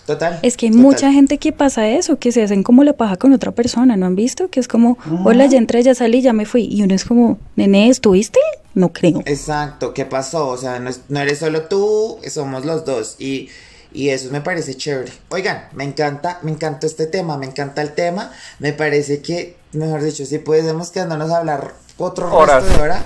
Total. 0.06 0.40
Es 0.44 0.56
que 0.56 0.68
hay 0.68 0.72
mucha 0.72 1.12
gente 1.12 1.40
que 1.40 1.52
pasa 1.52 1.88
eso, 1.90 2.18
que 2.18 2.32
se 2.32 2.44
hacen 2.44 2.64
como 2.64 2.84
la 2.84 2.94
paja 2.94 3.18
con 3.18 3.34
otra 3.34 3.52
persona, 3.52 3.98
¿no 3.98 4.06
han 4.06 4.16
visto? 4.16 4.50
Que 4.50 4.60
es 4.60 4.68
como, 4.68 4.98
hola, 5.24 5.48
ya 5.48 5.58
entré, 5.58 5.82
ya 5.82 5.96
salí, 5.96 6.22
ya 6.22 6.32
me 6.32 6.46
fui. 6.46 6.68
Y 6.70 6.84
uno 6.84 6.94
es 6.94 7.06
como, 7.06 7.40
nene, 7.56 7.90
¿estuviste? 7.90 8.40
No 8.76 8.94
creo. 8.94 9.24
Exacto, 9.26 9.94
¿qué 9.94 10.06
pasó? 10.06 10.48
O 10.50 10.58
sea, 10.58 10.80
no, 10.80 11.20
eres 11.20 11.40
solo 11.40 11.64
tú, 11.64 12.20
somos 12.30 12.66
los 12.66 12.86
dos. 12.86 13.16
Y, 13.20 13.50
y 13.94 14.10
eso 14.10 14.30
me 14.32 14.42
parece 14.42 14.76
chévere. 14.76 15.12
Oigan, 15.30 15.70
me 15.74 15.84
encanta, 15.84 16.40
me 16.44 16.52
encanta 16.52 16.86
este 16.86 17.08
tema, 17.08 17.38
me 17.38 17.48
encanta 17.48 17.82
el 17.82 17.94
tema. 17.94 18.32
Me 18.60 18.74
parece 18.74 19.22
que, 19.22 19.58
mejor 19.72 20.04
dicho, 20.04 20.26
si 20.26 20.38
podemos 20.38 20.92
quedarnos 20.92 21.32
a 21.32 21.38
hablar 21.38 21.74
otro 21.98 22.30
resto 22.46 22.74
de 22.74 22.82
hora 22.82 23.04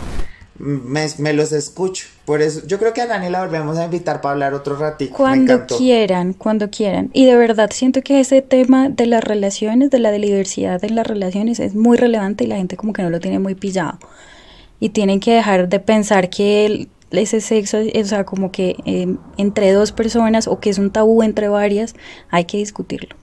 me, 0.59 1.33
los 1.33 1.51
escucho. 1.51 2.07
Por 2.25 2.41
eso, 2.41 2.61
yo 2.67 2.77
creo 2.79 2.93
que 2.93 3.01
a 3.01 3.07
Dani 3.07 3.29
la 3.29 3.41
volvemos 3.41 3.77
a 3.77 3.85
invitar 3.85 4.21
para 4.21 4.33
hablar 4.33 4.53
otro 4.53 4.75
ratito. 4.75 5.15
Cuando 5.15 5.65
quieran, 5.65 6.33
cuando 6.33 6.69
quieran. 6.69 7.09
Y 7.13 7.25
de 7.25 7.35
verdad 7.35 7.71
siento 7.73 8.01
que 8.01 8.19
ese 8.19 8.41
tema 8.41 8.89
de 8.89 9.05
las 9.05 9.23
relaciones, 9.23 9.89
de 9.89 9.99
la 9.99 10.11
diversidad 10.11 10.83
en 10.83 10.95
las 10.95 11.07
relaciones, 11.07 11.59
es 11.59 11.75
muy 11.75 11.97
relevante 11.97 12.43
y 12.43 12.47
la 12.47 12.57
gente 12.57 12.77
como 12.77 12.93
que 12.93 13.01
no 13.01 13.09
lo 13.09 13.19
tiene 13.19 13.39
muy 13.39 13.55
pillado. 13.55 13.97
Y 14.79 14.89
tienen 14.89 15.19
que 15.19 15.33
dejar 15.33 15.69
de 15.69 15.79
pensar 15.79 16.29
que 16.29 16.87
ese 17.11 17.41
sexo, 17.41 17.77
o 17.79 18.05
sea, 18.05 18.25
como 18.25 18.51
que 18.51 18.75
eh, 18.85 19.15
entre 19.37 19.71
dos 19.71 19.91
personas 19.91 20.47
o 20.47 20.59
que 20.59 20.69
es 20.69 20.77
un 20.77 20.91
tabú 20.91 21.23
entre 21.23 21.47
varias, 21.47 21.95
hay 22.29 22.45
que 22.45 22.57
discutirlo. 22.57 23.15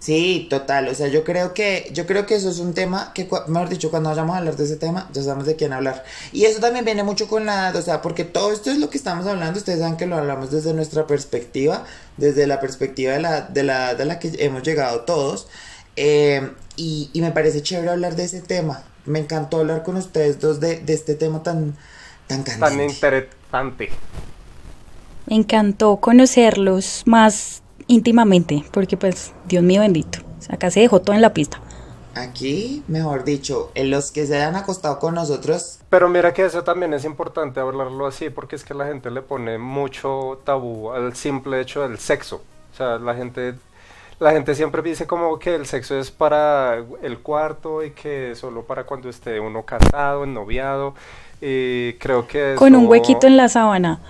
Sí, 0.00 0.46
total. 0.48 0.88
O 0.88 0.94
sea, 0.94 1.08
yo 1.08 1.24
creo 1.24 1.52
que, 1.52 1.90
yo 1.92 2.06
creo 2.06 2.24
que 2.24 2.34
eso 2.34 2.48
es 2.48 2.58
un 2.58 2.72
tema 2.72 3.12
que, 3.12 3.28
mejor 3.48 3.68
dicho, 3.68 3.90
cuando 3.90 4.08
vayamos 4.08 4.34
a 4.34 4.38
hablar 4.38 4.56
de 4.56 4.64
ese 4.64 4.76
tema, 4.76 5.10
ya 5.12 5.22
sabemos 5.22 5.44
de 5.44 5.56
quién 5.56 5.74
hablar. 5.74 6.04
Y 6.32 6.46
eso 6.46 6.58
también 6.58 6.86
viene 6.86 7.02
mucho 7.04 7.28
con 7.28 7.44
la, 7.44 7.70
o 7.76 7.82
sea, 7.82 8.00
porque 8.00 8.24
todo 8.24 8.50
esto 8.50 8.70
es 8.70 8.78
lo 8.78 8.88
que 8.88 8.96
estamos 8.96 9.26
hablando. 9.26 9.58
Ustedes 9.58 9.80
saben 9.80 9.98
que 9.98 10.06
lo 10.06 10.16
hablamos 10.16 10.50
desde 10.50 10.72
nuestra 10.72 11.06
perspectiva, 11.06 11.84
desde 12.16 12.46
la 12.46 12.60
perspectiva 12.60 13.12
de 13.12 13.20
la, 13.20 13.42
de 13.42 13.62
la, 13.62 13.94
de 13.94 14.06
la 14.06 14.18
que 14.18 14.32
hemos 14.38 14.62
llegado 14.62 15.02
todos. 15.02 15.48
Eh, 15.96 16.50
y, 16.76 17.10
y, 17.12 17.20
me 17.20 17.32
parece 17.32 17.62
chévere 17.62 17.90
hablar 17.90 18.16
de 18.16 18.24
ese 18.24 18.40
tema. 18.40 18.84
Me 19.04 19.18
encantó 19.18 19.58
hablar 19.58 19.82
con 19.82 19.96
ustedes 19.96 20.40
dos 20.40 20.60
de, 20.60 20.80
de 20.80 20.94
este 20.94 21.14
tema 21.14 21.42
tan, 21.42 21.76
tan 22.26 22.42
candente. 22.42 23.00
Tan 23.00 23.14
interesante. 23.14 23.90
Me 25.26 25.36
encantó 25.36 25.98
conocerlos 25.98 27.02
más 27.04 27.62
íntimamente, 27.90 28.64
porque 28.70 28.96
pues, 28.96 29.32
Dios 29.48 29.64
mío 29.64 29.80
bendito, 29.80 30.20
acá 30.48 30.70
se 30.70 30.80
dejó 30.80 31.00
todo 31.00 31.16
en 31.16 31.22
la 31.22 31.34
pista. 31.34 31.60
Aquí, 32.14 32.82
mejor 32.88 33.24
dicho, 33.24 33.70
en 33.74 33.90
los 33.90 34.10
que 34.10 34.26
se 34.26 34.36
hayan 34.36 34.56
acostado 34.56 34.98
con 34.98 35.14
nosotros. 35.14 35.78
Pero 35.90 36.08
mira 36.08 36.32
que 36.32 36.44
eso 36.44 36.64
también 36.64 36.92
es 36.94 37.04
importante 37.04 37.60
hablarlo 37.60 38.06
así, 38.06 38.30
porque 38.30 38.56
es 38.56 38.64
que 38.64 38.74
la 38.74 38.86
gente 38.86 39.10
le 39.10 39.22
pone 39.22 39.58
mucho 39.58 40.40
tabú 40.44 40.90
al 40.92 41.14
simple 41.14 41.60
hecho 41.60 41.82
del 41.82 41.98
sexo. 41.98 42.42
O 42.72 42.76
sea, 42.76 42.98
la 42.98 43.14
gente, 43.14 43.54
la 44.18 44.32
gente 44.32 44.54
siempre 44.54 44.82
dice 44.82 45.06
como 45.06 45.38
que 45.38 45.54
el 45.54 45.66
sexo 45.66 45.98
es 45.98 46.10
para 46.10 46.84
el 47.02 47.18
cuarto 47.18 47.84
y 47.84 47.90
que 47.90 48.34
solo 48.34 48.62
para 48.62 48.84
cuando 48.84 49.08
esté 49.08 49.40
uno 49.40 49.64
casado, 49.64 50.24
ennoviado. 50.24 50.94
Y 51.40 51.94
creo 51.94 52.26
que 52.26 52.54
Con 52.56 52.74
un 52.74 52.86
huequito 52.86 53.26
en 53.26 53.36
la 53.36 53.48
sábana. 53.48 54.00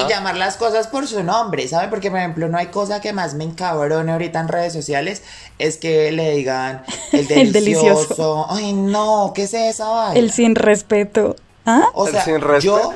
Y 0.00 0.08
llamar 0.08 0.36
las 0.36 0.56
cosas 0.56 0.86
por 0.86 1.06
su 1.06 1.22
nombre, 1.22 1.68
¿sabe? 1.68 1.88
Porque, 1.88 2.10
por 2.10 2.18
ejemplo, 2.18 2.48
no 2.48 2.56
hay 2.56 2.66
cosa 2.68 3.00
que 3.00 3.12
más 3.12 3.34
me 3.34 3.44
encabrone 3.44 4.12
ahorita 4.12 4.40
en 4.40 4.48
redes 4.48 4.72
sociales 4.72 5.22
es 5.58 5.76
que 5.76 6.10
le 6.12 6.36
digan 6.36 6.84
el 7.12 7.52
delicioso. 7.52 8.46
Ay, 8.48 8.72
no, 8.72 9.32
¿qué 9.34 9.42
es 9.42 9.54
esa 9.54 10.14
El 10.14 10.30
sin 10.30 10.54
respeto. 10.54 11.36
¿Ah? 11.66 11.88
O 11.94 12.06
sea, 12.06 12.24
sin 12.24 12.40
respeto. 12.40 12.94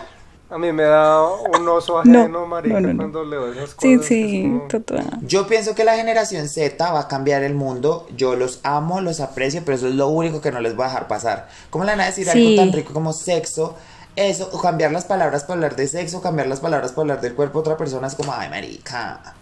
A 0.52 0.58
mí 0.58 0.70
me 0.70 0.82
da 0.82 1.24
un 1.24 1.66
oso 1.66 1.98
ajeno, 2.00 2.28
no, 2.28 2.46
marica, 2.46 2.78
cuando 2.78 3.24
leo 3.24 3.50
esas 3.50 3.74
cosas. 3.74 3.80
Sí, 3.80 3.98
sí, 4.02 4.60
total. 4.68 5.06
Yo 5.22 5.46
pienso 5.46 5.74
que 5.74 5.82
la 5.82 5.96
generación 5.96 6.46
Z 6.46 6.92
va 6.92 7.00
a 7.00 7.08
cambiar 7.08 7.42
el 7.42 7.54
mundo. 7.54 8.06
Yo 8.16 8.36
los 8.36 8.60
amo, 8.62 9.00
los 9.00 9.20
aprecio, 9.20 9.62
pero 9.64 9.76
eso 9.76 9.88
es 9.88 9.94
lo 9.94 10.08
único 10.08 10.42
que 10.42 10.52
no 10.52 10.60
les 10.60 10.76
voy 10.76 10.84
a 10.84 10.88
dejar 10.88 11.08
pasar. 11.08 11.48
¿Cómo 11.70 11.84
le 11.84 11.92
van 11.92 12.02
a 12.02 12.06
decir 12.06 12.28
algo 12.28 12.54
tan 12.56 12.70
rico 12.70 12.92
como 12.92 13.14
sexo? 13.14 13.76
Eso, 14.16 14.50
cambiar 14.60 14.92
las 14.92 15.04
palabras 15.04 15.44
para 15.44 15.54
hablar 15.54 15.76
de 15.76 15.88
sexo, 15.88 16.20
cambiar 16.20 16.46
las 16.46 16.60
palabras 16.60 16.92
para 16.92 17.02
hablar 17.02 17.20
del 17.20 17.34
cuerpo 17.34 17.58
de 17.58 17.60
otra 17.60 17.76
persona 17.76 18.06
es 18.06 18.14
como, 18.14 18.32
ay, 18.32 18.48
marica. 18.48 19.34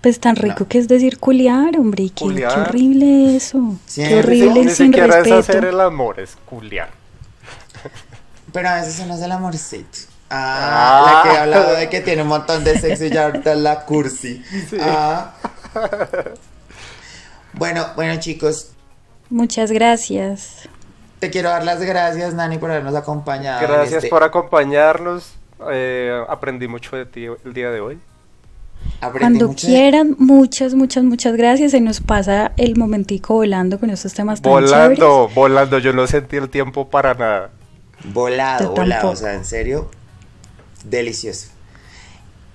Pues 0.00 0.20
tan 0.20 0.36
rico 0.36 0.66
que 0.68 0.78
es 0.78 0.88
decir 0.88 1.18
culiar, 1.18 1.78
hombre, 1.78 2.10
qué, 2.14 2.24
horrible 2.46 3.36
eso. 3.36 3.76
qué 3.94 4.18
horrible 4.18 4.64
Ni 4.64 4.70
siquiera 4.70 5.18
es 5.18 5.32
hacer 5.32 5.64
el 5.64 5.80
amor, 5.80 6.20
es 6.20 6.36
culiar. 6.46 6.90
Pero 8.52 8.68
a 8.68 8.76
veces 8.76 9.00
uno 9.04 9.14
es 9.14 9.22
el 9.22 9.32
amorcito. 9.32 9.98
Ah, 10.30 11.22
la 11.24 11.30
que 11.30 11.36
he 11.36 11.40
hablado 11.40 11.76
de 11.76 11.88
que 11.88 12.00
tiene 12.00 12.22
un 12.22 12.28
montón 12.28 12.64
de 12.64 12.78
sexo 12.78 13.04
y 13.04 13.10
ya 13.10 13.26
ahorita 13.26 13.52
es 13.52 13.58
la 13.58 13.84
cursi. 13.84 14.42
Ah. 14.80 15.34
Bueno, 17.52 17.86
bueno 17.96 18.20
chicos. 18.20 18.72
Muchas 19.30 19.72
gracias. 19.72 20.68
Te 21.18 21.30
quiero 21.30 21.48
dar 21.48 21.64
las 21.64 21.80
gracias, 21.80 22.34
Nani, 22.34 22.58
por 22.58 22.70
habernos 22.70 22.94
acompañado. 22.94 23.60
Gracias 23.66 24.04
este 24.04 24.08
por 24.08 24.22
acompañarnos. 24.22 25.34
Eh, 25.70 26.22
aprendí 26.28 26.68
mucho 26.68 26.96
de 26.96 27.06
ti 27.06 27.24
el 27.24 27.54
día 27.54 27.70
de 27.70 27.80
hoy. 27.80 27.98
Cuando 29.18 29.54
quieran, 29.54 30.14
muchas, 30.18 30.74
muchas, 30.74 31.04
muchas 31.04 31.36
gracias. 31.36 31.72
Se 31.72 31.80
nos 31.80 32.00
pasa 32.00 32.52
el 32.56 32.76
momentico 32.76 33.34
volando 33.34 33.78
con 33.78 33.90
estos 33.90 34.14
temas 34.14 34.40
tan 34.40 34.52
Volando, 34.52 35.28
volando. 35.34 35.78
Yo 35.78 35.92
no 35.92 36.06
sentí 36.06 36.36
el 36.36 36.48
tiempo 36.48 36.88
para 36.88 37.14
nada. 37.14 37.50
Volado, 38.04 38.74
volado. 38.74 39.10
O 39.10 39.16
sea, 39.16 39.34
en 39.34 39.44
serio, 39.44 39.90
delicioso. 40.84 41.55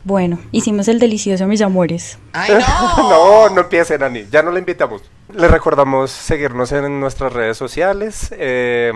Bueno, 0.04 0.40
hicimos 0.52 0.88
el 0.88 1.00
delicioso, 1.00 1.46
mis 1.48 1.62
amores. 1.62 2.18
¡Ay, 2.34 2.54
no! 2.98 3.10
no, 3.10 3.50
no 3.50 3.62
empiecen, 3.62 4.02
Nani. 4.02 4.26
Ya 4.32 4.42
no 4.42 4.52
la 4.52 4.60
invitamos. 4.60 5.04
Les 5.34 5.50
recordamos 5.50 6.12
seguirnos 6.12 6.72
en 6.72 7.00
nuestras 7.00 7.32
redes 7.32 7.58
sociales. 7.58 8.34
Eh, 8.38 8.92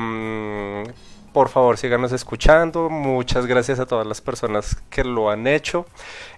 por 1.35 1.49
favor, 1.49 1.77
síganos 1.77 2.11
escuchando. 2.11 2.89
Muchas 2.89 3.45
gracias 3.45 3.79
a 3.79 3.85
todas 3.85 4.07
las 4.07 4.21
personas 4.21 4.77
que 4.89 5.03
lo 5.03 5.29
han 5.29 5.47
hecho. 5.47 5.85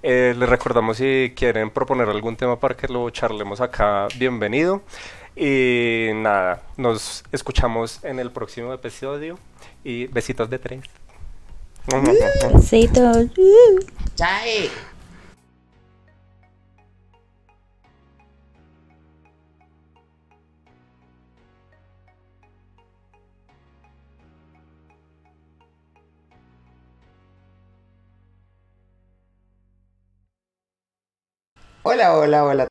Eh, 0.02 0.34
les 0.36 0.50
recordamos 0.50 0.98
si 0.98 1.34
quieren 1.36 1.70
proponer 1.70 2.10
algún 2.10 2.36
tema 2.36 2.60
para 2.60 2.76
que 2.76 2.88
lo 2.88 3.08
charlemos 3.12 3.62
acá, 3.62 4.08
bienvenido. 4.18 4.82
Y 5.36 6.10
nada, 6.16 6.64
nos 6.78 7.24
escuchamos 7.32 8.04
en 8.04 8.18
el 8.18 8.32
próximo 8.32 8.74
episodio. 8.74 9.38
Y 9.84 10.08
besitos 10.08 10.50
de 10.50 10.58
tres. 10.58 10.82
Besitos. 11.88 13.28
Chao. 14.16 14.28
Hola, 31.84 32.14
hola, 32.18 32.44
hola. 32.44 32.66